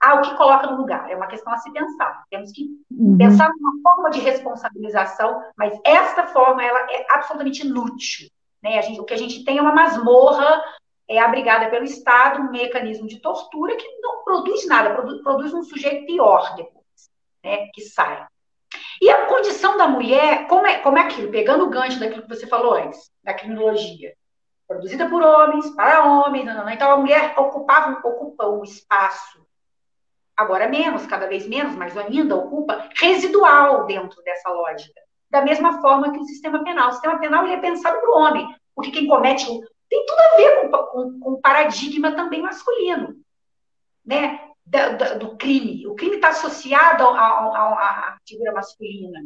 Ah, 0.00 0.14
o 0.14 0.22
que 0.22 0.34
coloca 0.34 0.66
no 0.66 0.78
lugar? 0.78 1.10
É 1.10 1.16
uma 1.16 1.26
questão 1.26 1.52
a 1.52 1.58
se 1.58 1.70
pensar. 1.70 2.24
Temos 2.30 2.50
que 2.52 2.70
uhum. 2.90 3.18
pensar 3.18 3.50
numa 3.50 3.82
forma 3.82 4.10
de 4.10 4.20
responsabilização, 4.20 5.42
mas 5.54 5.78
essa 5.84 6.26
forma 6.28 6.64
ela 6.64 6.80
é 6.90 7.06
absolutamente 7.10 7.66
inútil. 7.66 8.28
Né? 8.62 8.80
Gente, 8.80 8.98
o 8.98 9.04
que 9.04 9.12
a 9.12 9.18
gente 9.18 9.44
tem 9.44 9.58
é 9.58 9.62
uma 9.62 9.74
masmorra 9.74 10.62
é 11.10 11.18
abrigada 11.18 11.68
pelo 11.68 11.84
Estado, 11.84 12.40
um 12.40 12.52
mecanismo 12.52 13.08
de 13.08 13.20
tortura 13.20 13.74
que 13.74 14.00
não 14.00 14.22
produz 14.22 14.64
nada, 14.68 14.94
produz, 14.94 15.20
produz 15.22 15.52
um 15.52 15.64
sujeito 15.64 16.06
pior 16.06 16.54
depois, 16.54 17.10
né, 17.42 17.66
que 17.74 17.80
sai. 17.80 18.24
E 19.02 19.10
a 19.10 19.26
condição 19.26 19.76
da 19.76 19.88
mulher, 19.88 20.46
como 20.46 20.68
é, 20.68 20.78
como 20.78 20.98
é 20.98 21.00
aquilo, 21.00 21.32
pegando 21.32 21.64
o 21.64 21.68
gancho 21.68 21.98
daquilo 21.98 22.22
que 22.22 22.28
você 22.28 22.46
falou 22.46 22.74
antes, 22.74 23.10
da 23.24 23.34
criminologia, 23.34 24.14
produzida 24.68 25.08
por 25.08 25.20
homens, 25.20 25.68
para 25.70 26.04
homens, 26.04 26.44
não, 26.44 26.54
não, 26.54 26.64
não. 26.64 26.70
então 26.70 26.92
a 26.92 26.96
mulher 26.96 27.34
ocupava, 27.36 27.98
ocupa 28.06 28.46
um 28.46 28.62
espaço, 28.62 29.44
agora 30.36 30.68
menos, 30.68 31.06
cada 31.06 31.26
vez 31.26 31.44
menos, 31.48 31.74
mas 31.74 31.96
ainda 31.96 32.36
ocupa, 32.36 32.88
residual 32.94 33.84
dentro 33.84 34.22
dessa 34.22 34.48
lógica. 34.48 35.00
Da 35.28 35.42
mesma 35.42 35.80
forma 35.80 36.12
que 36.12 36.18
o 36.18 36.24
sistema 36.24 36.62
penal. 36.62 36.88
O 36.88 36.92
sistema 36.92 37.18
penal 37.18 37.44
ele 37.44 37.54
é 37.54 37.60
pensado 37.60 38.00
para 38.00 38.10
o 38.10 38.18
homem, 38.18 38.56
porque 38.74 38.90
quem 38.90 39.06
comete 39.06 39.46
tem 39.90 40.06
tudo 40.06 40.20
a 40.20 40.36
ver 40.36 40.70
com, 40.70 41.32
o 41.32 41.40
paradigma 41.40 42.12
também 42.12 42.40
masculino, 42.40 43.16
né? 44.06 44.48
Do, 44.64 45.18
do 45.18 45.36
crime. 45.36 45.84
O 45.88 45.96
crime 45.96 46.14
está 46.14 46.28
associado 46.28 47.04
à 47.08 48.16
figura 48.26 48.52
masculina, 48.52 49.18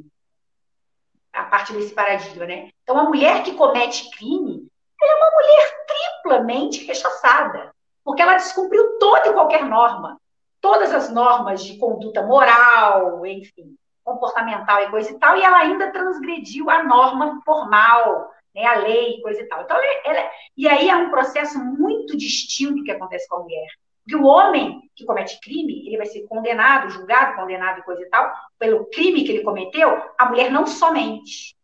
a 1.30 1.44
partir 1.44 1.74
desse 1.74 1.92
paradigma, 1.92 2.46
né? 2.46 2.70
Então, 2.82 2.98
a 2.98 3.04
mulher 3.04 3.42
que 3.42 3.54
comete 3.54 4.10
crime, 4.16 4.66
é 5.02 5.14
uma 5.16 5.30
mulher 5.32 5.86
triplamente 5.86 6.84
rechaçada, 6.86 7.74
porque 8.02 8.22
ela 8.22 8.36
descumpriu 8.36 8.98
toda 8.98 9.28
e 9.28 9.32
qualquer 9.34 9.64
norma, 9.66 10.18
todas 10.62 10.94
as 10.94 11.10
normas 11.10 11.62
de 11.62 11.76
conduta 11.76 12.22
moral, 12.22 13.26
enfim, 13.26 13.76
comportamental 14.02 14.82
e 14.82 14.90
coisa 14.90 15.10
e 15.10 15.18
tal, 15.18 15.36
e 15.36 15.42
ela 15.42 15.58
ainda 15.58 15.92
transgrediu 15.92 16.70
a 16.70 16.82
norma 16.84 17.42
formal, 17.44 18.30
né, 18.54 18.64
a 18.64 18.74
lei, 18.74 19.20
coisa 19.20 19.40
e 19.40 19.46
tal. 19.46 19.62
Então, 19.62 19.76
ela, 19.76 20.00
ela, 20.04 20.30
e 20.56 20.68
aí 20.68 20.88
é 20.88 20.96
um 20.96 21.10
processo 21.10 21.58
muito 21.58 22.16
distinto 22.16 22.84
que 22.84 22.90
acontece 22.90 23.28
com 23.28 23.36
a 23.36 23.42
mulher. 23.42 23.68
Porque 24.04 24.16
o 24.16 24.26
homem 24.26 24.82
que 24.94 25.04
comete 25.04 25.40
crime, 25.40 25.86
ele 25.86 25.96
vai 25.96 26.06
ser 26.06 26.26
condenado, 26.28 26.90
julgado, 26.90 27.36
condenado 27.36 27.80
e 27.80 27.82
coisa 27.82 28.02
e 28.02 28.08
tal, 28.10 28.32
pelo 28.58 28.84
crime 28.90 29.24
que 29.24 29.32
ele 29.32 29.42
cometeu, 29.42 29.90
a 30.18 30.26
mulher 30.26 30.50
não 30.50 30.66
somente. 30.66 31.56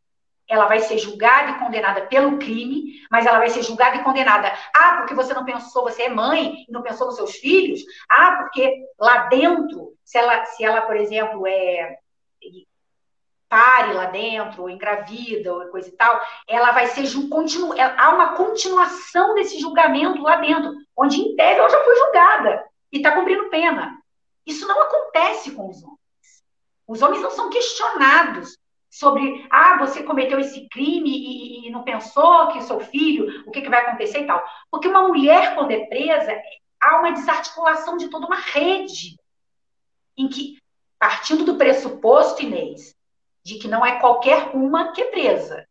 Ela 0.49 0.67
vai 0.67 0.81
ser 0.81 0.99
julgada 0.99 1.53
e 1.53 1.59
condenada 1.61 2.07
pelo 2.07 2.39
crime, 2.39 3.03
mas 3.11 3.25
ela 3.25 3.39
vai 3.39 3.51
ser 3.51 3.63
julgada 3.63 3.97
e 3.97 4.03
condenada. 4.03 4.53
Ah, 4.75 4.97
porque 4.97 5.15
você 5.15 5.33
não 5.33 5.45
pensou, 5.45 5.85
você 5.85 6.05
é 6.05 6.09
mãe 6.09 6.65
e 6.67 6.73
não 6.73 6.83
pensou 6.83 7.07
nos 7.07 7.17
seus 7.17 7.37
filhos? 7.37 7.83
Ah, 8.09 8.39
porque 8.39 8.85
lá 8.99 9.29
dentro, 9.29 9.95
se 10.03 10.19
ela, 10.19 10.45
se 10.47 10.65
ela 10.65 10.81
por 10.81 10.97
exemplo, 10.97 11.47
é, 11.47 11.99
pare 13.51 13.93
lá 13.93 14.07
dentro, 14.07 14.63
ou 14.63 14.71
engravida, 14.71 15.53
ou 15.53 15.67
coisa 15.67 15.89
e 15.89 15.93
tal, 15.93 16.19
ela 16.49 16.71
vai 16.71 16.87
ser 16.87 17.03
continu, 17.29 17.75
há 17.79 18.15
uma 18.15 18.37
continuação 18.37 19.35
desse 19.35 19.59
julgamento 19.59 20.23
lá 20.23 20.37
dentro, 20.37 20.73
onde 20.97 21.21
em 21.21 21.35
tese 21.35 21.59
ela 21.59 21.69
já 21.69 21.85
foi 21.85 21.97
julgada 21.97 22.65
e 22.93 22.99
está 22.99 23.11
cumprindo 23.11 23.51
pena. 23.51 23.99
Isso 24.47 24.67
não 24.69 24.81
acontece 24.81 25.51
com 25.51 25.69
os 25.69 25.83
homens. 25.83 25.99
Os 26.87 27.03
homens 27.03 27.23
não 27.23 27.31
são 27.33 27.51
questionados 27.51 28.57
sobre, 28.89 29.47
ah, 29.51 29.79
você 29.79 30.05
cometeu 30.05 30.39
esse 30.39 30.69
crime 30.69 31.11
e, 31.11 31.67
e 31.67 31.71
não 31.71 31.83
pensou 31.83 32.49
que 32.49 32.63
seu 32.63 32.79
filho, 32.79 33.45
o 33.47 33.51
que, 33.51 33.63
que 33.63 33.69
vai 33.69 33.81
acontecer 33.81 34.21
e 34.21 34.27
tal. 34.27 34.45
Porque 34.71 34.89
uma 34.89 35.09
mulher, 35.09 35.57
quando 35.57 35.73
é 35.73 35.87
presa, 35.87 36.33
há 36.81 36.99
uma 36.99 37.13
desarticulação 37.13 37.97
de 37.97 38.09
toda 38.09 38.27
uma 38.27 38.39
rede, 38.39 39.17
em 40.17 40.29
que, 40.29 40.57
partindo 40.99 41.45
do 41.45 41.57
pressuposto, 41.57 42.43
Inês, 42.43 42.95
de 43.51 43.59
que 43.59 43.67
não 43.67 43.85
é 43.85 43.99
qualquer 43.99 44.55
uma 44.55 44.93
que 44.93 45.03
é 45.03 45.07
presa, 45.07 45.67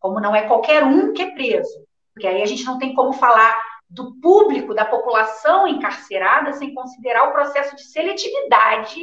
como 0.00 0.18
não 0.18 0.34
é 0.34 0.46
qualquer 0.46 0.82
um 0.82 1.12
que 1.12 1.20
é 1.20 1.30
preso, 1.32 1.86
porque 2.14 2.26
aí 2.26 2.42
a 2.42 2.46
gente 2.46 2.64
não 2.64 2.78
tem 2.78 2.94
como 2.94 3.12
falar 3.12 3.60
do 3.88 4.18
público, 4.18 4.74
da 4.74 4.86
população 4.86 5.68
encarcerada, 5.68 6.54
sem 6.54 6.72
considerar 6.72 7.28
o 7.28 7.32
processo 7.32 7.76
de 7.76 7.84
seletividade 7.84 8.98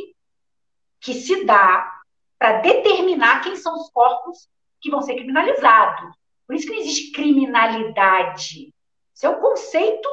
que 1.00 1.14
se 1.14 1.46
dá 1.46 2.02
para 2.40 2.62
determinar 2.62 3.42
quem 3.42 3.56
são 3.56 3.76
os 3.76 3.92
corpos 3.92 4.50
que 4.82 4.90
vão 4.90 5.02
ser 5.02 5.14
criminalizados. 5.16 6.16
Por 6.48 6.56
isso 6.56 6.66
que 6.66 6.74
não 6.74 6.80
existe 6.80 7.12
criminalidade. 7.12 8.74
Isso 9.14 9.26
é 9.26 9.30
um 9.30 9.40
conceito 9.40 10.10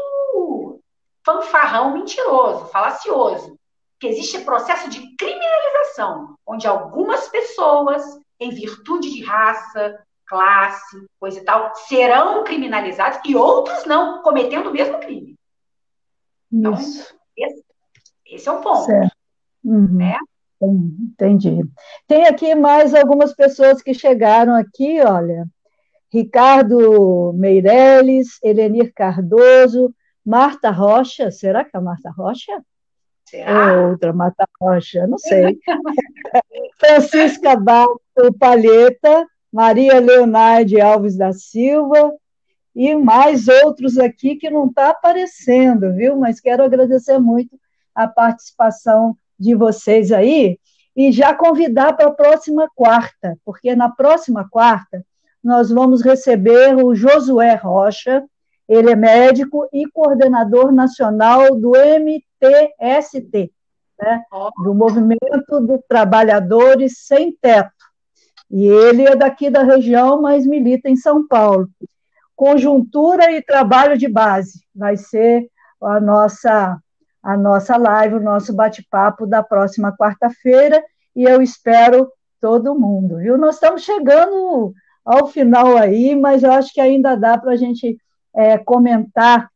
fanfarrão 1.25 1.95
mentiroso, 1.95 2.67
falacioso. 2.67 3.59
Que 4.03 4.09
existe 4.09 4.41
processo 4.41 4.91
de 4.91 5.15
criminalização, 5.15 6.37
onde 6.45 6.67
algumas 6.67 7.29
pessoas, 7.29 8.03
em 8.41 8.51
virtude 8.51 9.09
de 9.13 9.23
raça, 9.23 9.97
classe, 10.27 11.07
coisa 11.21 11.39
e 11.39 11.45
tal, 11.45 11.73
serão 11.77 12.43
criminalizados 12.43 13.21
e 13.25 13.37
outros 13.37 13.87
não, 13.87 14.21
cometendo 14.21 14.71
o 14.71 14.73
mesmo 14.73 14.99
crime. 14.99 15.37
Então, 16.51 16.75
esse, 16.75 17.15
esse, 18.27 18.49
é 18.49 18.51
o 18.51 18.61
ponto. 18.61 18.87
Certo. 18.87 19.17
Uhum. 19.63 19.97
Né? 19.97 20.19
Entendi. 20.61 21.63
Tem 22.09 22.27
aqui 22.27 22.57
mais 22.57 22.97
algumas 22.97 23.33
pessoas 23.33 23.81
que 23.81 23.95
chegaram 23.95 24.57
aqui, 24.57 25.01
olha. 25.01 25.47
Ricardo 26.13 27.33
Meirelles, 27.37 28.41
Elenir 28.43 28.93
Cardoso, 28.97 29.95
Marta 30.27 30.73
Rocha, 30.73 31.31
será 31.31 31.65
que 31.65 31.77
é 31.77 31.79
a 31.79 31.81
Marta 31.81 32.11
Rocha? 32.11 32.65
Será? 33.33 33.89
Outra 33.89 34.13
Marta 34.13 34.47
Rocha, 34.61 35.07
não 35.07 35.17
sei. 35.17 35.59
Francisca 36.79 37.57
Bato 37.57 37.99
Palheta, 38.39 39.27
Maria 39.51 39.99
Leonardo 40.01 40.79
Alves 40.83 41.17
da 41.17 41.33
Silva, 41.33 42.13
e 42.77 42.95
mais 42.95 43.49
outros 43.49 43.97
aqui 43.99 44.37
que 44.37 44.51
não 44.51 44.67
está 44.67 44.91
aparecendo, 44.91 45.95
viu? 45.95 46.15
Mas 46.15 46.41
quero 46.41 46.63
agradecer 46.63 47.19
muito 47.19 47.59
a 47.95 48.07
participação 48.07 49.17
de 49.39 49.55
vocês 49.55 50.13
aí 50.13 50.59
e 50.95 51.11
já 51.11 51.35
convidar 51.35 51.95
para 51.95 52.09
a 52.09 52.15
próxima 52.15 52.69
quarta, 52.75 53.39
porque 53.47 53.75
na 53.75 53.89
próxima 53.89 54.47
quarta 54.47 55.03
nós 55.43 55.71
vamos 55.71 56.03
receber 56.03 56.77
o 56.77 56.95
Josué 56.95 57.55
Rocha, 57.55 58.23
ele 58.69 58.91
é 58.91 58.97
médico 58.97 59.67
e 59.73 59.87
coordenador 59.89 60.71
nacional 60.71 61.57
do 61.57 61.75
MTST, 62.43 63.53
né, 63.99 64.25
do 64.65 64.75
Movimento 64.75 65.61
dos 65.61 65.81
Trabalhadores 65.89 67.07
Sem 67.07 67.37
Teto. 67.41 67.71
E 68.51 68.67
ele 68.67 69.07
é 69.07 69.17
daqui 69.17 69.49
da 69.49 69.63
região, 69.63 70.21
mas 70.21 70.47
milita 70.47 70.89
em 70.89 70.97
São 70.97 71.27
Paulo. 71.27 71.69
Conjuntura 72.37 73.31
e 73.33 73.43
trabalho 73.43 73.97
de 73.97 74.09
base 74.09 74.65
vai 74.75 74.97
ser 74.97 75.49
a 75.81 76.01
nossa 76.01 76.79
a 77.23 77.37
nossa 77.37 77.77
live, 77.77 78.17
o 78.17 78.21
nosso 78.21 78.53
bate-papo 78.53 79.25
da 79.27 79.45
próxima 79.45 79.97
quarta-feira, 79.97 80.83
e 81.15 81.23
eu 81.23 81.41
espero 81.41 82.11
todo 82.41 82.75
mundo, 82.79 83.19
viu? 83.19 83.39
Nós 83.39 83.55
estamos 83.55 83.83
chegando 83.83 84.75
ao 85.05 85.29
final 85.29 85.77
aí, 85.77 86.17
mas 86.17 86.43
eu 86.43 86.51
acho 86.51 86.75
que 86.75 86.81
ainda 86.81 87.15
dá 87.15 87.39
para 87.39 87.53
a 87.53 87.57
gente 87.57 87.97
é, 88.35 88.59
comentar 88.59 89.52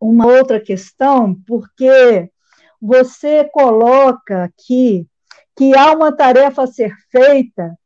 uma 0.00 0.26
outra 0.26 0.60
questão, 0.60 1.34
porque 1.46 2.30
você 2.80 3.44
coloca 3.44 4.44
aqui 4.44 5.06
que 5.56 5.76
há 5.76 5.92
uma 5.92 6.12
tarefa 6.12 6.64
a 6.64 6.66
ser 6.66 6.94
feita, 7.10 7.76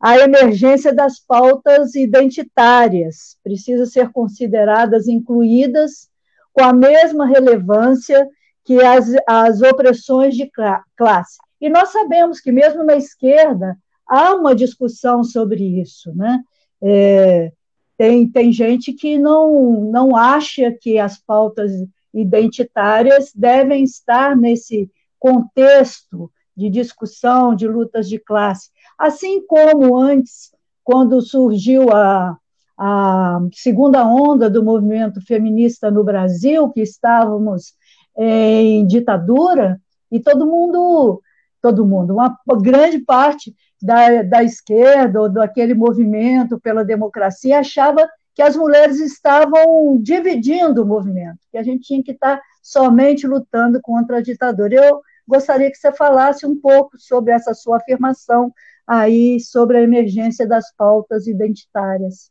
a 0.00 0.18
emergência 0.18 0.94
das 0.94 1.20
pautas 1.20 1.94
identitárias 1.94 3.36
precisa 3.44 3.84
ser 3.84 4.10
consideradas 4.10 5.06
incluídas 5.06 6.08
com 6.52 6.64
a 6.64 6.72
mesma 6.72 7.26
relevância 7.26 8.26
que 8.64 8.80
as, 8.80 9.12
as 9.26 9.60
opressões 9.60 10.34
de 10.34 10.50
classe. 10.96 11.38
E 11.60 11.68
nós 11.68 11.90
sabemos 11.90 12.40
que, 12.40 12.50
mesmo 12.50 12.82
na 12.82 12.96
esquerda, 12.96 13.76
há 14.06 14.34
uma 14.34 14.54
discussão 14.54 15.22
sobre 15.22 15.80
isso. 15.80 16.14
Né? 16.14 16.40
É, 16.82 17.52
tem, 18.00 18.26
tem 18.26 18.50
gente 18.50 18.94
que 18.94 19.18
não, 19.18 19.90
não 19.92 20.16
acha 20.16 20.72
que 20.72 20.98
as 20.98 21.18
pautas 21.18 21.70
identitárias 22.14 23.30
devem 23.34 23.84
estar 23.84 24.34
nesse 24.34 24.90
contexto 25.18 26.32
de 26.56 26.70
discussão 26.70 27.54
de 27.54 27.68
lutas 27.68 28.08
de 28.08 28.18
classe. 28.18 28.70
Assim 28.98 29.46
como 29.46 29.98
antes, 29.98 30.50
quando 30.82 31.20
surgiu 31.20 31.90
a, 31.90 32.38
a 32.78 33.40
segunda 33.52 34.02
onda 34.06 34.48
do 34.48 34.64
movimento 34.64 35.20
feminista 35.20 35.90
no 35.90 36.02
Brasil, 36.02 36.70
que 36.70 36.80
estávamos 36.80 37.74
em 38.16 38.86
ditadura, 38.86 39.78
e 40.10 40.18
todo 40.18 40.46
mundo, 40.46 41.20
todo 41.60 41.84
mundo, 41.84 42.14
uma 42.14 42.34
grande 42.62 42.98
parte 43.00 43.54
da, 43.82 44.22
da 44.22 44.42
esquerda 44.42 45.20
ou 45.20 45.28
daquele 45.28 45.74
movimento 45.74 46.60
pela 46.60 46.84
democracia 46.84 47.60
achava 47.60 48.08
que 48.34 48.42
as 48.42 48.56
mulheres 48.56 49.00
estavam 49.00 49.98
dividindo 50.00 50.82
o 50.82 50.86
movimento, 50.86 51.38
que 51.50 51.58
a 51.58 51.62
gente 51.62 51.82
tinha 51.86 52.02
que 52.02 52.12
estar 52.12 52.40
somente 52.62 53.26
lutando 53.26 53.80
contra 53.82 54.18
a 54.18 54.22
ditadura. 54.22 54.74
Eu 54.74 55.00
gostaria 55.26 55.70
que 55.70 55.76
você 55.76 55.92
falasse 55.92 56.46
um 56.46 56.58
pouco 56.58 56.98
sobre 56.98 57.32
essa 57.32 57.54
sua 57.54 57.78
afirmação 57.78 58.52
aí 58.86 59.38
sobre 59.40 59.78
a 59.78 59.82
emergência 59.82 60.46
das 60.46 60.72
pautas 60.74 61.26
identitárias. 61.26 62.30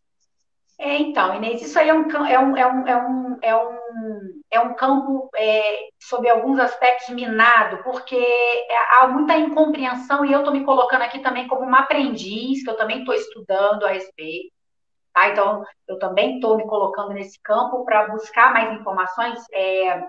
É, 0.79 0.97
então, 0.97 1.35
Inês, 1.35 1.61
isso 1.61 1.77
aí 1.77 1.89
é 1.89 1.93
um, 1.93 2.09
é 2.25 2.39
um, 2.39 2.55
é 2.55 2.65
um, 2.65 2.87
é 2.87 2.97
um, 2.97 3.37
é 3.41 3.55
um, 3.55 4.41
é 4.49 4.59
um 4.61 4.73
campo, 4.75 5.29
é, 5.35 5.89
sob 5.99 6.27
alguns 6.29 6.57
aspectos, 6.57 7.09
minado, 7.09 7.83
porque 7.83 8.17
há 8.91 9.07
muita 9.09 9.35
incompreensão, 9.37 10.23
e 10.23 10.31
eu 10.31 10.39
estou 10.39 10.53
me 10.53 10.63
colocando 10.63 11.01
aqui 11.01 11.19
também 11.19 11.47
como 11.49 11.63
uma 11.63 11.79
aprendiz, 11.79 12.63
que 12.63 12.69
eu 12.69 12.77
também 12.77 12.99
estou 12.99 13.13
estudando 13.13 13.83
a 13.83 13.89
respeito. 13.89 14.53
Tá? 15.13 15.29
Então, 15.29 15.65
eu 15.85 15.99
também 15.99 16.35
estou 16.35 16.55
me 16.55 16.65
colocando 16.65 17.11
nesse 17.11 17.37
campo 17.41 17.83
para 17.83 18.07
buscar 18.07 18.53
mais 18.53 18.79
informações, 18.79 19.37
é, 19.51 20.01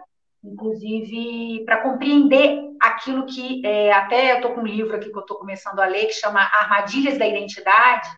inclusive 0.45 1.65
para 1.65 1.83
compreender 1.83 2.61
aquilo 2.81 3.27
que, 3.27 3.61
é, 3.67 3.93
até 3.93 4.33
eu 4.33 4.37
estou 4.37 4.55
com 4.55 4.61
um 4.61 4.67
livro 4.67 4.95
aqui 4.95 5.11
que 5.11 5.17
eu 5.17 5.23
estou 5.23 5.37
começando 5.37 5.81
a 5.81 5.87
ler, 5.87 6.07
que 6.07 6.13
chama 6.13 6.49
Armadilhas 6.61 7.19
da 7.19 7.27
Identidade, 7.27 8.09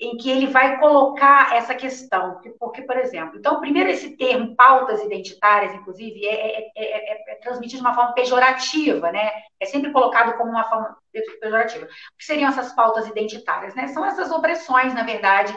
em 0.00 0.16
que 0.16 0.30
ele 0.30 0.46
vai 0.46 0.78
colocar 0.78 1.56
essa 1.56 1.74
questão. 1.74 2.40
Porque, 2.58 2.82
por 2.82 2.96
exemplo, 2.96 3.38
então, 3.38 3.60
primeiro, 3.60 3.90
esse 3.90 4.16
termo 4.16 4.54
pautas 4.54 5.02
identitárias, 5.02 5.74
inclusive, 5.74 6.24
é, 6.24 6.60
é, 6.60 6.72
é, 6.76 7.32
é, 7.32 7.34
transmitido 7.36 7.82
de 7.82 7.88
uma 7.88 7.94
forma 7.94 8.12
pejorativa, 8.12 9.10
né? 9.10 9.30
É 9.58 9.66
sempre 9.66 9.90
colocado 9.90 10.36
como 10.36 10.50
uma 10.50 10.68
forma 10.68 10.96
pejorativa. 11.40 11.86
O 11.86 12.18
que 12.18 12.24
seriam 12.24 12.48
essas 12.48 12.72
pautas 12.72 13.08
identitárias? 13.08 13.74
Né? 13.74 13.88
São 13.88 14.04
essas 14.04 14.30
opressões, 14.30 14.94
na 14.94 15.02
verdade, 15.02 15.56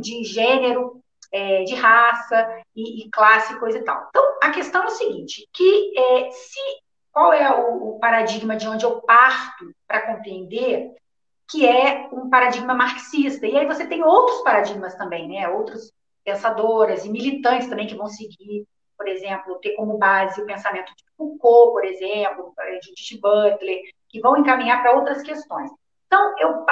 de 0.00 0.22
gênero, 0.22 1.00
de 1.66 1.74
raça 1.74 2.48
e, 2.74 3.04
e, 3.04 3.10
classe, 3.10 3.58
coisa 3.58 3.78
e 3.78 3.82
tal. 3.82 4.06
Então, 4.08 4.38
a 4.42 4.50
questão 4.50 4.84
é 4.84 4.86
o 4.86 4.90
seguinte, 4.90 5.46
que 5.52 5.92
se 6.30 6.60
qual 7.12 7.32
é 7.32 7.50
o 7.50 7.98
paradigma 7.98 8.56
de 8.56 8.68
onde 8.68 8.84
eu 8.84 9.00
parto 9.00 9.70
para 9.88 10.02
compreender 10.02 10.94
que 11.48 11.66
é 11.66 12.08
um 12.12 12.28
paradigma 12.28 12.74
marxista. 12.74 13.46
E 13.46 13.56
aí 13.56 13.66
você 13.66 13.86
tem 13.86 14.02
outros 14.02 14.42
paradigmas 14.42 14.94
também, 14.94 15.28
né? 15.28 15.48
Outros 15.48 15.92
pensadoras 16.24 17.04
e 17.04 17.10
militantes 17.10 17.68
também 17.68 17.86
que 17.86 17.94
vão 17.94 18.08
seguir, 18.08 18.66
por 18.96 19.06
exemplo, 19.06 19.58
ter 19.60 19.74
como 19.76 19.98
base 19.98 20.40
o 20.40 20.46
pensamento 20.46 20.92
de 20.96 21.04
Foucault, 21.16 21.72
por 21.72 21.84
exemplo, 21.84 22.52
de 22.80 22.88
Judith 22.88 23.20
Butler, 23.20 23.80
que 24.08 24.20
vão 24.20 24.36
encaminhar 24.36 24.82
para 24.82 24.96
outras 24.96 25.22
questões. 25.22 25.70
Então, 26.06 26.34
eu, 26.38 26.64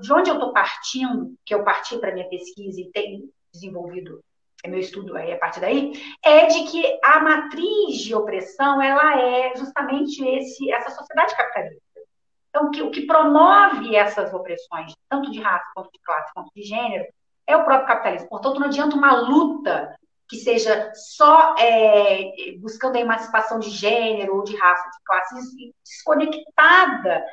de 0.00 0.12
onde 0.12 0.30
eu 0.30 0.34
estou 0.34 0.52
partindo, 0.52 1.34
que 1.44 1.54
eu 1.54 1.64
parti 1.64 1.98
para 1.98 2.12
minha 2.12 2.28
pesquisa 2.28 2.80
e 2.80 2.90
tenho 2.90 3.28
desenvolvido 3.52 4.22
é 4.64 4.68
meu 4.68 4.80
estudo 4.80 5.16
aí 5.16 5.32
a 5.32 5.38
partir 5.38 5.60
daí, 5.60 5.92
é 6.24 6.46
de 6.46 6.64
que 6.64 6.98
a 7.04 7.20
matriz 7.20 7.98
de 7.98 8.14
opressão 8.14 8.82
ela 8.82 9.20
é 9.20 9.56
justamente 9.56 10.24
esse, 10.24 10.70
essa 10.72 10.90
sociedade 10.90 11.36
capitalista. 11.36 11.82
Então, 12.48 12.68
o 12.68 12.70
que, 12.70 12.82
o 12.82 12.90
que 12.90 13.06
promove 13.06 13.94
essas 13.94 14.32
opressões, 14.32 14.92
tanto 15.08 15.30
de 15.30 15.40
raça, 15.40 15.64
quanto 15.74 15.92
de 15.92 15.98
classe, 16.00 16.32
quanto 16.32 16.50
de 16.54 16.62
gênero, 16.62 17.04
é 17.46 17.56
o 17.56 17.64
próprio 17.64 17.88
capitalismo. 17.88 18.28
Portanto, 18.28 18.58
não 18.58 18.66
adianta 18.66 18.96
uma 18.96 19.12
luta 19.20 19.96
que 20.28 20.36
seja 20.36 20.92
só 20.94 21.54
é, 21.58 22.56
buscando 22.60 22.96
a 22.96 23.00
emancipação 23.00 23.58
de 23.58 23.70
gênero 23.70 24.36
ou 24.36 24.44
de 24.44 24.54
raça, 24.56 24.90
de 24.90 24.98
classe, 25.04 25.74
desconectada 25.84 27.24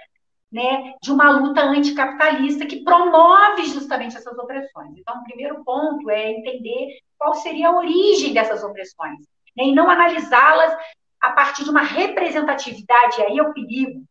né, 0.55 0.93
de 1.03 1.11
uma 1.11 1.29
luta 1.31 1.61
anticapitalista 1.61 2.65
que 2.65 2.81
promove 2.81 3.65
justamente 3.65 4.15
essas 4.15 4.37
opressões. 4.37 4.97
Então, 4.97 5.19
o 5.19 5.23
primeiro 5.23 5.63
ponto 5.65 6.09
é 6.09 6.31
entender 6.31 6.97
qual 7.17 7.33
seria 7.35 7.67
a 7.67 7.75
origem 7.75 8.33
dessas 8.33 8.63
opressões, 8.63 9.19
né, 9.55 9.65
e 9.65 9.75
não 9.75 9.89
analisá-las 9.89 10.73
a 11.19 11.31
partir 11.31 11.65
de 11.65 11.69
uma 11.69 11.81
representatividade, 11.81 13.21
aí 13.21 13.37
é 13.37 13.43
o 13.43 13.53
perigo, 13.53 14.03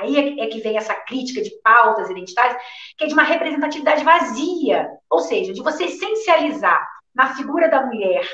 aí 0.00 0.16
é, 0.16 0.44
é 0.44 0.46
que 0.48 0.60
vem 0.60 0.76
essa 0.76 0.94
crítica 0.94 1.42
de 1.42 1.50
pautas 1.62 2.10
identitárias, 2.10 2.56
que 2.96 3.04
é 3.04 3.06
de 3.06 3.14
uma 3.14 3.22
representatividade 3.22 4.04
vazia, 4.04 4.88
ou 5.10 5.20
seja, 5.20 5.52
de 5.52 5.62
você 5.62 5.84
essencializar 5.84 6.86
na 7.14 7.34
figura 7.34 7.68
da 7.68 7.84
mulher 7.84 8.26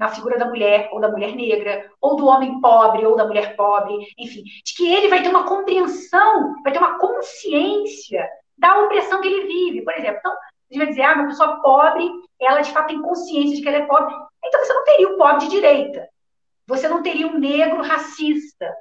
na 0.00 0.08
figura 0.08 0.38
da 0.38 0.46
mulher, 0.46 0.88
ou 0.92 0.98
da 0.98 1.10
mulher 1.10 1.36
negra, 1.36 1.90
ou 2.00 2.16
do 2.16 2.24
homem 2.24 2.58
pobre, 2.58 3.04
ou 3.04 3.14
da 3.14 3.26
mulher 3.26 3.54
pobre, 3.54 3.94
enfim, 4.16 4.42
de 4.64 4.74
que 4.74 4.90
ele 4.90 5.08
vai 5.08 5.22
ter 5.22 5.28
uma 5.28 5.44
compreensão, 5.44 6.54
vai 6.62 6.72
ter 6.72 6.78
uma 6.78 6.98
consciência 6.98 8.26
da 8.56 8.80
opressão 8.80 9.20
que 9.20 9.28
ele 9.28 9.46
vive. 9.46 9.82
Por 9.82 9.92
exemplo, 9.92 10.16
então, 10.18 10.32
a 10.32 10.72
gente 10.72 10.78
vai 10.78 10.86
dizer, 10.86 11.02
ah, 11.02 11.12
uma 11.12 11.26
pessoa 11.26 11.60
pobre, 11.60 12.10
ela 12.40 12.62
de 12.62 12.72
fato 12.72 12.86
tem 12.86 13.02
consciência 13.02 13.56
de 13.56 13.62
que 13.62 13.68
ela 13.68 13.76
é 13.76 13.86
pobre. 13.86 14.14
Então 14.42 14.64
você 14.64 14.72
não 14.72 14.84
teria 14.84 15.08
o 15.08 15.18
pobre 15.18 15.40
de 15.40 15.50
direita. 15.50 16.08
Você 16.66 16.88
não 16.88 17.02
teria 17.02 17.26
um 17.26 17.38
negro 17.38 17.82
racista. 17.82 18.74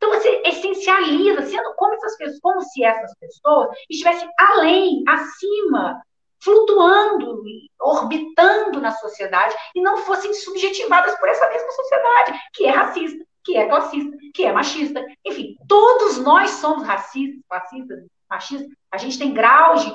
Então 0.00 0.18
você 0.18 0.40
essencializa, 0.46 1.42
sendo 1.42 1.74
como 1.74 1.92
essas 1.92 2.16
pessoas, 2.16 2.40
como 2.40 2.62
se 2.62 2.82
essas 2.82 3.14
pessoas 3.18 3.68
estivessem 3.90 4.30
além, 4.38 5.04
acima 5.06 6.00
flutuando, 6.42 7.42
orbitando 7.78 8.80
na 8.80 8.92
sociedade 8.92 9.54
e 9.74 9.82
não 9.82 9.98
fossem 9.98 10.32
subjetivadas 10.32 11.14
por 11.18 11.28
essa 11.28 11.46
mesma 11.50 11.70
sociedade, 11.70 12.40
que 12.54 12.64
é 12.64 12.70
racista, 12.70 13.24
que 13.44 13.56
é 13.58 13.68
classista, 13.68 14.16
que 14.34 14.44
é 14.46 14.52
machista. 14.52 15.04
Enfim, 15.24 15.54
todos 15.68 16.16
nós 16.18 16.48
somos 16.52 16.86
racistas, 16.86 17.42
classistas, 17.46 18.06
machistas. 18.30 18.68
A 18.90 18.96
gente 18.96 19.18
tem 19.18 19.34
graus 19.34 19.84
de 19.84 19.92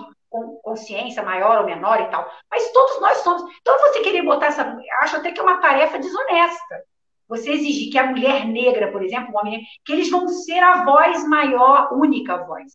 consciência 0.61 1.23
maior 1.23 1.59
ou 1.59 1.65
menor 1.65 1.99
e 2.01 2.09
tal, 2.09 2.29
mas 2.51 2.71
todos 2.71 3.01
nós 3.01 3.17
somos. 3.19 3.43
Então, 3.61 3.79
você 3.79 4.01
querer 4.01 4.21
botar 4.23 4.47
essa. 4.47 4.77
Acho 5.01 5.17
até 5.17 5.31
que 5.31 5.39
é 5.39 5.43
uma 5.43 5.59
tarefa 5.59 5.97
desonesta. 5.97 6.83
Você 7.27 7.51
exigir 7.51 7.91
que 7.91 7.97
a 7.97 8.07
mulher 8.07 8.45
negra, 8.45 8.91
por 8.91 9.03
exemplo, 9.03 9.33
o 9.33 9.37
homem 9.37 9.63
que 9.83 9.91
eles 9.91 10.09
vão 10.09 10.27
ser 10.27 10.59
a 10.59 10.83
voz 10.83 11.27
maior, 11.27 11.89
única 11.93 12.37
voz 12.45 12.73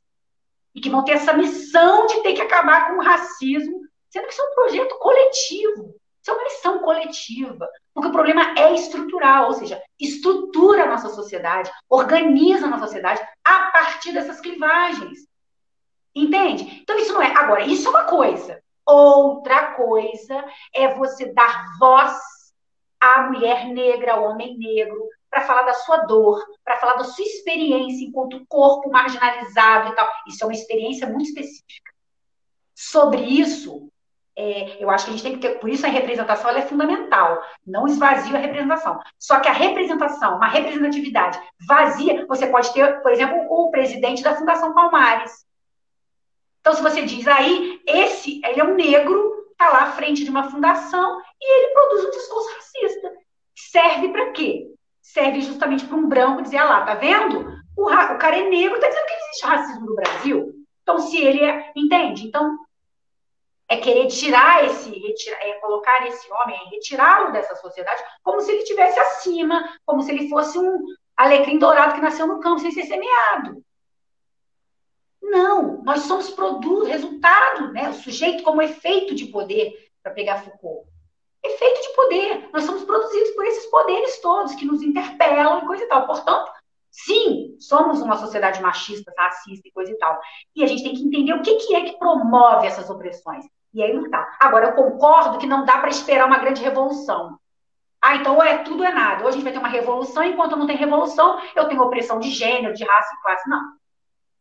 e 0.74 0.80
que 0.80 0.90
vão 0.90 1.05
ter 1.05 1.12
essa 1.12 1.32
missão 1.32 2.07
de 2.07 2.22
ter 2.22 2.32
que 2.32 2.42
acabar 2.42 2.88
com 2.88 2.98
o 2.98 3.05
racismo, 3.05 3.80
sendo 4.09 4.26
que 4.26 4.32
isso 4.32 4.42
é 4.42 4.44
um 4.44 4.55
projeto 4.55 4.98
coletivo. 4.98 5.94
Isso 6.22 6.30
é 6.30 6.34
uma 6.34 6.44
missão 6.44 6.78
coletiva, 6.80 7.68
porque 7.94 8.09
o 8.09 8.12
problema 8.12 8.55
é 8.57 8.74
estrutural, 8.74 9.46
ou 9.46 9.55
seja, 9.55 9.82
estrutura 9.98 10.84
a 10.84 10.86
nossa 10.86 11.09
sociedade, 11.09 11.70
organiza 11.88 12.66
a 12.66 12.68
nossa 12.68 12.84
sociedade 12.84 13.26
a 13.42 13.70
partir 13.70 14.12
dessas 14.12 14.38
clivagens. 14.38 15.20
Entende? 16.14 16.80
Então, 16.82 16.98
isso 16.98 17.12
não 17.12 17.22
é. 17.22 17.34
Agora, 17.34 17.62
isso 17.62 17.86
é 17.86 17.90
uma 17.90 18.05
coisa. 18.05 18.62
Outra 18.86 19.74
coisa 19.74 20.44
é 20.74 20.92
você 20.94 21.32
dar 21.32 21.64
voz 21.78 22.12
à 23.01 23.22
mulher 23.22 23.66
negra, 23.66 24.14
ao 24.14 24.24
homem 24.24 24.57
negro, 24.59 25.09
para 25.30 25.42
falar 25.42 25.62
da 25.62 25.74
sua 25.74 25.98
dor, 25.98 26.44
para 26.64 26.76
falar 26.76 26.94
da 26.94 27.05
sua 27.05 27.24
experiência 27.24 28.05
enquanto 28.05 28.44
corpo 28.48 28.90
marginalizado 28.90 29.92
e 29.92 29.94
tal. 29.94 30.09
Isso 30.26 30.42
é 30.42 30.46
uma 30.46 30.53
experiência 30.53 31.07
muito 31.07 31.28
específica. 31.28 31.90
Sobre 32.74 33.20
isso, 33.22 33.90
é, 34.36 34.82
eu 34.82 34.90
acho 34.90 35.05
que 35.05 35.11
a 35.11 35.14
gente 35.14 35.22
tem 35.22 35.34
que 35.34 35.40
ter, 35.40 35.59
por 35.59 35.68
isso 35.68 35.84
a 35.84 35.90
representação 35.90 36.51
é 36.51 36.62
fundamental, 36.62 37.42
não 37.66 37.86
esvazia 37.86 38.36
a 38.36 38.40
representação. 38.40 38.98
Só 39.18 39.38
que 39.38 39.48
a 39.48 39.53
representação, 39.53 40.36
uma 40.36 40.48
representatividade 40.48 41.40
vazia, 41.68 42.24
você 42.26 42.46
pode 42.46 42.72
ter, 42.72 43.03
por 43.03 43.12
exemplo, 43.12 43.46
o 43.51 43.70
presidente 43.70 44.22
da 44.22 44.34
Fundação 44.34 44.72
Palmares. 44.72 45.44
Então, 46.61 46.74
se 46.74 46.82
você 46.82 47.03
diz 47.03 47.26
aí, 47.26 47.80
esse, 47.86 48.40
ele 48.44 48.61
é 48.61 48.64
um 48.64 48.74
negro, 48.74 49.39
está 49.61 49.71
lá 49.71 49.83
à 49.85 49.93
frente 49.93 50.25
de 50.25 50.31
uma 50.31 50.51
fundação 50.51 51.21
e 51.41 51.59
ele 51.59 51.73
produz 51.73 52.05
um 52.07 52.11
discurso 52.11 52.55
racista. 52.55 53.13
Serve 53.55 54.09
para 54.09 54.31
quê? 54.33 54.71
serve 55.13 55.41
justamente 55.41 55.85
para 55.85 55.97
um 55.97 56.09
branco 56.09 56.43
dizer, 56.43 56.59
ah 56.59 56.65
lá, 56.65 56.85
tá 56.85 56.95
vendo? 56.95 57.47
O, 57.77 57.85
o 57.85 58.19
cara 58.19 58.39
é 58.39 58.49
negro, 58.49 58.81
tá 58.81 58.89
dizendo 58.89 59.07
que 59.07 59.15
existe 59.15 59.47
racismo 59.47 59.87
no 59.87 59.95
Brasil. 59.95 60.53
Então, 60.83 60.99
se 60.99 61.21
ele 61.23 61.45
é. 61.45 61.73
Entende? 61.75 62.27
Então, 62.27 62.57
é 63.69 63.77
querer 63.77 64.07
tirar 64.09 64.65
esse, 64.65 64.91
retirar, 64.91 65.39
é 65.43 65.53
colocar 65.55 66.07
esse 66.07 66.31
homem, 66.33 66.57
é 66.57 66.71
retirá-lo 66.71 67.33
dessa 67.33 67.55
sociedade, 67.57 68.03
como 68.23 68.41
se 68.41 68.51
ele 68.51 68.63
estivesse 68.63 68.99
acima, 68.99 69.79
como 69.87 70.03
se 70.03 70.11
ele 70.11 70.29
fosse 70.29 70.59
um 70.59 70.85
alecrim 71.17 71.59
dourado 71.59 71.95
que 71.95 72.01
nasceu 72.01 72.27
no 72.27 72.41
campo 72.41 72.61
sem 72.61 72.73
ser 72.73 72.85
semeado. 72.85 73.63
Não, 75.23 75.83
nós 75.83 76.01
somos 76.01 76.31
produto, 76.31 76.87
resultado, 76.87 77.73
né? 77.73 77.89
O 77.91 77.95
sujeito 77.95 78.43
como 78.43 78.62
efeito 78.62 79.14
de 79.14 79.27
poder, 79.27 79.73
para 80.03 80.12
pegar 80.12 80.43
Foucault 80.43 80.91
efeito 81.43 81.83
de 81.83 81.95
poder. 81.95 82.51
Nós 82.53 82.64
somos 82.64 82.85
produzidos 82.85 83.31
por 83.31 83.45
esses 83.47 83.66
poderes 83.66 84.21
todos 84.21 84.55
que 84.55 84.64
nos 84.64 84.83
interpelam 84.83 85.59
e 85.59 85.66
coisa 85.66 85.85
e 85.85 85.89
tal. 85.89 86.07
Portanto, 86.07 86.51
sim, 86.91 87.57
somos 87.59 88.01
uma 88.01 88.16
sociedade 88.16 88.61
machista, 88.61 89.12
racista 89.16 89.68
e 89.68 89.73
coisa 89.73 89.93
e 89.93 89.99
tal. 89.99 90.18
E 90.55 90.62
a 90.62 90.66
gente 90.66 90.83
tem 90.83 90.95
que 90.95 91.03
entender 91.03 91.33
o 91.35 91.43
que, 91.43 91.55
que 91.57 91.75
é 91.75 91.85
que 91.85 91.99
promove 91.99 92.66
essas 92.66 92.91
opressões. 92.91 93.45
E 93.73 93.83
aí 93.83 93.93
lutar. 93.93 94.37
Agora, 94.41 94.66
eu 94.66 94.73
concordo 94.73 95.39
que 95.39 95.47
não 95.47 95.64
dá 95.64 95.79
para 95.79 95.91
esperar 95.91 96.27
uma 96.27 96.39
grande 96.39 96.62
revolução. 96.62 97.39
Ah, 98.03 98.16
então 98.16 98.37
ou 98.37 98.43
é 98.43 98.59
tudo 98.59 98.81
ou 98.81 98.87
é 98.87 98.93
nada. 98.93 99.25
Hoje 99.25 99.29
a 99.29 99.33
gente 99.33 99.45
vai 99.45 99.53
ter 99.53 99.59
uma 99.59 99.68
revolução, 99.68 100.25
enquanto 100.25 100.57
não 100.57 100.66
tem 100.66 100.77
revolução, 100.77 101.39
eu 101.55 101.68
tenho 101.68 101.83
opressão 101.83 102.18
de 102.18 102.31
gênero, 102.31 102.75
de 102.75 102.83
raça 102.83 103.14
e 103.14 103.23
classe. 103.23 103.49
Não. 103.49 103.61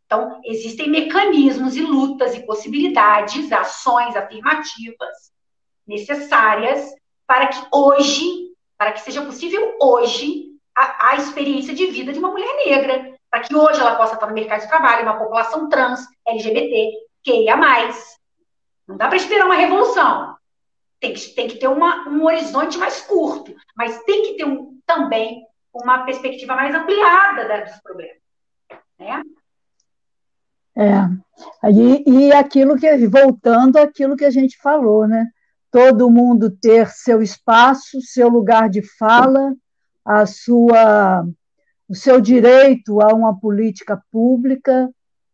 Então, 0.10 0.41
existem 0.43 0.89
mecanismos 0.89 1.76
e 1.76 1.82
lutas 1.82 2.34
e 2.34 2.43
possibilidades, 2.43 3.51
ações 3.51 4.16
afirmativas 4.16 5.32
necessárias 5.86 6.95
para 7.28 7.45
que 7.45 7.64
hoje, 7.72 8.49
para 8.76 8.91
que 8.91 9.01
seja 9.01 9.24
possível 9.24 9.78
hoje 9.80 10.47
a, 10.76 11.10
a 11.10 11.16
experiência 11.18 11.76
de 11.76 11.86
vida 11.86 12.12
de 12.12 12.18
uma 12.18 12.32
mulher 12.32 12.51
negra, 12.66 13.20
para 13.30 13.41
que 13.41 13.55
hoje 13.55 13.80
ela 13.80 13.97
possa 13.97 14.16
estar 14.16 14.26
no 14.26 14.34
mercado 14.34 14.62
de 14.62 14.68
trabalho, 14.68 15.03
uma 15.03 15.20
população 15.20 15.70
trans, 15.70 16.03
LGBT, 16.28 17.05
mais. 17.55 18.18
Não 18.88 18.97
dá 18.97 19.07
para 19.07 19.18
esperar 19.18 19.45
uma 19.45 19.53
revolução. 19.53 20.36
Tem 20.99 21.14
que, 21.14 21.20
tem 21.36 21.47
que 21.47 21.60
ter 21.60 21.68
uma, 21.68 22.10
um 22.10 22.26
horizonte 22.26 22.80
mais 22.80 22.99
curto, 23.01 23.55
mas 23.78 24.01
tem 24.05 24.24
que 24.24 24.38
ter 24.38 24.45
um, 24.45 24.80
também 24.88 25.45
uma 25.72 26.03
perspectiva 26.03 26.55
mais 26.55 26.74
ampliada 26.74 27.47
da, 27.47 27.60
dos 27.60 27.80
problemas. 27.84 28.18
Né? 28.97 29.22
É, 30.78 31.70
e, 31.70 32.28
e 32.28 32.32
aquilo 32.32 32.78
que, 32.78 33.08
voltando 33.08 33.78
àquilo 33.78 34.16
que 34.16 34.26
a 34.26 34.30
gente 34.30 34.58
falou, 34.62 35.08
né? 35.08 35.28
todo 35.72 36.10
mundo 36.10 36.50
ter 36.50 36.90
seu 36.90 37.22
espaço, 37.22 38.02
seu 38.02 38.28
lugar 38.28 38.70
de 38.70 38.82
fala, 38.98 39.54
a 40.04 40.26
sua, 40.26 41.26
o 41.88 41.96
seu 41.96 42.20
direito 42.20 43.02
a 43.02 43.14
uma 43.14 43.40
política 43.40 44.02
pública, 44.12 44.90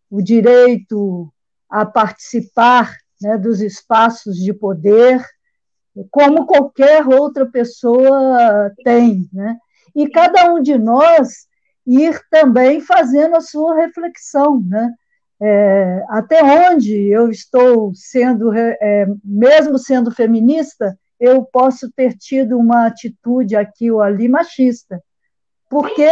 o 0.10 0.22
direito 0.22 1.32
a 1.70 1.86
participar 1.86 2.96
né, 3.22 3.38
dos 3.38 3.62
espaços 3.62 4.36
de 4.36 4.54
poder, 4.54 5.24
como 6.12 6.46
qualquer 6.46 7.08
outra 7.08 7.46
pessoa 7.46 8.72
tem. 8.84 9.30
Né? 9.32 9.58
E 9.96 10.10
cada 10.10 10.54
um 10.54 10.62
de 10.62 10.78
nós 10.78 11.48
ir 11.88 12.20
também 12.30 12.82
fazendo 12.82 13.36
a 13.36 13.42
sua 13.42 13.76
reflexão. 13.76 14.62
Né? 14.62 14.94
É, 15.42 16.04
até 16.10 16.42
onde 16.44 17.08
eu 17.08 17.30
estou 17.30 17.94
sendo, 17.94 18.54
é, 18.54 19.06
mesmo 19.24 19.78
sendo 19.78 20.12
feminista, 20.12 20.98
eu 21.20 21.44
posso 21.44 21.92
ter 21.92 22.14
tido 22.18 22.58
uma 22.58 22.88
atitude 22.88 23.56
aqui 23.56 23.92
ou 23.92 24.02
ali 24.02 24.28
machista. 24.28 25.02
Porque. 25.70 26.10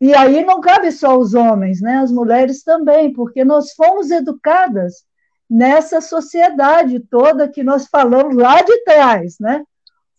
E 0.00 0.12
aí 0.14 0.44
não 0.44 0.60
cabe 0.60 0.90
só 0.90 1.16
os 1.16 1.32
homens, 1.32 1.80
né? 1.80 1.98
as 1.98 2.10
mulheres 2.10 2.64
também, 2.64 3.12
porque 3.12 3.44
nós 3.44 3.72
fomos 3.72 4.10
educadas 4.10 5.04
nessa 5.48 6.00
sociedade 6.00 6.98
toda 6.98 7.48
que 7.48 7.62
nós 7.62 7.86
falamos 7.86 8.34
lá 8.34 8.62
de 8.62 8.82
trás. 8.82 9.36
Né? 9.38 9.62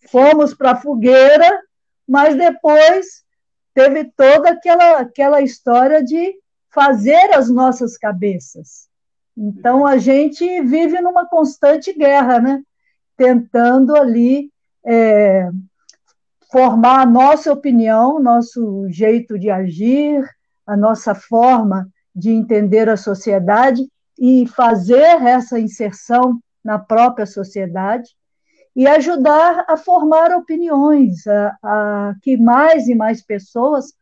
Fomos 0.08 0.54
para 0.54 0.70
a 0.70 0.76
fogueira, 0.76 1.60
mas 2.08 2.34
depois 2.34 3.24
teve 3.74 4.10
toda 4.16 4.52
aquela, 4.52 5.00
aquela 5.00 5.42
história 5.42 6.02
de 6.02 6.34
fazer 6.74 7.32
as 7.32 7.48
nossas 7.48 7.96
cabeças. 7.96 8.88
Então, 9.36 9.86
a 9.86 9.96
gente 9.96 10.60
vive 10.62 11.00
numa 11.00 11.26
constante 11.26 11.92
guerra, 11.92 12.40
né? 12.40 12.62
tentando 13.16 13.96
ali 13.96 14.50
é, 14.84 15.48
formar 16.50 17.02
a 17.02 17.06
nossa 17.06 17.52
opinião, 17.52 18.20
nosso 18.20 18.88
jeito 18.88 19.38
de 19.38 19.50
agir, 19.50 20.28
a 20.66 20.76
nossa 20.76 21.14
forma 21.14 21.88
de 22.14 22.30
entender 22.30 22.88
a 22.88 22.96
sociedade 22.96 23.82
e 24.18 24.46
fazer 24.48 25.22
essa 25.22 25.58
inserção 25.58 26.40
na 26.64 26.78
própria 26.78 27.26
sociedade 27.26 28.10
e 28.74 28.86
ajudar 28.86 29.64
a 29.68 29.76
formar 29.76 30.32
opiniões, 30.32 31.26
a, 31.26 31.56
a 31.62 32.14
que 32.22 32.36
mais 32.36 32.88
e 32.88 32.94
mais 32.94 33.22
pessoas 33.22 33.92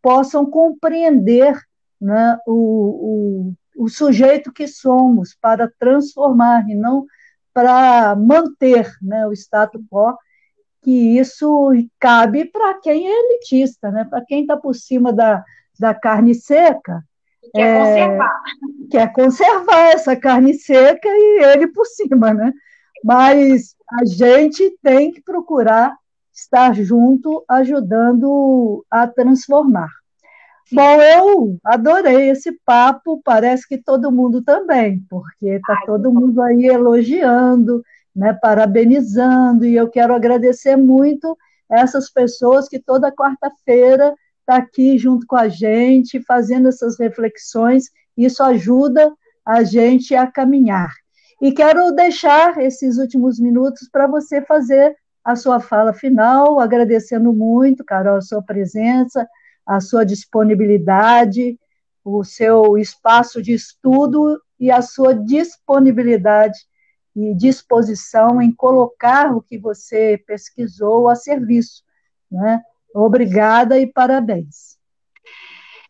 possam 0.00 0.46
compreender 0.46 1.58
né, 2.02 2.36
o, 2.46 3.54
o, 3.76 3.84
o 3.84 3.88
sujeito 3.88 4.52
que 4.52 4.66
somos, 4.66 5.36
para 5.40 5.70
transformar 5.78 6.68
e 6.68 6.74
não 6.74 7.06
para 7.54 8.16
manter 8.16 8.90
né, 9.00 9.26
o 9.26 9.32
status 9.32 9.80
quo, 9.90 10.16
que 10.82 11.18
isso 11.18 11.70
cabe 12.00 12.46
para 12.46 12.74
quem 12.80 13.06
é 13.06 13.12
elitista, 13.12 13.90
né, 13.90 14.04
para 14.04 14.24
quem 14.24 14.40
está 14.40 14.56
por 14.56 14.74
cima 14.74 15.12
da, 15.12 15.44
da 15.78 15.94
carne 15.94 16.34
seca. 16.34 17.04
Quer 17.54 17.60
é, 17.60 17.78
conservar. 17.78 18.42
Quer 18.90 19.12
conservar 19.12 19.90
essa 19.92 20.16
carne 20.16 20.54
seca 20.54 21.08
e 21.08 21.44
ele 21.44 21.68
por 21.68 21.86
cima, 21.86 22.32
né? 22.34 22.52
Mas 23.04 23.76
a 23.90 24.04
gente 24.04 24.76
tem 24.82 25.12
que 25.12 25.20
procurar 25.20 25.94
estar 26.32 26.74
junto, 26.74 27.44
ajudando 27.48 28.84
a 28.90 29.06
transformar. 29.06 29.90
Bom, 30.72 31.02
eu 31.02 31.58
adorei 31.64 32.30
esse 32.30 32.52
papo, 32.64 33.20
parece 33.22 33.68
que 33.68 33.76
todo 33.76 34.10
mundo 34.10 34.42
também, 34.42 35.04
porque 35.10 35.46
está 35.46 35.82
todo 35.84 36.12
mundo 36.12 36.40
aí 36.40 36.66
elogiando, 36.66 37.82
né, 38.16 38.32
parabenizando, 38.40 39.66
e 39.66 39.76
eu 39.76 39.88
quero 39.90 40.14
agradecer 40.14 40.76
muito 40.76 41.36
essas 41.70 42.10
pessoas 42.10 42.68
que 42.68 42.78
toda 42.78 43.12
quarta-feira 43.12 44.14
está 44.40 44.56
aqui 44.56 44.96
junto 44.96 45.26
com 45.26 45.36
a 45.36 45.48
gente, 45.48 46.22
fazendo 46.22 46.68
essas 46.68 46.98
reflexões, 46.98 47.84
isso 48.16 48.42
ajuda 48.42 49.12
a 49.44 49.62
gente 49.64 50.14
a 50.14 50.26
caminhar. 50.26 50.92
E 51.40 51.52
quero 51.52 51.90
deixar 51.92 52.58
esses 52.58 52.98
últimos 52.98 53.38
minutos 53.38 53.88
para 53.90 54.06
você 54.06 54.40
fazer 54.40 54.96
a 55.24 55.36
sua 55.36 55.60
fala 55.60 55.92
final, 55.92 56.60
agradecendo 56.60 57.32
muito, 57.32 57.84
Carol, 57.84 58.16
a 58.16 58.20
sua 58.20 58.42
presença, 58.42 59.26
a 59.66 59.80
sua 59.80 60.04
disponibilidade, 60.04 61.58
o 62.04 62.24
seu 62.24 62.76
espaço 62.76 63.42
de 63.42 63.52
estudo 63.52 64.40
e 64.58 64.70
a 64.70 64.82
sua 64.82 65.14
disponibilidade 65.14 66.58
e 67.14 67.34
disposição 67.34 68.40
em 68.40 68.52
colocar 68.52 69.34
o 69.34 69.42
que 69.42 69.58
você 69.58 70.22
pesquisou 70.26 71.08
a 71.08 71.14
serviço. 71.14 71.82
Né? 72.30 72.60
Obrigada 72.94 73.78
e 73.78 73.86
parabéns. 73.86 74.80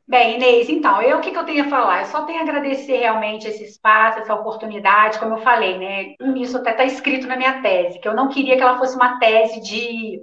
Bem, 0.07 0.35
Inês, 0.35 0.68
então, 0.68 1.01
eu 1.01 1.18
o 1.18 1.20
que, 1.20 1.31
que, 1.31 1.39
eu 1.39 1.45
tenho 1.45 1.64
a 1.64 1.68
falar? 1.68 2.01
Eu 2.01 2.07
só 2.07 2.25
tenho 2.25 2.41
a 2.41 2.43
agradecer 2.43 2.99
realmente 2.99 3.47
esse 3.47 3.64
espaço, 3.64 4.18
essa 4.18 4.35
oportunidade, 4.35 5.18
como 5.18 5.35
eu 5.35 5.39
falei, 5.39 5.79
né? 5.79 6.14
Isso 6.37 6.57
até 6.57 6.73
está 6.73 6.85
escrito 6.85 7.27
na 7.27 7.37
minha 7.37 7.62
tese, 7.62 8.01
que 8.01 8.07
eu 8.07 8.14
não 8.14 8.29
queria 8.29 8.57
que 8.57 8.62
ela 8.62 8.79
fosse 8.79 8.97
uma 8.97 9.18
tese 9.18 9.61
de 9.62 10.20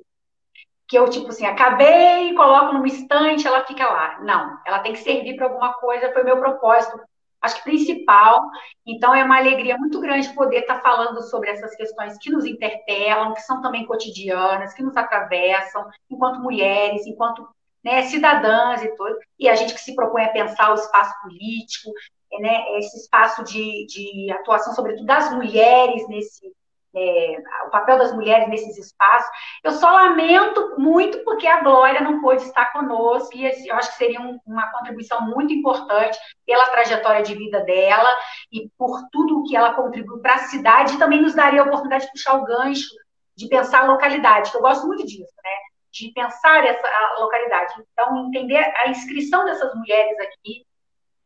que 0.89 0.97
eu, 0.97 1.07
tipo 1.07 1.27
assim, 1.27 1.45
acabei, 1.45 2.33
coloco 2.33 2.73
numa 2.73 2.87
estante, 2.87 3.45
ela 3.45 3.63
fica 3.63 3.85
lá. 3.87 4.19
Não, 4.23 4.59
ela 4.65 4.79
tem 4.79 4.93
que 4.93 4.99
servir 4.99 5.35
para 5.35 5.45
alguma 5.45 5.71
coisa, 5.73 6.11
foi 6.11 6.23
meu 6.23 6.37
propósito, 6.39 6.99
acho 7.39 7.57
que 7.57 7.63
principal. 7.63 8.41
Então, 8.87 9.13
é 9.13 9.23
uma 9.23 9.37
alegria 9.37 9.77
muito 9.77 10.01
grande 10.01 10.33
poder 10.33 10.61
estar 10.61 10.77
tá 10.77 10.81
falando 10.81 11.21
sobre 11.21 11.51
essas 11.51 11.75
questões 11.75 12.17
que 12.17 12.31
nos 12.31 12.43
interpelam, 12.43 13.35
que 13.35 13.41
são 13.41 13.61
também 13.61 13.85
cotidianas, 13.85 14.73
que 14.73 14.81
nos 14.81 14.97
atravessam, 14.97 15.87
enquanto 16.09 16.41
mulheres, 16.41 17.05
enquanto 17.05 17.47
né, 17.83 18.01
cidadãs 18.03 18.81
e 18.81 18.87
tudo. 18.95 19.15
E 19.37 19.47
a 19.47 19.53
gente 19.53 19.75
que 19.75 19.81
se 19.81 19.93
propõe 19.93 20.23
a 20.23 20.31
pensar 20.31 20.71
o 20.71 20.75
espaço 20.75 21.13
político, 21.21 21.91
né, 22.39 22.63
esse 22.79 22.97
espaço 22.97 23.43
de, 23.43 23.85
de 23.85 24.31
atuação, 24.31 24.73
sobretudo 24.73 25.05
das 25.05 25.31
mulheres 25.31 26.07
nesse 26.09 26.51
é, 26.95 27.37
o 27.67 27.69
papel 27.69 27.97
das 27.97 28.13
mulheres 28.13 28.47
nesses 28.47 28.77
espaços. 28.77 29.29
Eu 29.63 29.71
só 29.71 29.91
lamento 29.91 30.75
muito 30.77 31.23
porque 31.23 31.47
a 31.47 31.61
Glória 31.61 32.01
não 32.01 32.21
pôde 32.21 32.43
estar 32.43 32.71
conosco, 32.71 33.35
e 33.35 33.45
eu 33.67 33.75
acho 33.75 33.91
que 33.91 33.97
seria 33.97 34.21
um, 34.21 34.39
uma 34.45 34.71
contribuição 34.71 35.21
muito 35.21 35.53
importante 35.53 36.17
pela 36.45 36.69
trajetória 36.69 37.21
de 37.21 37.35
vida 37.35 37.61
dela 37.61 38.09
e 38.51 38.69
por 38.77 39.01
tudo 39.11 39.43
que 39.43 39.55
ela 39.55 39.73
contribuiu 39.73 40.21
para 40.21 40.35
a 40.35 40.39
cidade, 40.39 40.95
e 40.95 40.99
também 40.99 41.21
nos 41.21 41.35
daria 41.35 41.61
a 41.61 41.65
oportunidade 41.65 42.05
de 42.05 42.11
puxar 42.11 42.35
o 42.35 42.45
gancho, 42.45 42.89
de 43.35 43.47
pensar 43.47 43.83
a 43.83 43.87
localidade, 43.87 44.51
que 44.51 44.57
eu 44.57 44.61
gosto 44.61 44.85
muito 44.85 45.05
disso, 45.05 45.33
né? 45.43 45.51
De 45.91 46.11
pensar 46.13 46.65
essa 46.65 46.87
localidade. 47.19 47.73
Então, 47.93 48.27
entender 48.27 48.57
a 48.77 48.89
inscrição 48.89 49.45
dessas 49.45 49.73
mulheres 49.75 50.19
aqui 50.19 50.65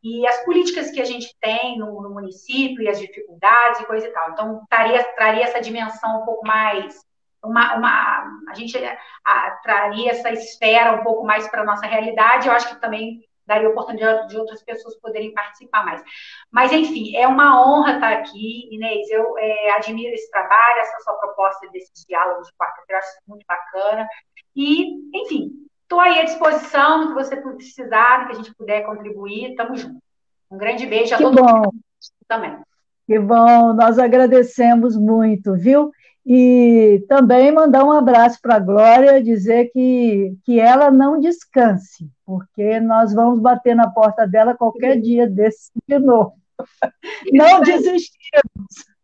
e 0.04 0.26
as 0.26 0.44
políticas 0.44 0.90
que 0.90 1.00
a 1.00 1.04
gente 1.04 1.34
tem 1.40 1.78
no, 1.78 2.02
no, 2.02 2.10
município 2.10 2.82
e 2.82 2.88
as 2.88 3.00
dificuldades 3.00 3.80
e 3.80 3.86
coisa 3.86 4.06
e 4.06 4.12
tal. 4.12 4.30
Então, 4.32 4.62
traria, 4.68 5.02
traria 5.14 5.44
essa 5.44 5.62
dimensão 5.62 6.20
um 6.20 6.26
pouco 6.26 6.46
mais, 6.46 7.00
uma, 7.42 7.74
uma 7.74 8.42
a 8.50 8.54
gente 8.54 8.76
a, 9.24 9.50
traria 9.62 10.10
essa 10.10 10.30
esfera 10.30 10.92
um 10.92 11.02
pouco 11.02 11.24
mais 11.24 11.48
para 11.48 11.62
a 11.62 11.64
nossa 11.64 11.86
realidade, 11.86 12.46
eu 12.48 12.52
acho 12.52 12.68
que 12.68 12.80
também 12.82 13.24
daria 13.46 13.68
oportunidade 13.68 14.28
de 14.28 14.36
outras 14.38 14.62
pessoas 14.62 14.94
poderem 15.00 15.32
participar 15.32 15.84
mais. 15.84 16.02
Mas, 16.50 16.70
enfim, 16.70 17.16
é 17.16 17.26
uma 17.26 17.66
honra 17.66 17.94
estar 17.94 18.12
aqui, 18.12 18.68
Inês, 18.74 19.10
eu 19.10 19.38
é, 19.38 19.70
admiro 19.72 20.14
esse 20.14 20.30
trabalho, 20.30 20.80
essa 20.80 21.00
sua 21.00 21.14
proposta 21.14 21.66
desses 21.70 22.04
diálogos 22.06 22.46
de 22.46 22.54
quarta-feira, 22.54 23.00
acho 23.00 23.18
muito 23.26 23.44
bacana, 23.46 24.06
e, 24.54 25.18
enfim, 25.18 25.63
Estou 25.84 26.00
aí 26.00 26.18
à 26.18 26.24
disposição, 26.24 27.04
no 27.04 27.08
que 27.08 27.14
você 27.14 27.36
precisar, 27.36 28.26
que 28.26 28.32
a 28.32 28.34
gente 28.34 28.54
puder 28.54 28.84
contribuir, 28.84 29.50
estamos 29.50 29.80
juntos. 29.80 30.00
Um 30.50 30.56
grande 30.56 30.86
beijo 30.86 31.14
a 31.14 31.18
que 31.18 31.22
todo 31.22 31.36
bom. 31.36 31.56
mundo 31.56 31.74
também. 32.26 32.56
Que 33.06 33.18
bom, 33.18 33.74
nós 33.74 33.98
agradecemos 33.98 34.96
muito, 34.96 35.54
viu? 35.54 35.90
E 36.26 37.04
também 37.06 37.52
mandar 37.52 37.84
um 37.84 37.92
abraço 37.92 38.38
para 38.40 38.56
a 38.56 38.60
Glória, 38.60 39.22
dizer 39.22 39.70
que, 39.72 40.34
que 40.42 40.58
ela 40.58 40.90
não 40.90 41.20
descanse, 41.20 42.10
porque 42.24 42.80
nós 42.80 43.12
vamos 43.12 43.38
bater 43.38 43.76
na 43.76 43.90
porta 43.90 44.26
dela 44.26 44.54
qualquer 44.54 44.98
dia 44.98 45.28
desse 45.28 45.70
de 45.86 45.98
novo. 45.98 46.34
Não 47.32 47.60
desistimos 47.60 48.14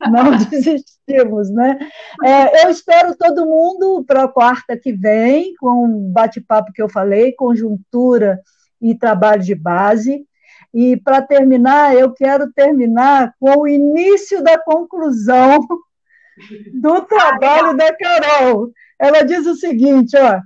não 0.09 0.37
desistimos, 0.49 1.51
né? 1.51 1.79
É, 2.25 2.65
eu 2.65 2.71
espero 2.71 3.17
todo 3.17 3.47
mundo 3.47 4.05
para 4.07 4.25
a 4.25 4.29
quarta 4.29 4.77
que 4.77 4.93
vem, 4.93 5.55
com 5.57 5.85
o 5.85 6.11
bate-papo 6.11 6.73
que 6.73 6.81
eu 6.81 6.89
falei, 6.89 7.33
conjuntura 7.33 8.41
e 8.81 8.95
trabalho 8.95 9.43
de 9.43 9.55
base. 9.55 10.25
E 10.73 10.97
para 10.97 11.21
terminar, 11.21 11.95
eu 11.95 12.13
quero 12.13 12.51
terminar 12.53 13.35
com 13.39 13.61
o 13.61 13.69
início 13.69 14.43
da 14.43 14.59
conclusão 14.59 15.59
do 16.73 17.03
trabalho 17.03 17.77
da 17.77 17.95
Carol. 17.95 18.71
Ela 18.99 19.23
diz 19.23 19.47
o 19.47 19.57
seguinte, 19.57 20.17
ó, 20.17 20.41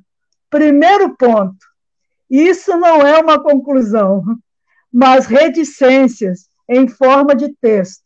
primeiro 0.48 1.14
ponto, 1.16 1.56
isso 2.30 2.76
não 2.78 3.06
é 3.06 3.20
uma 3.20 3.40
conclusão, 3.40 4.22
mas 4.90 5.26
reticências 5.26 6.48
em 6.68 6.88
forma 6.88 7.34
de 7.34 7.54
texto 7.60 8.04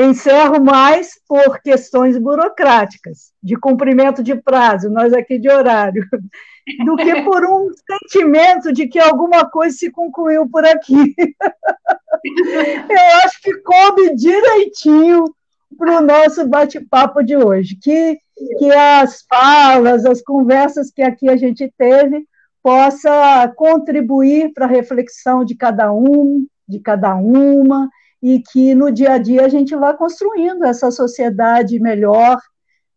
Encerro 0.00 0.62
mais 0.62 1.20
por 1.26 1.60
questões 1.60 2.16
burocráticas, 2.18 3.32
de 3.42 3.56
cumprimento 3.56 4.22
de 4.22 4.34
prazo, 4.34 4.90
nós 4.90 5.12
aqui 5.12 5.38
de 5.38 5.50
horário, 5.50 6.06
do 6.84 6.94
que 6.96 7.22
por 7.22 7.44
um 7.44 7.70
sentimento 7.90 8.72
de 8.72 8.86
que 8.86 8.98
alguma 8.98 9.50
coisa 9.50 9.76
se 9.76 9.90
concluiu 9.90 10.48
por 10.48 10.64
aqui. 10.64 11.14
Eu 12.24 13.16
acho 13.24 13.40
que 13.42 13.54
coube 13.60 14.14
direitinho 14.14 15.24
para 15.76 15.98
o 15.98 16.02
nosso 16.02 16.46
bate-papo 16.46 17.22
de 17.22 17.36
hoje, 17.36 17.76
que, 17.82 18.18
que 18.58 18.70
as 18.70 19.22
falas, 19.22 20.04
as 20.04 20.22
conversas 20.22 20.92
que 20.92 21.02
aqui 21.02 21.28
a 21.28 21.36
gente 21.36 21.72
teve 21.76 22.24
possa 22.62 23.52
contribuir 23.56 24.52
para 24.52 24.66
a 24.66 24.68
reflexão 24.68 25.44
de 25.44 25.56
cada 25.56 25.92
um, 25.92 26.46
de 26.68 26.78
cada 26.80 27.14
uma, 27.14 27.88
e 28.22 28.40
que 28.40 28.74
no 28.74 28.90
dia 28.90 29.12
a 29.12 29.18
dia 29.18 29.44
a 29.44 29.48
gente 29.48 29.74
vá 29.74 29.94
construindo 29.94 30.64
essa 30.64 30.90
sociedade 30.90 31.78
melhor, 31.78 32.38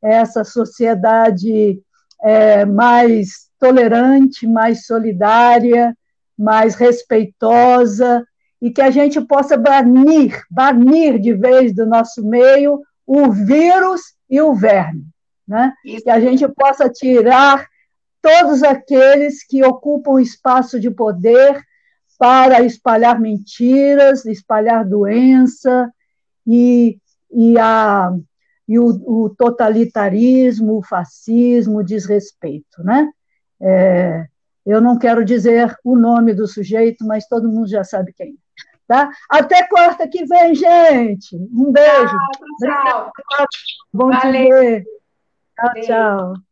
essa 0.02 0.44
sociedade 0.44 1.80
é, 2.22 2.66
mais 2.66 3.50
tolerante, 3.60 4.48
mais 4.48 4.86
solidária, 4.86 5.96
mais 6.38 6.76
respeitosa, 6.76 8.26
e 8.62 8.72
que 8.72 8.82
a 8.82 8.92
gente 8.92 9.22
possa 9.22 9.58
banir, 9.58 10.44
banir 10.50 11.20
de 11.20 11.34
vez 11.34 11.74
do 11.74 11.86
nosso 11.86 12.24
meio 12.26 12.82
o 13.06 13.32
vírus 13.32 14.02
e 14.30 14.40
o 14.42 14.54
verme, 14.54 15.04
né? 15.48 15.74
que 15.84 16.10
a 16.10 16.20
gente 16.20 16.48
possa 16.48 16.90
tirar 16.90 17.68
todos 18.22 18.62
aqueles 18.64 19.44
que 19.44 19.64
ocupam 19.64 20.22
espaço 20.22 20.80
de 20.80 20.92
poder 20.92 21.60
para 22.22 22.62
espalhar 22.62 23.20
mentiras, 23.20 24.28
espalhar 24.28 24.88
doença 24.88 25.92
e, 26.46 27.00
e, 27.32 27.58
a, 27.58 28.12
e 28.68 28.78
o, 28.78 28.86
o 28.86 29.30
totalitarismo, 29.36 30.78
o 30.78 30.84
fascismo, 30.84 31.80
o 31.80 31.84
desrespeito. 31.84 32.84
Né? 32.84 33.10
É, 33.60 34.28
eu 34.64 34.80
não 34.80 35.00
quero 35.00 35.26
dizer 35.26 35.76
o 35.84 35.96
nome 35.96 36.36
do 36.36 36.46
sujeito, 36.46 37.04
mas 37.08 37.28
todo 37.28 37.50
mundo 37.50 37.68
já 37.68 37.84
sabe 37.84 38.14
quem. 38.14 38.38
Tá? 38.88 39.10
Até 39.28 39.68
quarta 39.68 40.08
que 40.08 40.24
vem, 40.24 40.54
gente. 40.54 41.36
Um 41.36 41.72
beijo. 41.72 42.18
Tchau, 42.60 43.12
tchau. 43.32 43.48
Bom 43.92 44.12
Valeu. 44.12 44.32
te 44.32 44.50
ver. 44.50 44.84
Tchau, 45.56 45.82
tchau. 45.82 46.51